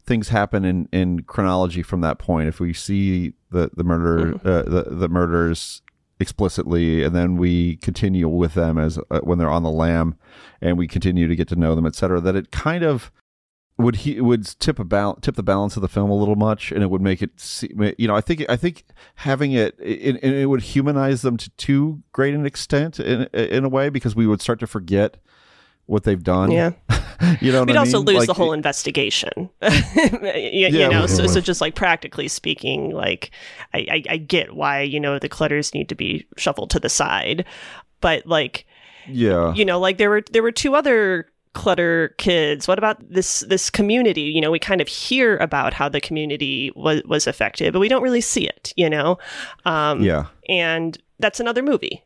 things 0.05 0.29
happen 0.29 0.63
in, 0.63 0.87
in 0.91 1.23
chronology 1.23 1.81
from 1.81 2.01
that 2.01 2.19
point, 2.19 2.47
if 2.47 2.59
we 2.59 2.73
see 2.73 3.33
the 3.49 3.71
the 3.75 3.83
murder 3.83 4.35
uh, 4.43 4.61
the 4.63 4.85
the 4.91 5.09
murders 5.09 5.81
explicitly, 6.19 7.03
and 7.03 7.15
then 7.15 7.35
we 7.37 7.77
continue 7.77 8.29
with 8.29 8.53
them 8.53 8.77
as 8.77 8.99
uh, 9.09 9.19
when 9.21 9.37
they're 9.37 9.49
on 9.49 9.63
the 9.63 9.71
lam, 9.71 10.15
and 10.61 10.77
we 10.77 10.87
continue 10.87 11.27
to 11.27 11.35
get 11.35 11.47
to 11.47 11.55
know 11.55 11.75
them, 11.75 11.85
etc., 11.85 12.21
that 12.21 12.35
it 12.35 12.51
kind 12.51 12.83
of 12.83 13.11
would 13.77 13.97
he 13.97 14.21
would 14.21 14.45
tip 14.59 14.79
a 14.79 14.85
bal- 14.85 15.15
tip 15.15 15.35
the 15.35 15.43
balance 15.43 15.75
of 15.75 15.81
the 15.81 15.87
film 15.89 16.09
a 16.09 16.15
little 16.15 16.35
much, 16.35 16.71
and 16.71 16.81
it 16.81 16.89
would 16.89 17.01
make 17.01 17.21
it 17.21 17.39
see, 17.39 17.69
you 17.97 18.07
know 18.07 18.15
I 18.15 18.21
think 18.21 18.45
I 18.47 18.55
think 18.55 18.83
having 19.15 19.51
it 19.51 19.75
it, 19.79 20.15
it 20.23 20.33
it 20.33 20.45
would 20.45 20.61
humanize 20.61 21.21
them 21.21 21.37
to 21.37 21.49
too 21.51 22.01
great 22.13 22.33
an 22.33 22.45
extent 22.45 22.99
in 22.99 23.23
in 23.33 23.65
a 23.65 23.69
way 23.69 23.89
because 23.89 24.15
we 24.15 24.27
would 24.27 24.41
start 24.41 24.59
to 24.61 24.67
forget 24.67 25.17
what 25.87 26.03
they've 26.03 26.23
done. 26.23 26.51
Yeah. 26.51 26.71
you 27.41 27.51
know. 27.51 27.63
We'd 27.63 27.75
I 27.75 27.79
also 27.79 27.97
mean? 27.99 28.07
lose 28.07 28.17
Like, 28.19 28.27
the 28.27 28.33
whole 28.33 28.53
investigation. 28.53 29.49
you, 29.61 30.67
you 30.67 30.89
know, 30.89 31.05
so, 31.05 31.27
so 31.27 31.39
just 31.39 31.61
like 31.61 31.75
practically 31.75 32.27
speaking, 32.27 32.89
like 32.91 33.29
I, 33.73 33.79
I, 33.91 34.03
I 34.11 34.17
get 34.17 34.55
why 34.55 34.81
you 34.81 34.99
know 34.99 35.19
the 35.19 35.29
clutters 35.29 35.73
need 35.73 35.89
to 35.89 35.95
be 35.95 36.25
shuffled 36.37 36.71
to 36.71 36.79
the 36.79 36.89
side, 36.89 37.45
but 38.01 38.25
like 38.25 38.65
Yeah. 39.07 39.53
you 39.53 39.65
know, 39.65 39.79
like 39.79 39.97
there 39.97 40.09
were 40.09 40.23
there 40.31 40.41
were 40.41 40.51
two 40.51 40.75
other 40.75 41.27
clutter 41.55 42.13
kids? 42.19 42.67
What 42.67 42.77
about 42.77 42.97
this 43.09 43.39
this 43.49 43.69
community? 43.71 44.21
You 44.21 44.41
know 44.41 44.51
we 44.51 44.59
kind 44.59 44.81
of 44.81 44.87
hear 44.87 45.37
about 45.37 45.73
how 45.73 45.89
the 45.89 45.99
community 46.01 46.71
was 46.75 47.01
was 47.05 47.25
affected 47.25 47.73
but 47.73 47.79
we 47.79 47.89
don't 47.89 48.03
really 48.03 48.21
see 48.21 48.45
it 48.47 48.71
you 48.75 48.89
know? 48.89 49.17
Um 49.65 50.03
Yeah. 50.03 50.25
and 50.47 50.97
that's 51.19 51.39
another 51.39 51.63
movie. 51.63 52.03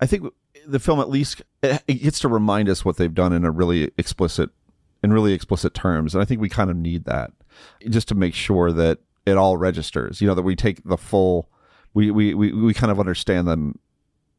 I 0.00 0.06
think 0.06 0.24
the 0.66 0.78
film 0.78 1.00
at 1.00 1.10
least 1.10 1.42
it 1.62 1.82
it 1.86 1.94
gets 1.94 2.18
to 2.20 2.28
remind 2.28 2.68
us 2.68 2.84
what 2.84 2.96
they've 2.96 3.12
done 3.12 3.32
in 3.32 3.44
a 3.44 3.50
really 3.50 3.90
explicit 3.98 4.48
in 5.02 5.12
really 5.12 5.32
explicit 5.34 5.74
terms 5.74 6.14
and 6.14 6.22
I 6.22 6.24
think 6.24 6.40
we 6.40 6.48
kind 6.48 6.70
of 6.70 6.76
need 6.76 7.04
that 7.04 7.32
just 7.90 8.08
to 8.08 8.14
make 8.14 8.34
sure 8.34 8.72
that 8.72 8.98
it 9.26 9.36
all 9.36 9.56
registers 9.56 10.20
you 10.20 10.26
know 10.28 10.34
that 10.34 10.42
we 10.42 10.56
take 10.56 10.82
the 10.84 10.96
full 10.96 11.48
we 11.94 12.10
we 12.10 12.32
we, 12.34 12.52
we 12.52 12.72
kind 12.72 12.90
of 12.92 12.98
understand 13.00 13.46
them 13.48 13.78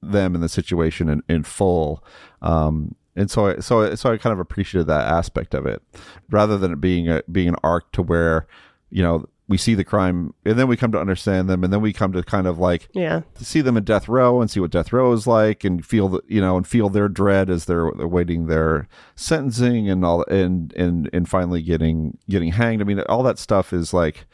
them 0.01 0.35
in 0.35 0.41
the 0.41 0.49
situation 0.49 1.07
in, 1.09 1.23
in 1.29 1.43
full. 1.43 2.03
Um 2.41 2.95
and 3.15 3.29
so 3.29 3.47
I, 3.47 3.59
so 3.59 3.81
I- 3.83 3.95
so 3.95 4.11
I 4.11 4.17
kind 4.17 4.33
of 4.33 4.39
appreciated 4.39 4.87
that 4.87 5.07
aspect 5.07 5.53
of 5.53 5.65
it 5.65 5.81
rather 6.29 6.57
than 6.57 6.71
it 6.73 6.81
being 6.81 7.09
a 7.09 7.21
being 7.31 7.49
an 7.49 7.55
arc 7.63 7.91
to 7.93 8.01
where 8.01 8.47
you 8.89 9.01
know 9.03 9.25
we 9.49 9.57
see 9.57 9.75
the 9.75 9.83
crime 9.83 10.33
and 10.45 10.57
then 10.57 10.67
we 10.69 10.77
come 10.77 10.91
to 10.93 10.99
understand 10.99 11.49
them 11.49 11.63
and 11.65 11.73
then 11.73 11.81
we 11.81 11.91
come 11.91 12.13
to 12.13 12.23
kind 12.23 12.47
of 12.47 12.57
like 12.59 12.87
yeah. 12.93 13.21
to 13.35 13.43
see 13.43 13.59
them 13.59 13.75
in 13.75 13.83
death 13.83 14.07
row 14.07 14.39
and 14.39 14.49
see 14.49 14.59
what 14.61 14.71
death 14.71 14.93
row 14.93 15.11
is 15.11 15.27
like 15.27 15.65
and 15.65 15.85
feel 15.85 16.07
the, 16.07 16.21
you 16.27 16.39
know 16.39 16.55
and 16.55 16.65
feel 16.65 16.87
their 16.87 17.09
dread 17.09 17.49
as 17.49 17.65
they're 17.65 17.87
awaiting 17.89 18.47
their 18.47 18.87
sentencing 19.15 19.89
and 19.89 20.05
all 20.05 20.23
and 20.25 20.71
and 20.73 21.09
and 21.11 21.27
finally 21.27 21.61
getting 21.61 22.17
getting 22.29 22.53
hanged. 22.53 22.81
I 22.81 22.85
mean 22.85 23.01
all 23.09 23.21
that 23.23 23.37
stuff 23.37 23.73
is 23.73 23.93
like 23.93 24.25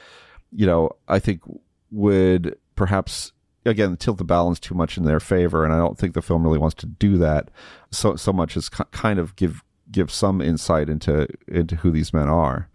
you 0.51 0.65
know 0.65 0.91
i 1.07 1.19
think 1.19 1.41
would 1.91 2.55
perhaps 2.75 3.33
again 3.69 3.95
tilt 3.95 4.17
the 4.17 4.23
balance 4.23 4.59
too 4.59 4.75
much 4.75 4.97
in 4.97 5.05
their 5.05 5.19
favor 5.19 5.63
and 5.63 5.73
i 5.73 5.77
don't 5.77 5.97
think 5.97 6.13
the 6.13 6.21
film 6.21 6.43
really 6.43 6.59
wants 6.59 6.75
to 6.75 6.85
do 6.85 7.17
that 7.17 7.49
so 7.91 8.15
so 8.15 8.33
much 8.33 8.57
as 8.57 8.69
ki- 8.69 8.83
kind 8.91 9.19
of 9.19 9.35
give 9.35 9.63
give 9.91 10.11
some 10.11 10.41
insight 10.41 10.89
into 10.89 11.27
into 11.47 11.77
who 11.77 11.91
these 11.91 12.13
men 12.13 12.27
are 12.27 12.67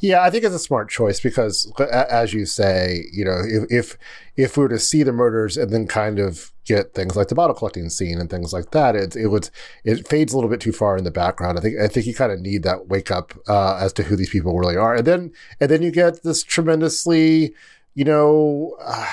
Yeah, 0.00 0.22
I 0.22 0.30
think 0.30 0.44
it's 0.44 0.54
a 0.54 0.58
smart 0.58 0.90
choice 0.90 1.20
because, 1.20 1.72
as 1.80 2.34
you 2.34 2.44
say, 2.44 3.04
you 3.12 3.24
know, 3.24 3.40
if 3.44 3.64
if 3.70 3.98
if 4.36 4.56
we 4.56 4.62
were 4.64 4.68
to 4.68 4.78
see 4.78 5.02
the 5.02 5.12
murders 5.12 5.56
and 5.56 5.70
then 5.72 5.86
kind 5.86 6.18
of 6.18 6.52
get 6.66 6.92
things 6.92 7.16
like 7.16 7.28
the 7.28 7.34
bottle 7.34 7.56
collecting 7.56 7.88
scene 7.88 8.20
and 8.20 8.28
things 8.28 8.52
like 8.52 8.72
that, 8.72 8.94
it 8.94 9.16
it 9.16 9.28
would 9.28 9.48
it 9.84 10.06
fades 10.06 10.34
a 10.34 10.36
little 10.36 10.50
bit 10.50 10.60
too 10.60 10.72
far 10.72 10.98
in 10.98 11.04
the 11.04 11.10
background. 11.10 11.58
I 11.58 11.62
think 11.62 11.80
I 11.80 11.88
think 11.88 12.06
you 12.06 12.14
kind 12.14 12.30
of 12.32 12.40
need 12.40 12.62
that 12.64 12.88
wake 12.88 13.10
up 13.10 13.32
uh, 13.48 13.78
as 13.80 13.92
to 13.94 14.02
who 14.02 14.16
these 14.16 14.28
people 14.30 14.58
really 14.58 14.76
are, 14.76 14.96
and 14.96 15.06
then 15.06 15.32
and 15.60 15.70
then 15.70 15.80
you 15.82 15.90
get 15.90 16.22
this 16.22 16.42
tremendously, 16.42 17.54
you 17.94 18.04
know. 18.04 18.76
Uh, 18.84 19.10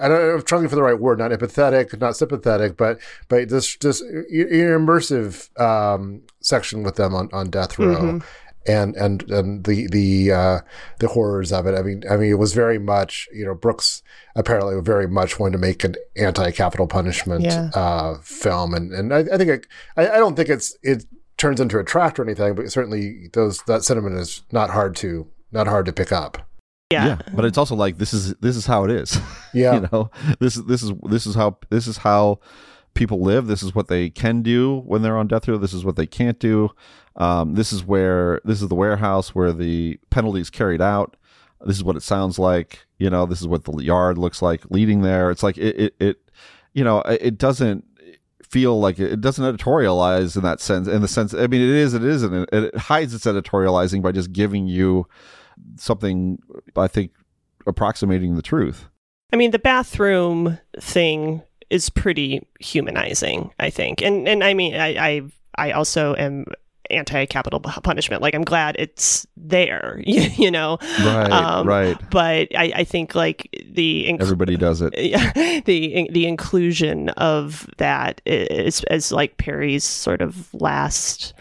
I 0.00 0.08
don't, 0.08 0.34
I'm 0.36 0.42
trying 0.42 0.68
for 0.68 0.76
the 0.76 0.82
right 0.82 0.98
word, 0.98 1.18
not 1.18 1.30
empathetic, 1.30 1.98
not 2.00 2.16
sympathetic, 2.16 2.76
but 2.76 3.00
but 3.28 3.48
this 3.48 3.76
this 3.76 4.02
immersive 4.02 5.58
um, 5.60 6.22
section 6.40 6.82
with 6.82 6.96
them 6.96 7.14
on, 7.14 7.28
on 7.32 7.50
death 7.50 7.78
row, 7.78 7.96
Mm-hmm. 7.96 8.18
and 8.66 8.96
and 8.96 9.30
and 9.30 9.64
the 9.64 9.86
the 9.88 10.32
uh, 10.32 10.60
the 10.98 11.08
horrors 11.08 11.52
of 11.52 11.66
it. 11.66 11.74
I 11.74 11.82
mean, 11.82 12.02
I 12.10 12.16
mean, 12.16 12.30
it 12.30 12.38
was 12.38 12.52
very 12.52 12.78
much 12.78 13.28
you 13.32 13.44
know 13.44 13.54
Brooks 13.54 14.02
apparently 14.36 14.80
very 14.82 15.08
much 15.08 15.38
wanted 15.38 15.52
to 15.52 15.58
make 15.58 15.82
an 15.84 15.96
anti-capital 16.16 16.86
punishment 16.86 17.44
Yeah. 17.44 17.70
uh, 17.74 18.18
film, 18.22 18.74
and 18.74 18.92
and 18.92 19.12
I, 19.14 19.20
I 19.20 19.36
think 19.36 19.50
it, 19.50 19.66
I, 19.96 20.08
I 20.10 20.16
don't 20.18 20.36
think 20.36 20.48
it's 20.48 20.76
it 20.82 21.04
turns 21.36 21.60
into 21.60 21.78
a 21.78 21.84
tract 21.84 22.18
or 22.18 22.22
anything, 22.24 22.54
but 22.54 22.70
certainly 22.70 23.28
those 23.32 23.62
that 23.62 23.82
sentiment 23.82 24.16
is 24.18 24.42
not 24.52 24.70
hard 24.70 24.94
to 24.96 25.26
not 25.52 25.66
hard 25.66 25.86
to 25.86 25.92
pick 25.92 26.12
up. 26.12 26.46
Yeah. 26.90 27.18
but 27.34 27.44
it's 27.44 27.58
also 27.58 27.74
like 27.74 27.98
this 27.98 28.12
is 28.12 28.34
this 28.36 28.56
is 28.56 28.66
how 28.66 28.84
it 28.84 28.90
is. 28.90 29.18
Yeah. 29.52 29.74
you 29.74 29.88
know, 29.90 30.10
this 30.38 30.56
is 30.56 30.64
this 30.66 30.82
is 30.82 30.92
this 31.08 31.26
is 31.26 31.34
how 31.34 31.58
this 31.70 31.88
is 31.88 31.96
how 31.98 32.38
people 32.94 33.20
live. 33.20 33.48
This 33.48 33.64
is 33.64 33.74
what 33.74 33.88
they 33.88 34.08
can 34.08 34.42
do 34.42 34.80
when 34.86 35.02
they're 35.02 35.18
on 35.18 35.26
death 35.26 35.48
row. 35.48 35.58
This 35.58 35.72
is 35.72 35.84
what 35.84 35.96
they 35.96 36.06
can't 36.06 36.38
do. 36.38 36.70
Um, 37.16 37.54
this 37.54 37.72
is 37.72 37.84
where 37.84 38.40
this 38.44 38.62
is 38.62 38.68
the 38.68 38.76
warehouse 38.76 39.34
where 39.34 39.52
the 39.52 39.98
penalty 40.10 40.40
is 40.40 40.50
carried 40.50 40.80
out. 40.80 41.16
This 41.66 41.76
is 41.76 41.82
what 41.82 41.96
it 41.96 42.02
sounds 42.02 42.38
like. 42.38 42.86
You 42.98 43.10
know, 43.10 43.26
this 43.26 43.40
is 43.40 43.48
what 43.48 43.64
the 43.64 43.72
yard 43.82 44.18
looks 44.18 44.40
like 44.40 44.70
leading 44.70 45.02
there. 45.02 45.32
It's 45.32 45.42
like 45.42 45.58
it 45.58 45.76
it, 45.80 45.94
it 45.98 46.30
you 46.72 46.84
know 46.84 47.00
it 47.02 47.20
it 47.20 47.38
doesn't 47.38 47.84
feel 48.48 48.78
like 48.80 48.98
it, 49.00 49.12
it 49.12 49.20
doesn't 49.20 49.44
editorialize 49.44 50.36
in 50.36 50.42
that 50.42 50.60
sense. 50.60 50.86
In 50.86 51.02
the 51.02 51.08
sense, 51.08 51.34
I 51.34 51.48
mean, 51.48 51.60
it 51.60 51.70
is. 51.70 51.94
It 51.94 52.04
isn't. 52.04 52.32
It, 52.34 52.48
it 52.52 52.76
hides 52.76 53.14
its 53.14 53.24
editorializing 53.24 54.00
by 54.00 54.12
just 54.12 54.32
giving 54.32 54.68
you 54.68 55.06
something. 55.76 56.38
I 56.76 56.88
think 56.88 57.12
approximating 57.66 58.36
the 58.36 58.42
truth. 58.42 58.86
I 59.32 59.36
mean, 59.36 59.50
the 59.52 59.58
bathroom 59.58 60.58
thing 60.80 61.42
is 61.68 61.88
pretty 61.88 62.46
humanizing, 62.58 63.52
I 63.60 63.70
think. 63.70 64.02
And 64.02 64.28
and 64.28 64.42
I 64.42 64.54
mean, 64.54 64.74
I 64.74 64.96
I, 64.96 65.22
I 65.56 65.70
also 65.72 66.14
am 66.16 66.46
anti-capital 66.90 67.60
punishment. 67.60 68.20
Like 68.22 68.34
I'm 68.34 68.42
glad 68.42 68.74
it's 68.78 69.24
there, 69.36 70.00
you, 70.04 70.22
you 70.36 70.50
know. 70.50 70.78
Right, 71.04 71.30
Um, 71.30 71.66
right. 71.66 71.96
But 72.10 72.48
I, 72.56 72.72
I 72.74 72.84
think 72.84 73.14
like 73.14 73.48
the 73.70 74.06
inc- 74.08 74.20
Everybody 74.20 74.56
does 74.56 74.82
it. 74.82 74.92
yeah, 74.98 75.60
the 75.64 76.08
the 76.10 76.26
inclusion 76.26 77.10
of 77.10 77.68
that 77.78 78.20
is 78.26 78.82
as 78.84 79.12
like 79.12 79.36
Perry's 79.36 79.84
sort 79.84 80.20
of 80.20 80.52
last 80.54 81.32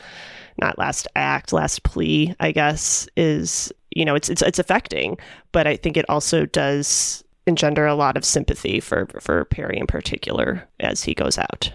not 0.60 0.78
last 0.78 1.07
act, 1.16 1.53
last 1.53 1.84
plea, 1.84 2.36
I 2.39 2.51
guess, 2.51 3.07
is 3.16 3.72
you 3.91 4.05
know, 4.05 4.16
it's 4.16 4.30
it's 4.30 4.41
it's 4.41 4.60
affecting, 4.60 5.18
but 5.51 5.68
I 5.68 5.76
think 5.76 5.97
it 5.97 6.05
also 6.10 6.45
does 6.45 7.24
engender 7.47 7.86
a 7.86 7.95
lot 7.95 8.18
of 8.18 8.26
sympathy 8.26 8.80
for 8.80 9.07
for 9.20 9.45
Perry 9.45 9.78
in 9.78 9.88
particular 9.88 10.68
as 10.80 11.03
he 11.03 11.14
goes 11.14 11.38
out. 11.38 11.74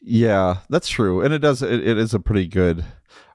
Yeah, 0.00 0.58
that's 0.68 0.88
true, 0.88 1.20
and 1.20 1.32
it 1.32 1.38
does. 1.38 1.62
It, 1.62 1.86
it 1.86 1.98
is 1.98 2.14
a 2.14 2.20
pretty 2.20 2.48
good 2.48 2.84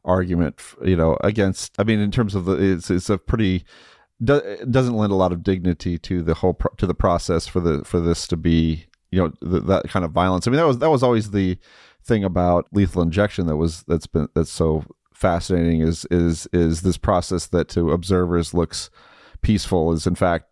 argument, 0.04 0.62
you 0.84 0.96
know, 0.96 1.18
against. 1.24 1.80
I 1.80 1.84
mean, 1.84 2.00
in 2.00 2.12
terms 2.12 2.36
of 2.36 2.46
the, 2.46 2.54
it's 2.54 2.90
it's 2.90 3.10
a 3.10 3.18
pretty 3.18 3.64
do, 4.24 4.42
doesn't 4.70 4.96
lend 4.98 5.12
a 5.12 5.16
lot 5.16 5.32
of 5.32 5.44
dignity 5.44 5.98
to 6.00 6.22
the 6.22 6.34
whole 6.34 6.54
pro, 6.54 6.72
to 6.78 6.88
the 6.88 6.96
process 6.96 7.48
for 7.48 7.60
the 7.60 7.84
for 7.86 8.00
this 8.00 8.28
to 8.28 8.38
be, 8.38 8.88
you 9.12 9.22
know, 9.22 9.30
th 9.50 9.64
that 9.66 9.90
kind 9.90 10.06
of 10.06 10.12
violence. 10.12 10.48
I 10.48 10.52
mean, 10.52 10.58
that 10.58 10.68
was 10.68 10.80
that 10.80 10.90
was 10.90 11.04
always 11.04 11.32
the 11.32 11.58
thing 12.04 12.24
about 12.24 12.68
lethal 12.72 13.02
injection 13.02 13.48
that 13.48 13.58
was 13.58 13.84
that's 13.84 14.08
been 14.08 14.28
that's 14.34 14.52
so 14.52 14.84
fascinating 15.14 15.82
is 15.82 16.06
is 16.12 16.48
is 16.54 16.82
this 16.82 16.98
process 16.98 17.48
that 17.48 17.68
to 17.70 17.92
observers 17.92 18.54
looks 18.54 18.90
peaceful 19.42 19.92
is 19.92 20.08
in 20.08 20.16
fact 20.16 20.46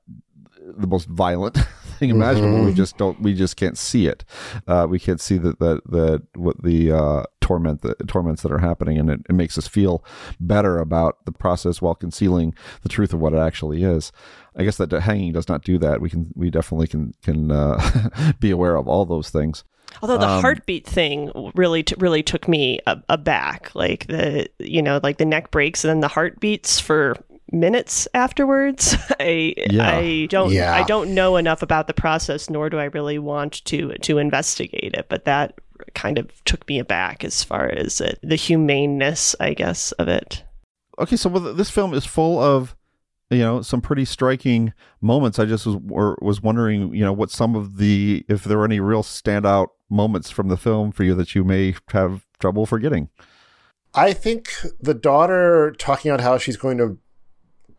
the 0.78 0.88
most 0.88 1.08
violent 1.08 1.58
thing 2.00 2.10
imaginable. 2.10 2.66
We 2.66 2.74
just 2.74 2.98
don't. 2.98 3.20
We 3.22 3.34
just 3.34 3.56
can't 3.56 3.78
see 3.78 4.08
it. 4.08 4.24
Uh, 4.68 4.88
we 4.90 5.00
can't 5.00 5.22
see 5.22 5.38
the 5.38 5.56
the, 5.60 5.82
the 5.86 6.24
what 6.36 6.62
the 6.64 6.92
uh, 6.92 7.24
torment 7.42 7.82
the 7.82 7.96
torments 8.08 8.42
that 8.42 8.52
are 8.52 8.60
happening, 8.60 8.98
and 8.98 9.10
it, 9.10 9.22
it 9.30 9.34
makes 9.34 9.58
us 9.58 9.68
feel 9.68 10.04
better 10.40 10.80
about 10.80 11.26
the 11.26 11.32
process 11.32 11.82
while 11.82 11.96
concealing 11.96 12.54
the 12.82 12.90
truth 12.90 13.14
of 13.14 13.20
what 13.20 13.34
it 13.34 13.40
actually 13.40 13.84
is. 13.84 14.12
I 14.58 14.64
guess 14.64 14.78
that 14.78 14.92
hanging 14.92 15.34
does 15.34 15.50
not 15.50 15.64
do 15.64 15.78
that. 15.80 16.00
We 16.02 16.10
can 16.10 16.28
we 16.36 16.50
definitely 16.50 16.88
can 16.88 17.14
can 17.24 17.52
uh, 17.52 18.32
be 18.40 18.52
aware 18.52 18.76
of 18.76 18.88
all 18.88 19.06
those 19.06 19.30
things. 19.30 19.64
Although 20.02 20.18
the 20.18 20.28
Um, 20.28 20.42
heartbeat 20.42 20.86
thing 20.86 21.32
really 21.56 21.84
t- 21.84 21.96
really 21.98 22.24
took 22.24 22.48
me 22.48 22.80
a- 22.88 23.02
aback, 23.10 23.72
like 23.76 24.08
the 24.08 24.48
you 24.60 24.82
know 24.82 25.00
like 25.04 25.18
the 25.18 25.26
neck 25.26 25.52
breaks 25.52 25.84
and 25.84 25.90
then 25.90 26.00
the 26.00 26.08
heartbeats 26.08 26.80
for 26.80 27.16
minutes 27.52 28.08
afterwards. 28.14 28.96
I 29.20 29.54
Yeah. 29.70 29.90
I 29.98 30.26
don't 30.30 30.52
Yeah. 30.52 30.74
I 30.74 30.84
don't 30.84 31.14
know 31.14 31.36
enough 31.38 31.62
about 31.62 31.88
the 31.88 31.94
process, 31.94 32.50
nor 32.50 32.70
do 32.70 32.80
I 32.80 32.86
really 32.86 33.20
want 33.20 33.64
to 33.66 33.94
to 33.94 34.18
investigate 34.18 34.94
it. 34.96 35.06
But 35.10 35.26
that 35.26 35.54
kind 35.94 36.18
of 36.18 36.30
took 36.46 36.68
me 36.70 36.80
aback 36.80 37.24
as 37.26 37.44
far 37.44 37.68
as 37.68 38.00
it, 38.02 38.20
the 38.24 38.36
humaneness, 38.38 39.36
I 39.40 39.54
guess, 39.54 39.92
of 39.94 40.08
it. 40.08 40.44
okay 40.98 41.18
so 41.18 41.30
well, 41.30 41.54
this 41.54 41.70
film 41.70 41.94
is 41.94 42.06
full 42.06 42.40
of 42.40 42.76
you 43.30 43.40
know 43.40 43.62
some 43.62 43.82
pretty 43.82 44.06
striking 44.06 44.74
moments 45.02 45.40
i 45.40 45.46
just 45.46 45.66
was 45.66 45.78
or, 45.90 46.18
was 46.22 46.42
wondering 46.42 46.94
you 46.94 47.04
know 47.04 47.14
what 47.14 47.32
some 47.32 47.56
of 47.56 47.78
the 47.78 48.24
if 48.30 48.44
there 48.44 48.58
were 48.58 48.66
any 48.66 48.80
real 48.80 49.04
standout 49.04 49.68
moments 49.90 50.30
from 50.30 50.48
the 50.48 50.58
film 50.58 50.92
for 50.92 51.04
you 51.04 51.16
that 51.16 51.34
you 51.34 51.44
may 51.44 51.76
have 51.92 52.26
trouble 52.40 52.66
forgetting 52.66 53.10
I 53.96 54.12
think 54.12 54.52
the 54.80 54.94
daughter 54.94 55.74
talking 55.78 56.12
about 56.12 56.22
how 56.22 56.38
she's 56.38 56.58
going 56.58 56.78
to 56.80 56.98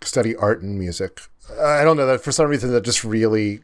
study 0.01 0.35
art 0.35 0.63
and 0.63 0.79
music. 0.79 1.21
I 1.61 1.85
don't 1.85 1.99
know 1.99 2.07
that 2.07 2.23
for 2.23 2.33
some 2.33 2.49
reason 2.49 2.73
that 2.73 2.85
just 2.85 3.05
really, 3.05 3.61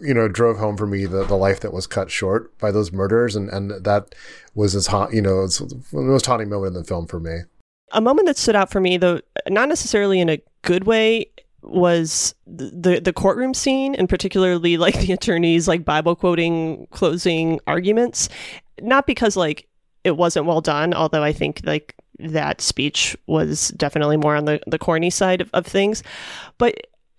you 0.00 0.14
know, 0.14 0.26
drove 0.26 0.56
home 0.56 0.78
for 0.78 0.86
me 0.86 1.04
the, 1.04 1.24
the 1.24 1.36
life 1.36 1.60
that 1.60 1.74
was 1.74 1.86
cut 1.86 2.10
short 2.10 2.56
by 2.58 2.72
those 2.72 2.92
murders, 2.92 3.36
and 3.36 3.50
and 3.50 3.84
that 3.84 4.14
was 4.54 4.74
as 4.74 4.86
hot 4.86 5.12
you 5.12 5.20
know, 5.20 5.44
it's 5.44 5.58
the 5.58 5.82
most 5.92 6.26
haunting 6.26 6.48
moment 6.48 6.74
in 6.74 6.82
the 6.82 6.84
film 6.84 7.06
for 7.06 7.20
me. 7.20 7.40
A 7.92 8.00
moment 8.00 8.26
that 8.26 8.38
stood 8.38 8.56
out 8.56 8.70
for 8.70 8.80
me, 8.80 8.96
though, 8.96 9.20
not 9.48 9.68
necessarily 9.68 10.20
in 10.20 10.30
a 10.30 10.38
good 10.62 10.84
way, 10.84 11.26
was 11.62 12.34
the 12.46 13.00
the, 13.00 13.12
courtroom 13.12 13.54
scene, 13.54 13.94
and 13.94 14.08
particularly 14.08 14.76
like 14.76 14.98
the 15.00 15.12
attorney's 15.12 15.68
like 15.68 15.84
Bible 15.84 16.16
quoting 16.16 16.86
closing 16.90 17.60
arguments. 17.66 18.28
Not 18.80 19.06
because 19.06 19.36
like 19.36 19.68
it 20.04 20.16
wasn't 20.16 20.46
well 20.46 20.60
done, 20.60 20.94
although 20.94 21.22
I 21.22 21.32
think 21.32 21.60
like 21.64 21.94
that 22.18 22.60
speech 22.60 23.16
was 23.26 23.68
definitely 23.68 24.16
more 24.16 24.36
on 24.36 24.46
the 24.46 24.60
the 24.66 24.78
corny 24.78 25.10
side 25.10 25.40
of, 25.40 25.50
of 25.52 25.66
things, 25.66 26.02
but 26.58 26.74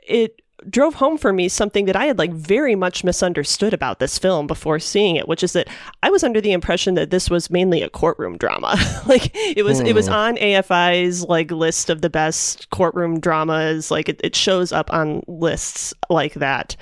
it 0.07 0.41
drove 0.70 0.95
home 0.95 1.18
for 1.18 1.34
me 1.34 1.47
something 1.49 1.86
that 1.86 1.95
I 1.95 2.05
had 2.05 2.18
like 2.18 2.32
very 2.32 2.76
much 2.76 3.03
misunderstood 3.03 3.74
about 3.74 3.99
this 3.99 4.18
film 4.18 4.47
before 4.47 4.80
seeing 4.80 5.16
it, 5.16 5.28
which 5.28 5.43
is 5.43 5.53
that 5.53 5.68
I 6.03 6.09
was 6.09 6.24
under 6.24 6.41
the 6.41 6.51
impression 6.51 6.95
that 6.95 7.09
this 7.09 7.30
was 7.30 7.49
mainly 7.49 7.82
a 7.82 7.89
courtroom 7.89 8.38
drama. 8.38 8.76
like 9.07 9.32
it 9.34 9.64
was 9.64 9.80
it 9.80 9.95
was 9.95 10.07
hmm. 10.07 10.14
on 10.14 10.36
AFI's 10.38 11.24
like 11.24 11.51
list 11.51 11.89
of 11.89 12.01
the 12.01 12.09
best 12.09 12.70
courtroom 12.70 13.20
dramas. 13.20 13.91
Like 13.91 14.09
it, 14.09 14.22
it 14.24 14.36
shows 14.36 14.72
up 14.72 14.91
on 14.93 15.24
lists 15.28 15.93
like 16.09 16.36
that 16.36 16.76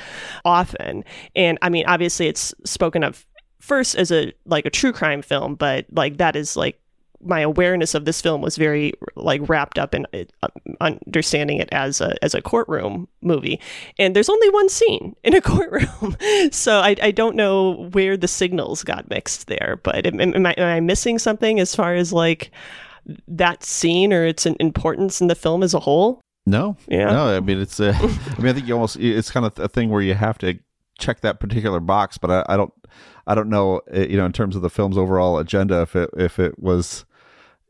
often. 0.45 1.03
And 1.35 1.57
I 1.61 1.69
mean 1.69 1.85
obviously 1.87 2.27
it's 2.27 2.53
spoken 2.65 3.03
of 3.03 3.25
first 3.59 3.95
as 3.95 4.11
a 4.11 4.33
like 4.45 4.65
a 4.65 4.69
true 4.69 4.91
crime 4.91 5.21
film, 5.21 5.55
but 5.55 5.85
like 5.91 6.17
that 6.17 6.35
is 6.35 6.57
like 6.57 6.79
my 7.21 7.41
awareness 7.41 7.93
of 7.93 8.05
this 8.05 8.21
film 8.21 8.41
was 8.41 8.55
very 8.55 8.93
like 9.15 9.47
wrapped 9.49 9.77
up 9.77 9.93
in 9.93 10.07
it, 10.13 10.31
uh, 10.43 10.47
understanding 10.79 11.57
it 11.57 11.69
as 11.71 12.01
a 12.01 12.15
as 12.23 12.33
a 12.33 12.41
courtroom 12.41 13.07
movie. 13.21 13.59
And 13.97 14.15
there's 14.15 14.29
only 14.29 14.49
one 14.49 14.69
scene 14.69 15.15
in 15.23 15.35
a 15.35 15.41
courtroom. 15.41 16.15
So 16.51 16.79
I, 16.79 16.95
I 17.01 17.11
don't 17.11 17.35
know 17.35 17.89
where 17.91 18.17
the 18.17 18.27
signals 18.27 18.83
got 18.83 19.09
mixed 19.09 19.47
there 19.47 19.79
but 19.83 20.05
am, 20.05 20.19
am, 20.19 20.45
I, 20.45 20.53
am 20.53 20.77
I 20.77 20.79
missing 20.79 21.19
something 21.19 21.59
as 21.59 21.75
far 21.75 21.93
as 21.93 22.13
like 22.13 22.51
that 23.27 23.63
scene 23.63 24.13
or 24.13 24.25
its 24.25 24.45
importance 24.45 25.21
in 25.21 25.27
the 25.27 25.35
film 25.35 25.63
as 25.63 25.73
a 25.73 25.79
whole? 25.79 26.21
No. 26.45 26.77
Yeah. 26.87 27.11
no 27.11 27.37
i 27.37 27.39
mean 27.39 27.59
it's 27.59 27.79
a, 27.79 27.93
I 27.93 28.41
mean 28.41 28.47
i 28.47 28.53
think 28.53 28.67
you 28.67 28.73
almost 28.73 28.95
it's 28.95 29.29
kind 29.29 29.45
of 29.45 29.59
a 29.59 29.67
thing 29.67 29.89
where 29.89 30.01
you 30.01 30.15
have 30.15 30.39
to 30.39 30.57
check 30.97 31.21
that 31.21 31.39
particular 31.39 31.79
box 31.79 32.17
but 32.17 32.31
i, 32.31 32.53
I 32.53 32.57
don't 32.57 32.73
i 33.27 33.35
don't 33.35 33.49
know 33.49 33.81
uh, 33.93 33.99
you 33.99 34.17
know 34.17 34.25
in 34.25 34.33
terms 34.33 34.55
of 34.55 34.63
the 34.63 34.69
film's 34.69 34.97
overall 34.97 35.37
agenda 35.37 35.81
if 35.81 35.95
it 35.95 36.09
if 36.17 36.39
it 36.39 36.57
was 36.57 37.05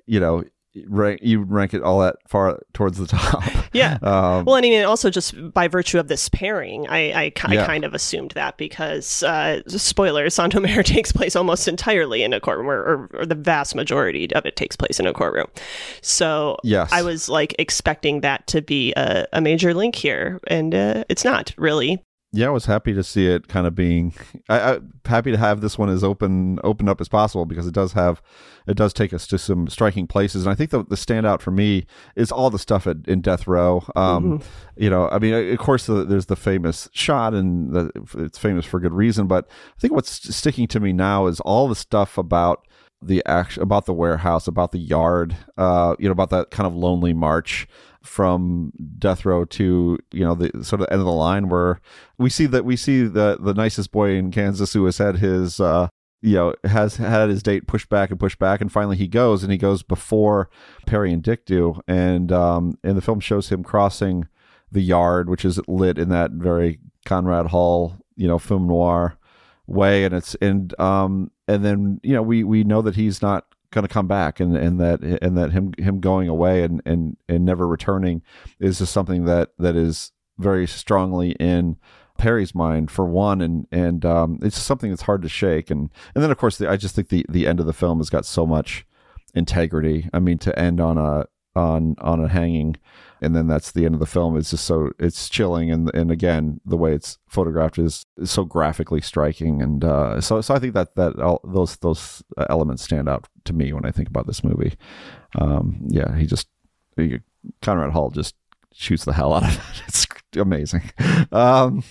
you 0.10 0.20
know 0.20 0.43
rank 0.88 1.20
you 1.24 1.41
rank 1.41 1.74
it 1.74 1.82
all 1.82 1.99
that 1.99 2.16
far 2.28 2.60
towards 2.74 2.97
the 2.99 3.07
top. 3.18 3.43
Yeah. 3.74 3.97
Um, 4.03 4.45
well, 4.45 4.55
I 4.55 4.62
mean, 4.62 4.86
also 4.86 5.10
just 5.10 5.34
by 5.51 5.68
virtue 5.68 5.97
of 5.99 6.07
this 6.07 6.30
pairing, 6.30 6.88
I, 6.88 7.12
I, 7.12 7.34
I 7.43 7.53
Yeah. 7.55 7.66
kind 7.66 7.84
of 7.84 7.93
assumed 7.95 8.32
that 8.32 8.55
because, 8.57 9.24
uh, 9.24 9.62
spoilers, 9.68 10.36
Saint 10.36 10.55
Omer 10.55 10.84
takes 10.95 11.12
place 11.12 11.36
almost 11.36 11.68
entirely 11.68 12.22
in 12.24 12.34
a 12.34 12.39
courtroom, 12.39 12.70
or, 12.70 12.78
or, 12.82 13.10
or 13.22 13.26
the 13.26 13.36
vast 13.36 13.74
majority 13.76 14.32
of 14.34 14.45
it 14.45 14.55
takes 14.55 14.76
place 14.76 14.99
in 14.99 15.07
a 15.07 15.12
courtroom. 15.14 15.47
So 16.01 16.57
Yes. 16.64 16.91
I 16.93 17.01
was 17.01 17.30
like 17.30 17.55
expecting 17.60 18.22
that 18.22 18.45
to 18.47 18.62
be 18.62 18.93
a, 18.95 19.28
a 19.34 19.41
major 19.41 19.74
link 19.74 19.95
here, 19.95 20.39
and 20.47 20.74
uh, 20.76 21.03
it's 21.10 21.26
not 21.26 21.51
really. 21.57 22.03
Yeah, 22.32 22.47
I 22.47 22.51
was 22.51 22.65
happy 22.65 22.93
to 22.93 23.03
see 23.03 23.25
it 23.27 23.47
kind 23.47 23.65
of 23.65 23.73
being. 23.73 24.13
I, 24.49 24.73
I 24.73 24.80
happy 25.05 25.32
to 25.32 25.38
have 25.38 25.61
this 25.61 25.77
one 25.77 25.89
as 25.89 26.03
open 26.03 26.59
open 26.63 26.88
up 26.88 27.01
as 27.01 27.07
possible 27.07 27.45
because 27.45 27.65
it 27.65 27.73
does 27.73 27.93
have, 27.93 28.21
it 28.67 28.75
does 28.77 28.93
take 28.93 29.13
us 29.13 29.25
to 29.27 29.38
some 29.38 29.67
striking 29.67 30.05
places, 30.05 30.45
and 30.45 30.51
I 30.51 30.55
think 30.55 30.69
the 30.69 30.84
the 30.84 30.95
standout 30.95 31.41
for 31.41 31.51
me 31.51 31.88
is 32.15 32.32
all 32.32 32.49
the 32.49 32.59
stuff 32.59 32.86
at, 32.86 32.97
in 33.07 33.21
Death 33.21 33.47
Row. 33.47 33.84
Um, 33.95 34.41
You 34.77 34.89
know, 34.89 35.09
I 35.09 35.19
mean, 35.19 35.34
of 35.34 35.59
course, 35.59 35.88
the, 35.88 36.05
there's 36.05 36.27
the 36.27 36.36
famous 36.36 36.88
shot, 36.93 37.34
and 37.34 37.73
the, 37.73 37.91
it's 38.17 38.38
famous 38.38 38.65
for 38.65 38.80
good 38.80 38.93
reason. 38.93 39.27
But 39.27 39.47
I 39.49 39.80
think 39.80 39.93
what's 39.93 40.36
sticking 40.36 40.67
to 40.67 40.80
me 40.80 40.93
now 40.93 41.27
is 41.27 41.39
all 41.41 41.67
the 41.67 41.75
stuff 41.75 42.17
about 42.17 42.65
the 43.01 43.23
action, 43.25 43.63
about 43.63 43.86
the 43.86 43.93
warehouse, 43.93 44.47
about 44.47 44.71
the 44.71 44.77
yard. 44.77 45.36
Uh, 45.57 45.95
you 45.99 46.07
know, 46.07 46.11
about 46.11 46.30
that 46.30 46.51
kind 46.51 46.67
of 46.67 46.75
lonely 46.75 47.13
march 47.13 47.67
from 48.04 48.72
death 48.97 49.26
row 49.26 49.45
to 49.45 49.97
you 50.12 50.24
know 50.24 50.36
the 50.36 50.64
sort 50.64 50.82
of 50.82 50.88
end 50.89 51.00
of 51.00 51.06
the 51.06 51.12
line 51.12 51.50
where 51.50 51.82
we 52.18 52.30
see 52.30 52.45
that 52.45 52.66
we 52.66 52.76
see 52.76 53.04
the 53.04 53.38
the 53.39 53.54
nicest 53.54 53.91
boy 53.91 54.12
in 54.12 54.32
Kansas 54.32 54.74
who 54.74 54.86
has 54.86 54.97
had 54.97 55.18
his 55.18 55.60
uh 55.60 55.88
you 56.22 56.36
know 56.36 56.54
has 56.64 56.95
had 56.97 57.30
his 57.30 57.43
date 57.43 57.68
pushed 57.68 57.89
back 57.89 58.10
and 58.10 58.20
pushed 58.20 58.39
back. 58.39 58.62
And 58.62 58.72
finally 58.72 58.97
he 58.97 59.08
goes 59.08 59.43
and 59.43 59.52
he 59.52 59.58
goes 59.58 59.84
before 59.84 60.50
Perry 60.86 61.12
and 61.12 61.24
Dick 61.24 61.45
do. 61.45 61.82
And 61.88 62.32
um 62.32 62.78
and 62.84 62.97
the 62.97 63.02
film 63.02 63.20
shows 63.20 63.50
him 63.50 63.64
crossing 63.64 64.28
the 64.72 64.82
yard 64.82 65.30
which 65.30 65.43
is 65.43 65.60
lit 65.68 65.97
in 65.97 66.10
that 66.10 66.32
very 66.32 66.80
Conrad 67.06 67.47
Hall 67.47 67.97
you 68.16 68.28
know 68.28 68.39
film 68.39 68.68
noir 68.68 69.18
way. 69.68 70.06
And 70.06 70.16
it's 70.16 70.36
and 70.36 70.78
um 70.80 71.32
and 71.47 71.66
then 71.66 72.00
you 72.04 72.14
know 72.14 72.22
we 72.22 72.43
we 72.43 72.64
know 72.64 72.82
that 72.82 72.95
he's 72.95 73.22
not 73.22 73.45
going 73.72 73.84
to 73.84 73.93
come 73.93 74.07
back 74.07 74.39
and 74.39 74.55
and 74.55 74.80
that 74.80 75.01
and 75.01 75.38
that 75.38 75.51
him 75.51 75.74
him 75.78 75.99
going 75.99 76.28
away 76.28 76.63
and 76.63 76.82
and 76.86 77.17
and 77.28 77.45
never 77.45 77.67
returning 77.67 78.22
is 78.59 78.80
just 78.80 78.91
something 78.93 79.26
that 79.26 79.51
that 79.57 79.76
is 79.76 80.11
very 80.38 80.65
strongly 80.65 81.32
in 81.34 81.78
Perry's 82.17 82.55
mind 82.55 82.89
for 82.89 83.05
one 83.05 83.41
and 83.41 83.67
and 83.72 84.05
um 84.05 84.39
it's 84.41 84.57
something 84.57 84.89
that's 84.89 85.03
hard 85.03 85.22
to 85.22 85.30
shake 85.30 85.70
and 85.70 85.89
and 86.15 86.24
then 86.24 86.32
of 86.32 86.38
course 86.38 86.57
the, 86.57 86.70
I 86.70 86.78
just 86.78 86.95
think 86.95 87.09
the 87.09 87.26
the 87.30 87.47
end 87.47 87.59
of 87.59 87.65
the 87.65 87.74
film 87.74 87.99
has 87.99 88.09
got 88.09 88.26
so 88.26 88.45
much 88.45 88.86
integrity. 89.34 90.09
I 90.13 90.20
mean 90.20 90.38
to 90.39 90.57
end 90.57 90.80
on 90.80 90.97
a 90.97 91.26
on 91.60 91.95
on 91.99 92.24
a 92.24 92.28
hanging. 92.28 92.78
And 93.22 93.36
then 93.36 93.47
that's 93.47 93.74
the 93.74 93.86
end 93.86 93.93
of 93.93 93.99
the 93.99 94.05
film. 94.05 94.38
It's 94.38 94.51
just 94.51 94.66
so 94.66 94.91
it's 94.97 95.28
chilling. 95.28 95.70
And 95.72 95.93
and 95.93 96.10
again 96.10 96.62
the 96.66 96.78
way 96.78 96.93
it's 96.93 97.18
photographed 97.28 97.78
is, 97.78 98.05
is 98.18 98.32
so 98.32 98.45
graphically 98.45 99.01
striking. 99.01 99.62
And 99.62 99.84
uh 99.84 100.22
so 100.22 100.41
so 100.41 100.55
i 100.55 100.60
think 100.60 100.74
that 100.74 100.95
that 100.95 101.20
all, 101.20 101.41
those 101.43 101.76
those 101.78 102.24
elements 102.49 102.84
stand 102.84 103.10
out 103.10 103.28
to 103.45 103.53
me 103.53 103.74
when 103.74 103.86
i 103.86 103.91
think 103.91 104.07
about 104.07 104.28
this 104.28 104.43
movie. 104.43 104.76
Um 105.38 105.82
yeah 105.88 106.16
he 106.16 106.26
just 106.26 106.47
he, 106.95 107.20
conrad 107.62 107.91
hall 107.91 108.10
just 108.10 108.36
shoots 108.74 109.05
the 109.05 109.14
hell 109.14 109.34
out 109.34 109.43
of 109.43 109.53
it 109.53 109.84
it's 109.88 110.07
amazing. 110.36 110.84
Um 111.32 111.84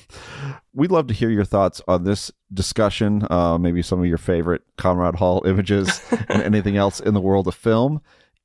we'd 0.73 0.93
love 0.93 1.09
to 1.09 1.15
hear 1.15 1.31
your 1.31 1.45
thoughts 1.45 1.83
on 1.87 2.05
this 2.05 2.33
discussion. 2.55 3.27
Uh 3.29 3.59
maybe 3.59 3.83
some 3.83 4.01
of 4.01 4.07
your 4.07 4.19
favorite 4.19 4.63
conrad 4.79 5.17
hall 5.17 5.43
images 5.45 6.01
and 6.31 6.43
anything 6.43 6.79
else 6.79 7.01
in 7.01 7.13
the 7.13 7.21
world 7.21 7.49
of 7.49 7.55
film 7.55 8.01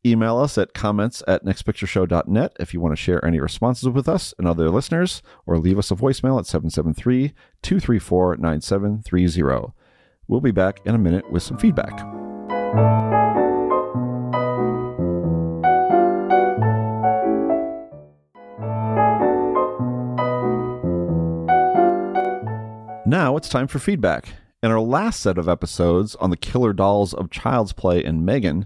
Email 0.06 0.38
us 0.38 0.58
at 0.58 0.74
comments 0.74 1.24
at 1.30 1.46
nextpictureshow.net 1.46 2.58
if 2.60 2.74
you 2.74 2.82
want 2.82 2.92
to 2.92 3.02
share 3.02 3.24
any 3.24 3.40
responses 3.40 3.88
with 3.88 4.10
us 4.10 4.34
and 4.38 4.46
other 4.46 4.70
listeners, 4.70 5.22
or 5.46 5.58
leave 5.58 5.80
us 5.80 5.92
a 5.92 5.96
voicemail 5.96 6.38
at 6.38 6.46
773 6.46 7.34
234 7.62 8.36
9730. 8.36 9.74
We'll 10.28 10.42
be 10.42 10.52
back 10.52 10.82
in 10.86 10.94
a 10.94 10.98
minute 10.98 11.32
with 11.32 11.42
some 11.42 11.58
feedback. 11.58 11.94
Now 23.06 23.38
it's 23.38 23.48
time 23.48 23.68
for 23.68 23.80
feedback. 23.80 24.34
In 24.62 24.72
our 24.72 24.80
last 24.80 25.22
set 25.22 25.38
of 25.38 25.48
episodes 25.48 26.16
on 26.16 26.30
the 26.30 26.38
killer 26.38 26.74
dolls 26.74 27.14
of 27.14 27.30
Child's 27.30 27.72
Play 27.72 28.04
and 28.04 28.26
Megan, 28.26 28.66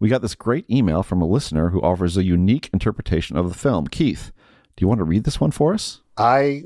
we 0.00 0.08
got 0.08 0.22
this 0.22 0.34
great 0.34 0.68
email 0.70 1.02
from 1.02 1.20
a 1.20 1.26
listener 1.26 1.70
who 1.70 1.80
offers 1.82 2.16
a 2.16 2.24
unique 2.24 2.70
interpretation 2.72 3.36
of 3.36 3.48
the 3.48 3.58
film. 3.58 3.86
Keith, 3.86 4.32
do 4.76 4.82
you 4.82 4.88
want 4.88 4.98
to 4.98 5.04
read 5.04 5.24
this 5.24 5.40
one 5.40 5.50
for 5.50 5.74
us? 5.74 6.02
I 6.18 6.64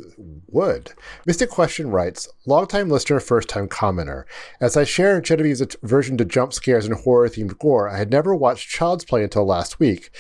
would. 0.49 0.93
Mystic 1.27 1.51
Question 1.51 1.91
writes, 1.91 2.27
longtime 2.47 2.89
listener, 2.89 3.21
first 3.21 3.51
time 3.51 3.69
commenter. 3.69 4.25
As 4.61 4.79
I 4.79 4.85
share 4.85 5.21
Genevieve's 5.21 5.77
aversion 5.83 6.17
to 6.17 6.25
jump 6.25 6.55
scares 6.55 6.87
and 6.87 6.95
horror 6.95 7.29
themed 7.29 7.59
gore, 7.59 7.87
I 7.87 7.99
had 7.99 8.11
never 8.11 8.35
watched 8.35 8.71
Child's 8.71 9.05
Play 9.05 9.23
until 9.23 9.45
last 9.45 9.79
week. 9.79 10.11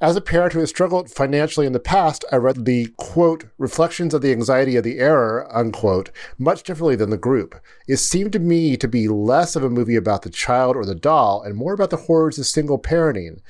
As 0.00 0.16
a 0.16 0.22
parent 0.22 0.54
who 0.54 0.60
has 0.60 0.70
struggled 0.70 1.10
financially 1.10 1.66
in 1.66 1.74
the 1.74 1.80
past, 1.80 2.24
I 2.32 2.36
read 2.36 2.64
the 2.64 2.86
quote, 2.96 3.44
reflections 3.58 4.14
of 4.14 4.22
the 4.22 4.32
anxiety 4.32 4.76
of 4.76 4.84
the 4.84 4.98
error, 4.98 5.46
unquote, 5.54 6.10
much 6.38 6.62
differently 6.62 6.96
than 6.96 7.10
the 7.10 7.18
group. 7.18 7.60
It 7.86 7.98
seemed 7.98 8.32
to 8.32 8.38
me 8.38 8.78
to 8.78 8.88
be 8.88 9.06
less 9.06 9.54
of 9.54 9.62
a 9.62 9.70
movie 9.70 9.96
about 9.96 10.22
the 10.22 10.30
child 10.30 10.76
or 10.76 10.86
the 10.86 10.94
doll 10.94 11.42
and 11.42 11.56
more 11.56 11.74
about 11.74 11.90
the 11.90 11.96
horrors 11.96 12.38
of 12.38 12.46
single 12.46 12.78
parenting. 12.78 13.40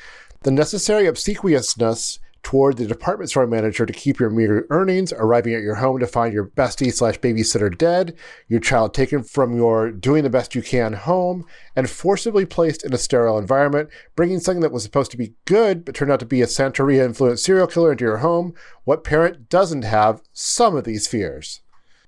The 0.42 0.50
necessary 0.50 1.06
obsequiousness 1.06 2.18
toward 2.48 2.78
the 2.78 2.86
department 2.86 3.28
store 3.28 3.46
manager 3.46 3.84
to 3.84 3.92
keep 3.92 4.18
your 4.18 4.30
meager 4.30 4.66
earnings, 4.70 5.12
arriving 5.12 5.52
at 5.52 5.60
your 5.60 5.74
home 5.74 5.98
to 5.98 6.06
find 6.06 6.32
your 6.32 6.46
bestie 6.46 6.90
slash 6.90 7.18
babysitter 7.18 7.76
dead, 7.76 8.16
your 8.48 8.58
child 8.58 8.94
taken 8.94 9.22
from 9.22 9.54
your 9.54 9.90
doing 9.90 10.22
the 10.22 10.30
best 10.30 10.54
you 10.54 10.62
can 10.62 10.94
home, 10.94 11.44
and 11.76 11.90
forcibly 11.90 12.46
placed 12.46 12.86
in 12.86 12.94
a 12.94 12.96
sterile 12.96 13.36
environment, 13.36 13.90
bringing 14.16 14.40
something 14.40 14.62
that 14.62 14.72
was 14.72 14.82
supposed 14.82 15.10
to 15.10 15.18
be 15.18 15.34
good 15.44 15.84
but 15.84 15.94
turned 15.94 16.10
out 16.10 16.20
to 16.20 16.24
be 16.24 16.40
a 16.40 16.46
Santeria 16.46 17.04
influenced 17.04 17.44
serial 17.44 17.66
killer 17.66 17.92
into 17.92 18.06
your 18.06 18.16
home. 18.16 18.54
What 18.84 19.04
parent 19.04 19.50
doesn't 19.50 19.82
have 19.82 20.22
some 20.32 20.74
of 20.74 20.84
these 20.84 21.06
fears? 21.06 21.60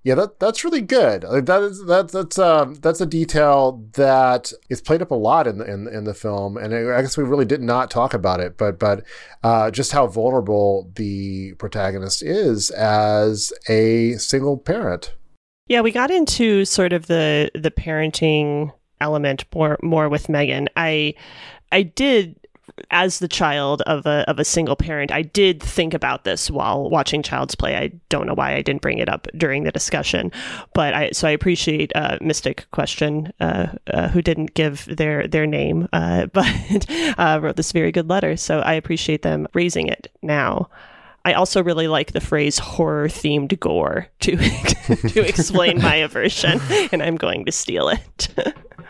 Yeah, 0.02 0.14
that 0.14 0.40
that's 0.40 0.64
really 0.64 0.80
good. 0.80 1.22
That 1.22 1.62
is 1.62 1.84
that 1.84 2.08
that's 2.10 2.38
um 2.38 2.74
that's 2.76 3.02
a 3.02 3.06
detail 3.06 3.84
that 3.92 4.50
is 4.70 4.80
played 4.80 5.02
up 5.02 5.10
a 5.10 5.14
lot 5.14 5.46
in 5.46 5.58
the 5.58 5.70
in, 5.70 5.88
in 5.88 6.04
the 6.04 6.14
film, 6.14 6.56
and 6.56 6.74
I 6.74 7.02
guess 7.02 7.18
we 7.18 7.24
really 7.24 7.44
did 7.44 7.60
not 7.60 7.90
talk 7.90 8.14
about 8.14 8.40
it, 8.40 8.56
but 8.56 8.78
but 8.78 9.04
uh, 9.42 9.70
just 9.70 9.92
how 9.92 10.06
vulnerable 10.06 10.90
the 10.94 11.52
protagonist 11.58 12.22
is 12.22 12.70
as 12.70 13.52
a 13.68 14.14
single 14.14 14.56
parent. 14.56 15.14
Yeah, 15.68 15.82
we 15.82 15.92
got 15.92 16.10
into 16.10 16.64
sort 16.64 16.94
of 16.94 17.06
the 17.06 17.50
the 17.54 17.70
parenting 17.70 18.72
element 19.02 19.44
more 19.54 19.78
more 19.82 20.08
with 20.08 20.30
Megan. 20.30 20.68
I 20.76 21.12
I 21.72 21.82
did 21.82 22.39
as 22.90 23.18
the 23.18 23.28
child 23.28 23.82
of 23.82 24.06
a 24.06 24.28
of 24.28 24.38
a 24.38 24.44
single 24.44 24.76
parent, 24.76 25.12
I 25.12 25.22
did 25.22 25.62
think 25.62 25.94
about 25.94 26.24
this 26.24 26.50
while 26.50 26.88
watching 26.88 27.22
Child's 27.22 27.54
Play. 27.54 27.76
I 27.76 27.88
don't 28.08 28.26
know 28.26 28.34
why 28.34 28.54
I 28.54 28.62
didn't 28.62 28.82
bring 28.82 28.98
it 28.98 29.08
up 29.08 29.26
during 29.36 29.64
the 29.64 29.72
discussion, 29.72 30.32
but 30.74 30.94
I 30.94 31.10
so 31.10 31.28
I 31.28 31.32
appreciate 31.32 31.92
uh, 31.94 32.18
Mystic 32.20 32.66
Question 32.72 33.32
uh, 33.40 33.68
uh, 33.92 34.08
who 34.08 34.22
didn't 34.22 34.54
give 34.54 34.84
their 34.84 35.26
their 35.26 35.46
name, 35.46 35.88
uh, 35.92 36.26
but 36.32 36.86
uh, 37.18 37.38
wrote 37.42 37.56
this 37.56 37.72
very 37.72 37.92
good 37.92 38.08
letter. 38.08 38.36
So 38.36 38.60
I 38.60 38.74
appreciate 38.74 39.22
them 39.22 39.46
raising 39.54 39.88
it 39.88 40.10
now. 40.22 40.68
I 41.24 41.34
also 41.34 41.62
really 41.62 41.86
like 41.86 42.12
the 42.12 42.20
phrase 42.20 42.58
horror 42.58 43.08
themed 43.08 43.58
gore 43.60 44.08
to 44.20 44.36
to 45.08 45.20
explain 45.20 45.82
my 45.82 45.94
aversion, 46.06 46.60
and 46.92 47.02
I'm 47.02 47.16
going 47.16 47.44
to 47.44 47.52
steal 47.52 47.88
it. 47.88 48.28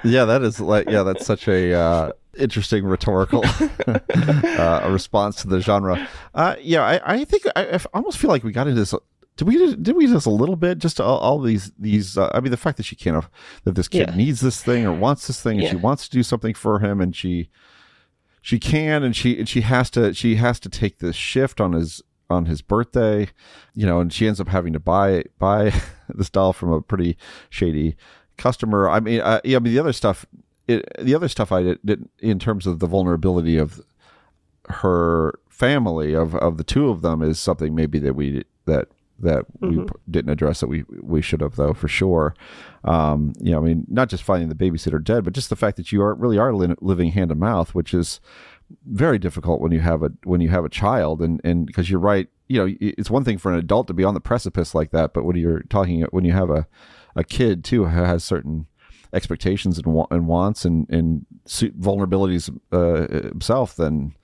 Yeah, 0.05 0.25
that 0.25 0.43
is 0.43 0.61
like 0.61 0.89
yeah, 0.89 1.03
that's 1.03 1.27
such 1.27 1.49
a 1.49 1.75
uh, 1.75 2.13
interesting 2.39 2.85
rhetorical 2.85 3.45
uh, 3.87 4.89
response 4.91 5.37
to 5.43 5.49
the 5.49 5.61
genre. 5.61 6.09
Uh, 6.35 6.57
yeah, 6.61 6.83
I, 6.83 7.15
I 7.15 7.25
think 7.25 7.45
I, 7.57 7.75
I 7.75 7.81
almost 7.95 8.19
feel 8.19 8.31
like 8.31 8.45
we 8.45 8.53
got 8.53 8.67
into 8.67 8.81
this. 8.81 8.95
Did 9.37 9.47
we 9.49 9.75
did 9.77 9.97
we 9.97 10.07
just 10.07 10.27
a 10.27 10.31
little 10.31 10.57
bit 10.57 10.79
just 10.79 11.01
all, 11.01 11.19
all 11.19 11.41
these 11.41 11.73
these? 11.79 12.19
Uh, 12.19 12.31
I 12.35 12.41
mean, 12.41 12.51
the 12.51 12.57
fact 12.57 12.77
that 12.77 12.83
she 12.85 12.97
can't 12.97 13.15
have, 13.15 13.31
that 13.65 13.75
this 13.75 13.89
kid 13.89 14.11
Yeah. 14.11 14.17
needs 14.17 14.41
this 14.41 14.63
thing 14.63 14.85
or 14.87 14.93
wants 14.93 15.27
this 15.27 15.43
thing 15.43 15.61
and 15.61 15.69
she 15.69 15.77
wants 15.77 16.05
to 16.09 16.11
do 16.11 16.23
something 16.23 16.55
for 16.55 16.79
him 16.81 17.01
and 17.01 17.15
she 17.17 17.49
she 18.43 18.59
can 18.59 19.03
and 19.03 19.15
she 19.17 19.39
and 19.39 19.49
she 19.49 19.63
has 19.63 19.91
to 19.91 20.13
she 20.15 20.37
has 20.37 20.61
to 20.61 20.69
take 20.69 20.99
this 20.99 21.17
shift 21.17 21.61
on 21.61 21.73
his 21.73 22.03
on 22.29 22.47
his 22.47 22.63
birthday, 22.63 23.29
you 23.75 23.87
know, 23.87 23.99
and 24.01 24.13
she 24.13 24.27
ends 24.29 24.41
up 24.41 24.49
having 24.49 24.73
to 24.73 24.81
buy 24.81 25.25
buy 25.39 25.73
this 26.09 26.29
doll 26.31 26.53
from 26.53 26.71
a 26.73 26.81
pretty 26.83 27.17
shady 27.49 27.97
customer. 28.37 28.89
I 28.89 29.01
mean, 29.01 29.21
uh, 29.21 29.41
yeah, 29.43 29.57
I 29.57 29.61
mean 29.61 29.73
the 29.73 29.81
other 29.81 29.93
stuff, 29.93 30.27
it, 30.71 30.89
the 31.01 31.15
other 31.15 31.29
stuff 31.29 31.51
I 31.53 31.63
did, 31.63 31.79
did 31.85 32.09
in 32.19 32.39
terms 32.39 32.67
of 32.67 32.79
the 32.79 32.87
vulnerability 32.87 33.57
of 33.57 33.81
her 34.69 35.39
family 35.49 36.15
of 36.15 36.35
of 36.37 36.57
the 36.57 36.65
two 36.65 36.89
of 36.89 37.03
them 37.03 37.23
is 37.23 37.39
something 37.39 37.75
maybe 37.75 37.99
that 37.99 38.15
we 38.15 38.45
that 38.67 38.89
that 39.19 39.45
we 39.61 39.77
Mhm. 39.77 39.87
p- 39.89 39.93
didn't 40.11 40.31
address 40.31 40.61
that 40.61 40.69
we 40.69 40.85
we 41.03 41.21
should 41.21 41.41
have 41.43 41.57
though 41.57 41.75
for 41.75 41.89
sure. 41.89 42.35
Um, 42.85 43.33
you 43.39 43.51
know, 43.53 43.59
I 43.61 43.63
mean, 43.65 43.87
not 43.89 44.09
just 44.09 44.23
finding 44.23 44.49
the 44.49 44.55
babysitter 44.55 45.03
dead, 45.03 45.25
but 45.25 45.35
just 45.35 45.51
the 45.51 45.57
fact 45.57 45.77
that 45.77 45.93
you 45.93 46.01
are 46.03 46.15
really 46.15 46.39
are 46.39 46.55
li- 46.55 46.75
living 46.81 47.11
hand 47.13 47.29
to 47.29 47.35
mouth, 47.35 47.75
which 47.75 47.93
is 47.93 48.21
very 48.87 49.19
difficult 49.19 49.61
when 49.61 49.73
you 49.73 49.81
have 49.81 50.03
a 50.03 50.13
when 50.25 50.41
you 50.41 50.49
have 50.49 50.65
a 50.65 50.69
child 50.71 51.21
and 51.21 51.41
and 51.45 51.67
because 51.67 51.91
you're 51.91 51.99
right 52.01 52.29
you 52.49 52.57
know 52.59 52.73
it's 52.81 53.11
one 53.11 53.25
thing 53.25 53.37
for 53.37 53.53
an 53.53 53.59
adult 53.59 53.89
to 53.89 53.93
be 53.93 54.05
on 54.05 54.15
the 54.15 54.21
precipice 54.21 54.77
like 54.77 54.93
that 54.93 55.13
but 55.13 55.25
when 55.25 55.35
you're 55.37 55.63
talking 55.65 56.03
when 56.13 56.25
you 56.25 56.33
have 56.33 56.51
a 56.51 56.69
a 57.17 57.25
kid 57.25 57.65
too 57.65 57.87
who 57.87 58.05
has 58.05 58.23
certain 58.23 58.67
expectations 59.13 59.79
and, 59.79 59.87
wa- 59.87 60.07
and 60.11 60.27
wants 60.27 60.65
and 60.65 60.89
and 60.91 61.27
vulnerabilities 61.47 62.51
uh, 62.73 63.29
himself 63.29 63.77
then 63.77 64.15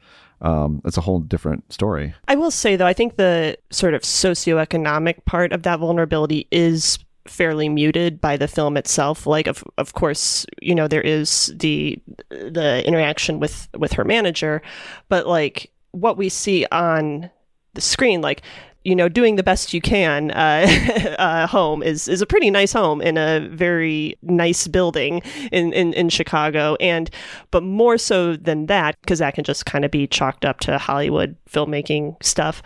um, 0.41 0.83
it's 0.85 0.99
a 0.99 1.01
whole 1.01 1.21
different 1.21 1.73
story. 1.73 2.15
I 2.29 2.35
will 2.35 2.51
say 2.51 2.77
though, 2.77 2.87
I 2.87 2.93
think 2.93 3.17
the 3.17 3.57
sort 3.71 3.95
of 3.95 4.03
socioeconomic 4.03 5.25
part 5.25 5.53
of 5.53 5.63
that 5.63 5.79
vulnerability 5.79 6.47
is 6.51 6.99
fairly 7.27 7.69
muted 7.69 8.21
by 8.21 8.37
the 8.37 8.49
film 8.49 8.77
itself. 8.77 9.27
Like 9.27 9.47
of 9.47 9.65
of 9.79 9.95
course, 9.95 10.47
you 10.61 10.75
know, 10.75 10.89
there 10.89 11.01
is 11.01 11.53
the 11.57 11.99
the 12.29 12.87
interaction 12.87 13.41
with 13.41 13.69
with 13.79 13.93
her 13.95 14.05
manager, 14.05 14.63
but 15.09 15.27
like 15.27 15.73
what 15.93 16.19
we 16.19 16.29
see 16.29 16.67
on 16.71 17.31
the 17.75 17.81
screen, 17.81 18.21
like 18.21 18.43
you 18.87 18.95
know, 18.95 19.09
doing 19.09 19.35
the 19.35 19.43
best 19.43 19.75
you 19.75 19.81
can 19.81 20.31
uh, 20.31 21.17
uh, 21.19 21.47
home 21.49 21.83
is 21.83 22.07
is 22.07 22.23
a 22.23 22.27
pretty 22.27 22.51
nice 22.51 22.73
home 22.73 23.01
in 23.03 23.19
a 23.19 23.41
very 23.51 24.17
nice 24.23 24.69
building 24.69 25.23
in, 25.51 25.73
in, 25.73 25.93
in 25.95 26.09
Chicago. 26.09 26.77
And 26.79 27.11
but 27.51 27.65
more 27.65 27.99
so 27.99 28.37
than 28.37 28.67
that, 28.67 28.97
because 29.01 29.19
that 29.19 29.35
can 29.35 29.43
just 29.43 29.67
kind 29.67 29.85
of 29.85 29.91
be 29.91 30.07
chalked 30.07 30.45
up 30.45 30.61
to 30.61 30.79
Hollywood 30.79 31.35
filmmaking 31.51 32.23
stuff. 32.23 32.63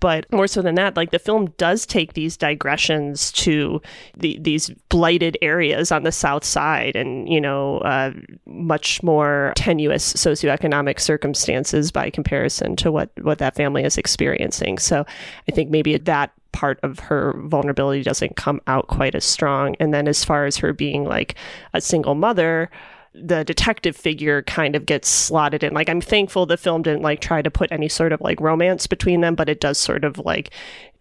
But 0.00 0.30
more 0.32 0.46
so 0.46 0.62
than 0.62 0.74
that, 0.76 0.96
like 0.96 1.10
the 1.10 1.18
film 1.18 1.52
does 1.58 1.84
take 1.84 2.14
these 2.14 2.36
digressions 2.36 3.30
to 3.32 3.82
the, 4.16 4.38
these 4.40 4.70
blighted 4.88 5.36
areas 5.42 5.92
on 5.92 6.04
the 6.04 6.12
South 6.12 6.44
Side 6.44 6.96
and, 6.96 7.28
you 7.28 7.40
know, 7.40 7.78
uh, 7.78 8.12
much 8.46 9.02
more 9.02 9.52
tenuous 9.56 10.14
socioeconomic 10.14 10.98
circumstances 10.98 11.92
by 11.92 12.08
comparison 12.08 12.76
to 12.76 12.90
what, 12.90 13.10
what 13.22 13.38
that 13.38 13.54
family 13.54 13.84
is 13.84 13.98
experiencing. 13.98 14.78
So 14.78 15.04
I 15.48 15.52
think 15.52 15.70
maybe 15.70 15.98
that 15.98 16.32
part 16.52 16.80
of 16.82 16.98
her 16.98 17.34
vulnerability 17.44 18.02
doesn't 18.02 18.36
come 18.36 18.60
out 18.66 18.88
quite 18.88 19.14
as 19.14 19.24
strong. 19.24 19.76
And 19.78 19.94
then 19.94 20.08
as 20.08 20.24
far 20.24 20.46
as 20.46 20.56
her 20.56 20.72
being 20.72 21.04
like 21.04 21.34
a 21.74 21.80
single 21.80 22.14
mother, 22.14 22.70
the 23.12 23.44
detective 23.44 23.96
figure 23.96 24.42
kind 24.42 24.76
of 24.76 24.86
gets 24.86 25.08
slotted 25.08 25.64
in. 25.64 25.74
Like 25.74 25.88
I'm 25.88 26.00
thankful 26.00 26.46
the 26.46 26.56
film 26.56 26.82
didn't 26.82 27.02
like 27.02 27.20
try 27.20 27.42
to 27.42 27.50
put 27.50 27.72
any 27.72 27.88
sort 27.88 28.12
of 28.12 28.20
like 28.20 28.40
romance 28.40 28.86
between 28.86 29.20
them, 29.20 29.34
but 29.34 29.48
it 29.48 29.60
does 29.60 29.78
sort 29.78 30.04
of 30.04 30.18
like 30.18 30.50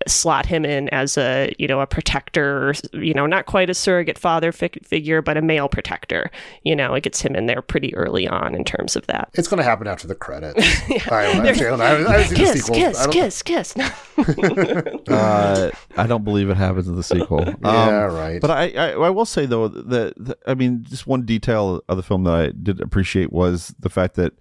slot 0.07 0.45
him 0.45 0.63
in 0.63 0.87
as 0.89 1.17
a 1.17 1.53
you 1.59 1.67
know 1.67 1.81
a 1.81 1.85
protector 1.85 2.73
you 2.93 3.13
know 3.13 3.25
not 3.25 3.47
quite 3.47 3.69
a 3.69 3.73
surrogate 3.73 4.17
father 4.17 4.53
fi- 4.53 4.69
figure 4.81 5.21
but 5.21 5.37
a 5.37 5.41
male 5.41 5.69
protector. 5.69 6.31
You 6.63 6.75
know 6.75 6.95
it 6.95 7.03
gets 7.03 7.21
him 7.21 7.35
in 7.35 7.45
there 7.45 7.61
pretty 7.61 7.93
early 7.95 8.27
on 8.27 8.55
in 8.55 8.63
terms 8.63 8.95
of 8.95 9.05
that. 9.07 9.29
It's 9.33 9.47
going 9.47 9.59
to 9.59 9.63
happen 9.63 9.85
after 9.87 10.07
the 10.07 10.15
credits. 10.15 10.65
Yeah. 10.89 11.03
I, 11.11 11.53
don't, 11.53 11.81
I, 11.81 11.85
I, 11.85 12.17
I 12.21 12.23
kiss, 12.23 12.65
the 12.65 12.73
kiss 12.73 13.07
kiss 13.07 13.43
kiss 13.43 13.75
uh, 15.09 15.69
I 15.95 16.07
don't 16.07 16.23
believe 16.23 16.49
it 16.49 16.57
happens 16.57 16.87
in 16.87 16.95
the 16.95 17.03
sequel. 17.03 17.47
Um, 17.47 17.57
yeah 17.63 18.03
right. 18.05 18.41
but 18.41 18.49
I, 18.49 18.71
I, 18.71 18.91
I 18.93 19.09
will 19.11 19.25
say 19.25 19.45
though 19.45 19.67
that, 19.67 20.13
that 20.17 20.39
I 20.47 20.55
mean 20.55 20.85
just 20.89 21.05
one 21.05 21.23
detail 21.23 21.83
of 21.87 21.98
the 21.99 22.07
film 22.07 22.23
that 22.23 22.33
I 22.33 22.47
did 22.51 22.81
appreciate 22.81 23.31
was 23.31 23.75
the 23.79 23.89
fact 23.89 24.15
that 24.15 24.33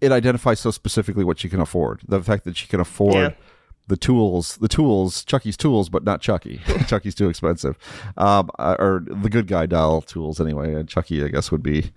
it 0.00 0.12
identifies 0.12 0.60
so 0.60 0.70
specifically 0.70 1.24
what 1.24 1.38
she 1.38 1.48
can 1.48 1.60
afford. 1.60 2.02
The 2.06 2.22
fact 2.22 2.44
that 2.44 2.56
she 2.56 2.66
can 2.66 2.80
afford 2.80 3.14
yeah 3.14 3.30
the 3.88 3.96
tools, 3.96 4.56
the 4.56 4.68
tools, 4.68 5.24
Chucky's 5.24 5.56
tools, 5.56 5.88
but 5.88 6.04
not 6.04 6.20
Chucky. 6.20 6.60
Chucky's 6.86 7.14
too 7.14 7.28
expensive. 7.28 7.76
Um, 8.16 8.50
uh, 8.58 8.76
or 8.78 9.04
the 9.06 9.30
good 9.30 9.46
guy 9.46 9.66
doll 9.66 10.02
tools 10.02 10.40
anyway. 10.40 10.74
And 10.74 10.88
Chucky, 10.88 11.24
I 11.24 11.28
guess, 11.28 11.50
would 11.50 11.62
be 11.62 11.92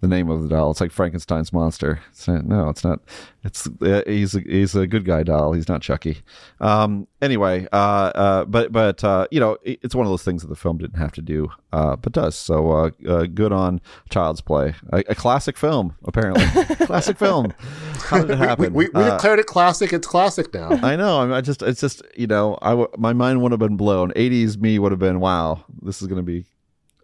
the 0.00 0.08
name 0.08 0.30
of 0.30 0.42
the 0.42 0.48
doll. 0.48 0.70
It's 0.70 0.80
like 0.80 0.92
Frankenstein's 0.92 1.52
monster. 1.52 2.00
It's 2.10 2.26
not, 2.26 2.44
no, 2.44 2.68
it's 2.68 2.84
not. 2.84 3.00
It's 3.42 3.66
uh, 3.80 4.02
he's 4.06 4.34
a, 4.34 4.40
he's 4.40 4.74
a 4.74 4.86
good 4.86 5.04
guy 5.04 5.22
doll. 5.22 5.52
He's 5.52 5.68
not 5.68 5.80
Chucky. 5.82 6.18
Um, 6.60 7.06
anyway, 7.22 7.66
uh, 7.72 8.12
uh, 8.14 8.44
but 8.44 8.70
but 8.72 9.02
uh, 9.02 9.26
you 9.30 9.40
know, 9.40 9.56
it, 9.62 9.80
it's 9.82 9.94
one 9.94 10.06
of 10.06 10.12
those 10.12 10.22
things 10.22 10.42
that 10.42 10.48
the 10.48 10.56
film 10.56 10.78
didn't 10.78 10.98
have 10.98 11.12
to 11.12 11.22
do, 11.22 11.50
uh, 11.72 11.96
but 11.96 12.12
does. 12.12 12.34
So 12.34 12.70
uh, 12.70 12.90
uh, 13.08 13.22
good 13.24 13.52
on 13.52 13.80
Child's 14.10 14.40
Play, 14.42 14.74
a, 14.92 14.98
a 15.08 15.14
classic 15.14 15.56
film 15.56 15.96
apparently. 16.04 16.44
classic 16.86 17.18
film. 17.18 17.52
How 17.98 18.20
did 18.20 18.30
it 18.30 18.38
happen? 18.38 18.72
We, 18.72 18.88
we, 18.88 18.90
we 18.92 19.04
declared 19.04 19.38
it 19.38 19.46
classic. 19.46 19.92
It's 19.92 20.06
classic 20.06 20.52
now. 20.52 20.70
I 20.70 20.96
know. 20.96 21.20
I, 21.20 21.29
mean, 21.30 21.38
I 21.38 21.40
just 21.40 21.62
it's 21.62 21.80
just 21.80 22.02
you 22.16 22.26
know, 22.26 22.58
I 22.62 22.70
w- 22.70 22.90
my 22.98 23.12
mind 23.12 23.42
would 23.42 23.52
have 23.52 23.58
been 23.58 23.76
blown. 23.76 24.12
'80s 24.12 24.58
me 24.58 24.78
would 24.78 24.92
have 24.92 24.98
been 24.98 25.20
wow. 25.20 25.64
This 25.82 26.02
is 26.02 26.08
going 26.08 26.18
to 26.18 26.22
be 26.22 26.44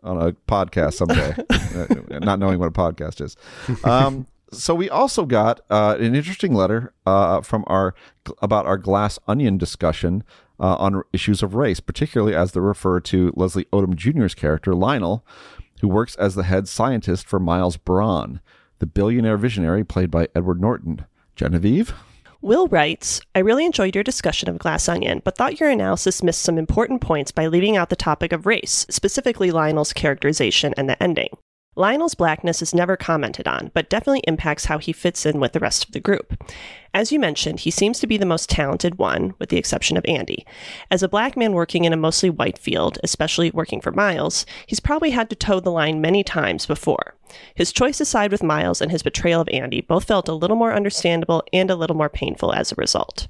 on 0.02 0.20
a 0.20 0.32
podcast 0.32 0.94
someday, 0.94 1.34
uh, 2.14 2.18
not 2.20 2.38
knowing 2.38 2.58
what 2.58 2.68
a 2.68 2.70
podcast 2.70 3.20
is. 3.20 3.36
Um, 3.84 4.26
so 4.52 4.74
we 4.74 4.88
also 4.88 5.24
got 5.24 5.60
uh, 5.70 5.96
an 5.98 6.14
interesting 6.14 6.54
letter 6.54 6.92
uh, 7.04 7.40
from 7.40 7.64
our 7.66 7.94
about 8.42 8.66
our 8.66 8.78
glass 8.78 9.18
onion 9.26 9.58
discussion 9.58 10.22
uh, 10.60 10.76
on 10.76 11.02
issues 11.12 11.42
of 11.42 11.54
race, 11.54 11.80
particularly 11.80 12.34
as 12.34 12.52
they 12.52 12.60
refer 12.60 13.00
to 13.00 13.32
Leslie 13.34 13.66
Odom 13.72 13.94
Jr.'s 13.94 14.34
character 14.34 14.74
Lionel, 14.74 15.24
who 15.80 15.88
works 15.88 16.14
as 16.16 16.34
the 16.34 16.44
head 16.44 16.68
scientist 16.68 17.26
for 17.26 17.40
Miles 17.40 17.76
Bron, 17.76 18.40
the 18.78 18.86
billionaire 18.86 19.36
visionary 19.36 19.84
played 19.84 20.10
by 20.10 20.28
Edward 20.34 20.60
Norton. 20.60 21.06
Genevieve. 21.36 21.94
Will 22.46 22.68
writes, 22.68 23.20
I 23.34 23.40
really 23.40 23.66
enjoyed 23.66 23.96
your 23.96 24.04
discussion 24.04 24.48
of 24.48 24.56
Glass 24.56 24.88
Onion, 24.88 25.20
but 25.24 25.36
thought 25.36 25.58
your 25.58 25.68
analysis 25.68 26.22
missed 26.22 26.42
some 26.42 26.58
important 26.58 27.00
points 27.00 27.32
by 27.32 27.48
leaving 27.48 27.76
out 27.76 27.90
the 27.90 27.96
topic 27.96 28.30
of 28.30 28.46
race, 28.46 28.86
specifically 28.88 29.50
Lionel's 29.50 29.92
characterization 29.92 30.72
and 30.76 30.88
the 30.88 31.02
ending. 31.02 31.30
Lionel's 31.78 32.14
blackness 32.14 32.62
is 32.62 32.74
never 32.74 32.96
commented 32.96 33.46
on, 33.46 33.70
but 33.74 33.90
definitely 33.90 34.22
impacts 34.26 34.64
how 34.64 34.78
he 34.78 34.92
fits 34.92 35.26
in 35.26 35.40
with 35.40 35.52
the 35.52 35.60
rest 35.60 35.84
of 35.84 35.92
the 35.92 36.00
group. 36.00 36.42
As 36.94 37.12
you 37.12 37.20
mentioned, 37.20 37.60
he 37.60 37.70
seems 37.70 38.00
to 38.00 38.06
be 38.06 38.16
the 38.16 38.24
most 38.24 38.48
talented 38.48 38.96
one, 38.96 39.34
with 39.38 39.50
the 39.50 39.58
exception 39.58 39.98
of 39.98 40.04
Andy. 40.08 40.46
As 40.90 41.02
a 41.02 41.08
black 41.08 41.36
man 41.36 41.52
working 41.52 41.84
in 41.84 41.92
a 41.92 41.96
mostly 41.98 42.30
white 42.30 42.56
field, 42.56 42.98
especially 43.04 43.50
working 43.50 43.82
for 43.82 43.92
Miles, 43.92 44.46
he's 44.66 44.80
probably 44.80 45.10
had 45.10 45.28
to 45.28 45.36
toe 45.36 45.60
the 45.60 45.70
line 45.70 46.00
many 46.00 46.24
times 46.24 46.64
before. 46.64 47.14
His 47.54 47.72
choice 47.72 47.98
to 47.98 48.06
side 48.06 48.32
with 48.32 48.42
Miles 48.42 48.80
and 48.80 48.90
his 48.90 49.02
betrayal 49.02 49.42
of 49.42 49.48
Andy 49.50 49.82
both 49.82 50.04
felt 50.04 50.28
a 50.28 50.34
little 50.34 50.56
more 50.56 50.72
understandable 50.72 51.44
and 51.52 51.70
a 51.70 51.76
little 51.76 51.96
more 51.96 52.08
painful 52.08 52.54
as 52.54 52.72
a 52.72 52.76
result. 52.76 53.28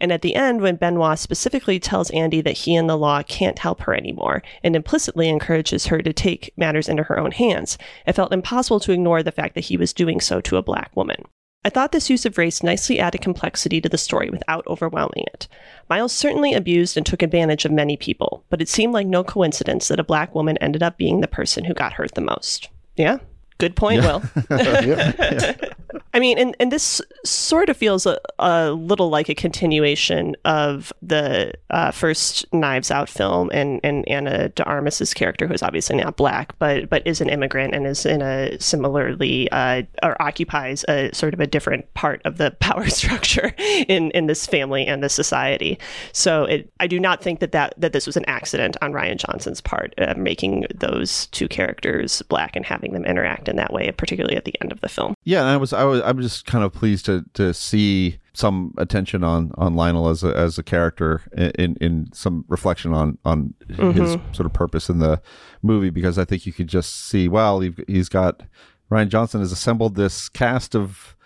And 0.00 0.12
at 0.12 0.22
the 0.22 0.34
end, 0.34 0.60
when 0.60 0.76
Benoit 0.76 1.18
specifically 1.18 1.78
tells 1.78 2.10
Andy 2.10 2.40
that 2.40 2.58
he 2.58 2.74
and 2.74 2.88
the 2.88 2.96
law 2.96 3.22
can't 3.22 3.58
help 3.58 3.80
her 3.82 3.94
anymore 3.94 4.42
and 4.62 4.76
implicitly 4.76 5.28
encourages 5.28 5.86
her 5.86 6.00
to 6.02 6.12
take 6.12 6.52
matters 6.56 6.88
into 6.88 7.04
her 7.04 7.18
own 7.18 7.32
hands, 7.32 7.78
it 8.06 8.14
felt 8.14 8.32
impossible 8.32 8.80
to 8.80 8.92
ignore 8.92 9.22
the 9.22 9.32
fact 9.32 9.54
that 9.54 9.64
he 9.64 9.76
was 9.76 9.92
doing 9.92 10.20
so 10.20 10.40
to 10.40 10.56
a 10.56 10.62
black 10.62 10.94
woman. 10.96 11.24
I 11.66 11.70
thought 11.70 11.92
this 11.92 12.10
use 12.10 12.26
of 12.26 12.36
race 12.36 12.62
nicely 12.62 13.00
added 13.00 13.22
complexity 13.22 13.80
to 13.80 13.88
the 13.88 13.96
story 13.96 14.28
without 14.28 14.66
overwhelming 14.66 15.24
it. 15.32 15.48
Miles 15.88 16.12
certainly 16.12 16.52
abused 16.52 16.98
and 16.98 17.06
took 17.06 17.22
advantage 17.22 17.64
of 17.64 17.72
many 17.72 17.96
people, 17.96 18.44
but 18.50 18.60
it 18.60 18.68
seemed 18.68 18.92
like 18.92 19.06
no 19.06 19.24
coincidence 19.24 19.88
that 19.88 20.00
a 20.00 20.04
black 20.04 20.34
woman 20.34 20.58
ended 20.58 20.82
up 20.82 20.98
being 20.98 21.20
the 21.20 21.28
person 21.28 21.64
who 21.64 21.72
got 21.72 21.94
hurt 21.94 22.14
the 22.14 22.20
most. 22.20 22.68
Yeah? 22.96 23.18
Good 23.56 23.76
point, 23.76 24.02
yeah. 24.02 24.20
Will. 24.50 25.54
I 26.14 26.20
mean, 26.20 26.38
and, 26.38 26.56
and 26.60 26.70
this 26.70 27.02
sort 27.24 27.68
of 27.68 27.76
feels 27.76 28.06
a, 28.06 28.18
a 28.38 28.70
little 28.70 29.10
like 29.10 29.28
a 29.28 29.34
continuation 29.34 30.36
of 30.44 30.92
the 31.02 31.52
uh, 31.70 31.90
first 31.90 32.46
Knives 32.52 32.92
Out 32.92 33.08
film 33.08 33.50
and, 33.52 33.80
and 33.82 34.08
Ana 34.08 34.50
de 34.50 34.62
Armas's 34.62 35.12
character, 35.12 35.48
who's 35.48 35.62
obviously 35.62 35.96
not 35.96 36.16
black, 36.16 36.56
but 36.60 36.88
but 36.88 37.04
is 37.04 37.20
an 37.20 37.28
immigrant 37.28 37.74
and 37.74 37.84
is 37.84 38.06
in 38.06 38.22
a 38.22 38.56
similarly 38.60 39.50
uh, 39.50 39.82
or 40.04 40.20
occupies 40.22 40.84
a 40.88 41.12
sort 41.12 41.34
of 41.34 41.40
a 41.40 41.48
different 41.48 41.92
part 41.94 42.22
of 42.24 42.38
the 42.38 42.52
power 42.60 42.88
structure 42.88 43.52
in, 43.58 44.12
in 44.12 44.26
this 44.26 44.46
family 44.46 44.86
and 44.86 45.02
this 45.02 45.14
society. 45.14 45.76
So 46.12 46.44
it, 46.44 46.72
I 46.78 46.86
do 46.86 47.00
not 47.00 47.24
think 47.24 47.40
that, 47.40 47.50
that 47.50 47.74
that 47.76 47.92
this 47.92 48.06
was 48.06 48.16
an 48.16 48.24
accident 48.26 48.76
on 48.80 48.92
Rian 48.92 49.16
Johnson's 49.16 49.60
part, 49.60 49.92
uh, 49.98 50.14
making 50.16 50.66
those 50.72 51.26
two 51.28 51.48
characters 51.48 52.22
black 52.22 52.54
and 52.54 52.64
having 52.64 52.92
them 52.92 53.04
interact 53.04 53.48
in 53.48 53.56
that 53.56 53.72
way, 53.72 53.90
particularly 53.90 54.36
at 54.36 54.44
the 54.44 54.54
end 54.60 54.70
of 54.70 54.80
the 54.80 54.88
film. 54.88 55.14
Yeah, 55.24 55.40
and 55.40 55.48
I 55.48 55.56
was 55.56 55.72
I 55.72 55.82
was 55.82 56.03
I'm 56.04 56.20
just 56.20 56.46
kind 56.46 56.64
of 56.64 56.72
pleased 56.72 57.06
to 57.06 57.24
to 57.34 57.52
see 57.54 58.18
some 58.32 58.74
attention 58.78 59.24
on 59.24 59.52
on 59.56 59.74
Lionel 59.74 60.08
as 60.08 60.24
a 60.24 60.36
as 60.36 60.58
a 60.58 60.62
character 60.62 61.22
in 61.36 61.76
in 61.80 62.08
some 62.12 62.44
reflection 62.48 62.92
on 62.92 63.18
on 63.24 63.54
mm-hmm. 63.68 63.90
his 63.92 64.12
sort 64.32 64.46
of 64.46 64.52
purpose 64.52 64.88
in 64.88 64.98
the 64.98 65.20
movie 65.62 65.90
because 65.90 66.18
I 66.18 66.24
think 66.24 66.46
you 66.46 66.52
could 66.52 66.68
just 66.68 67.08
see 67.08 67.28
well 67.28 67.60
he's 67.60 68.08
got 68.08 68.42
Rian 68.90 69.08
Johnson 69.08 69.40
has 69.40 69.52
assembled 69.52 69.94
this 69.94 70.28
cast 70.28 70.74
of 70.74 71.16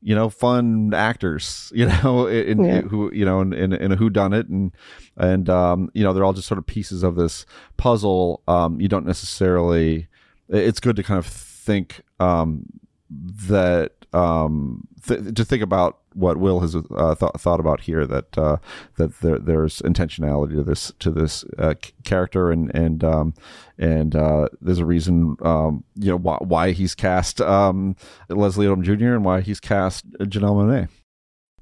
you 0.00 0.14
know 0.14 0.28
fun 0.28 0.92
actors 0.94 1.72
you 1.74 1.86
know 1.86 2.26
in, 2.26 2.64
yeah. 2.64 2.82
who 2.82 3.12
you 3.12 3.24
know 3.24 3.40
in, 3.40 3.52
in, 3.52 3.72
in 3.72 3.92
a 3.92 3.96
who 3.96 4.10
done 4.10 4.32
it 4.32 4.48
and 4.48 4.72
and 5.16 5.50
um 5.50 5.90
you 5.94 6.04
know 6.04 6.12
they're 6.12 6.24
all 6.24 6.32
just 6.32 6.46
sort 6.46 6.58
of 6.58 6.66
pieces 6.66 7.02
of 7.02 7.16
this 7.16 7.44
puzzle 7.76 8.42
um 8.46 8.80
you 8.80 8.88
don't 8.88 9.06
necessarily 9.06 10.06
it's 10.48 10.80
good 10.80 10.96
to 10.96 11.02
kind 11.02 11.18
of 11.18 11.26
think 11.26 12.02
um, 12.20 12.64
that 13.10 13.97
um, 14.12 14.86
th- 15.06 15.34
to 15.34 15.44
think 15.44 15.62
about 15.62 15.98
what 16.14 16.36
Will 16.36 16.60
has 16.60 16.74
uh, 16.74 17.14
th- 17.14 17.32
thought 17.38 17.60
about 17.60 17.82
here 17.82 18.06
that 18.06 18.36
uh, 18.38 18.56
that 18.96 19.20
there, 19.20 19.38
there's 19.38 19.80
intentionality 19.80 20.54
to 20.56 20.64
this 20.64 20.92
to 20.98 21.10
this 21.10 21.44
uh, 21.58 21.74
c- 21.82 21.92
character 22.04 22.50
and 22.50 22.74
and 22.74 23.04
um, 23.04 23.34
and 23.78 24.16
uh, 24.16 24.48
there's 24.60 24.78
a 24.78 24.86
reason 24.86 25.36
um, 25.42 25.84
you 25.94 26.10
know 26.10 26.16
why, 26.16 26.38
why 26.40 26.72
he's 26.72 26.94
cast 26.94 27.40
um, 27.40 27.96
Leslie 28.28 28.66
Odom 28.66 28.82
Jr. 28.82 29.14
and 29.14 29.24
why 29.24 29.40
he's 29.40 29.60
cast 29.60 30.10
Janelle 30.12 30.56
Monáe. 30.56 30.88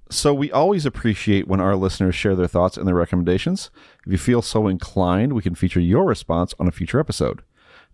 So 0.09 0.33
we 0.33 0.53
always 0.53 0.87
appreciate 0.87 1.49
when 1.49 1.61
our 1.61 1.75
listeners 1.75 2.15
share 2.15 2.37
their 2.37 2.47
thoughts 2.47 2.77
and 2.77 2.87
their 2.87 2.95
recommendations. 2.95 3.71
If 4.07 4.13
you 4.13 4.19
feel 4.19 4.41
so 4.41 4.69
inclined, 4.69 5.33
we 5.33 5.43
can 5.43 5.57
feature 5.57 5.81
your 5.81 6.05
response 6.05 6.55
on 6.61 6.69
a 6.69 6.73
future 6.73 7.01
episode. 7.01 7.43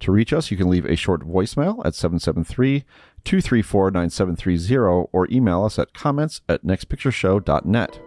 To 0.00 0.12
reach 0.12 0.32
us, 0.32 0.50
you 0.50 0.56
can 0.56 0.68
leave 0.68 0.84
a 0.84 0.96
short 0.96 1.22
voicemail 1.26 1.84
at 1.84 1.94
773 1.94 2.84
234 3.24 3.90
9730 3.90 5.08
or 5.12 5.28
email 5.30 5.64
us 5.64 5.78
at 5.78 5.94
comments 5.94 6.40
at 6.48 6.64
nextpictureshow.net. 6.64 8.00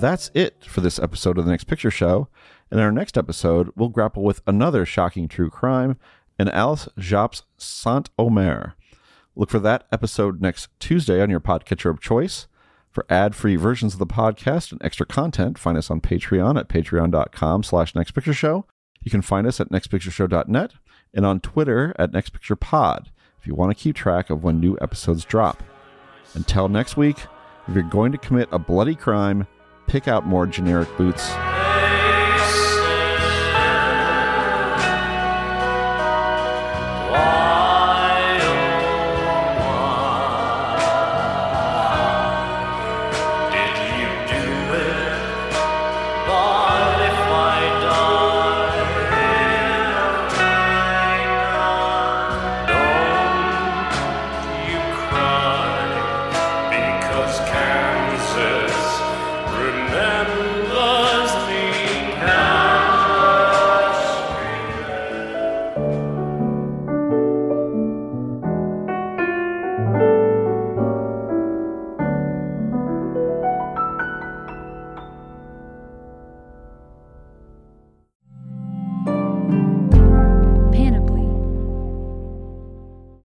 That's 0.00 0.30
it 0.32 0.64
for 0.64 0.80
this 0.80 1.00
episode 1.00 1.38
of 1.38 1.44
The 1.44 1.50
Next 1.50 1.64
Picture 1.64 1.90
Show. 1.90 2.28
In 2.70 2.78
our 2.78 2.92
next 2.92 3.18
episode, 3.18 3.70
we'll 3.74 3.88
grapple 3.88 4.22
with 4.22 4.42
another 4.46 4.86
shocking 4.86 5.26
true 5.26 5.50
crime 5.50 5.96
and 6.38 6.48
Alice 6.50 6.88
Diop's 6.96 7.42
Saint 7.56 8.08
Omer. 8.16 8.74
Look 9.34 9.50
for 9.50 9.58
that 9.58 9.86
episode 9.90 10.40
next 10.40 10.68
Tuesday 10.78 11.20
on 11.20 11.30
your 11.30 11.40
podcatcher 11.40 11.90
of 11.90 12.00
choice. 12.00 12.46
For 12.90 13.04
ad-free 13.10 13.56
versions 13.56 13.92
of 13.92 13.98
the 13.98 14.06
podcast 14.06 14.72
and 14.72 14.82
extra 14.82 15.06
content, 15.06 15.58
find 15.58 15.76
us 15.76 15.90
on 15.90 16.00
Patreon 16.00 16.58
at 16.58 16.68
patreon.com 16.68 17.62
slash 17.62 17.92
nextpictureshow. 17.92 18.64
You 19.02 19.10
can 19.10 19.22
find 19.22 19.46
us 19.46 19.60
at 19.60 19.70
nextpictureshow.net 19.70 20.72
and 21.14 21.26
on 21.26 21.40
Twitter 21.40 21.94
at 21.98 22.12
nextpicturepod 22.12 23.06
if 23.40 23.46
you 23.46 23.54
want 23.54 23.70
to 23.76 23.82
keep 23.82 23.94
track 23.94 24.30
of 24.30 24.42
when 24.42 24.60
new 24.60 24.76
episodes 24.80 25.24
drop. 25.24 25.62
Until 26.34 26.68
next 26.68 26.96
week, 26.96 27.18
if 27.66 27.74
you're 27.74 27.82
going 27.84 28.12
to 28.12 28.18
commit 28.18 28.48
a 28.50 28.58
bloody 28.58 28.94
crime, 28.94 29.46
pick 29.86 30.08
out 30.08 30.26
more 30.26 30.46
generic 30.46 30.88
boots. 30.96 31.30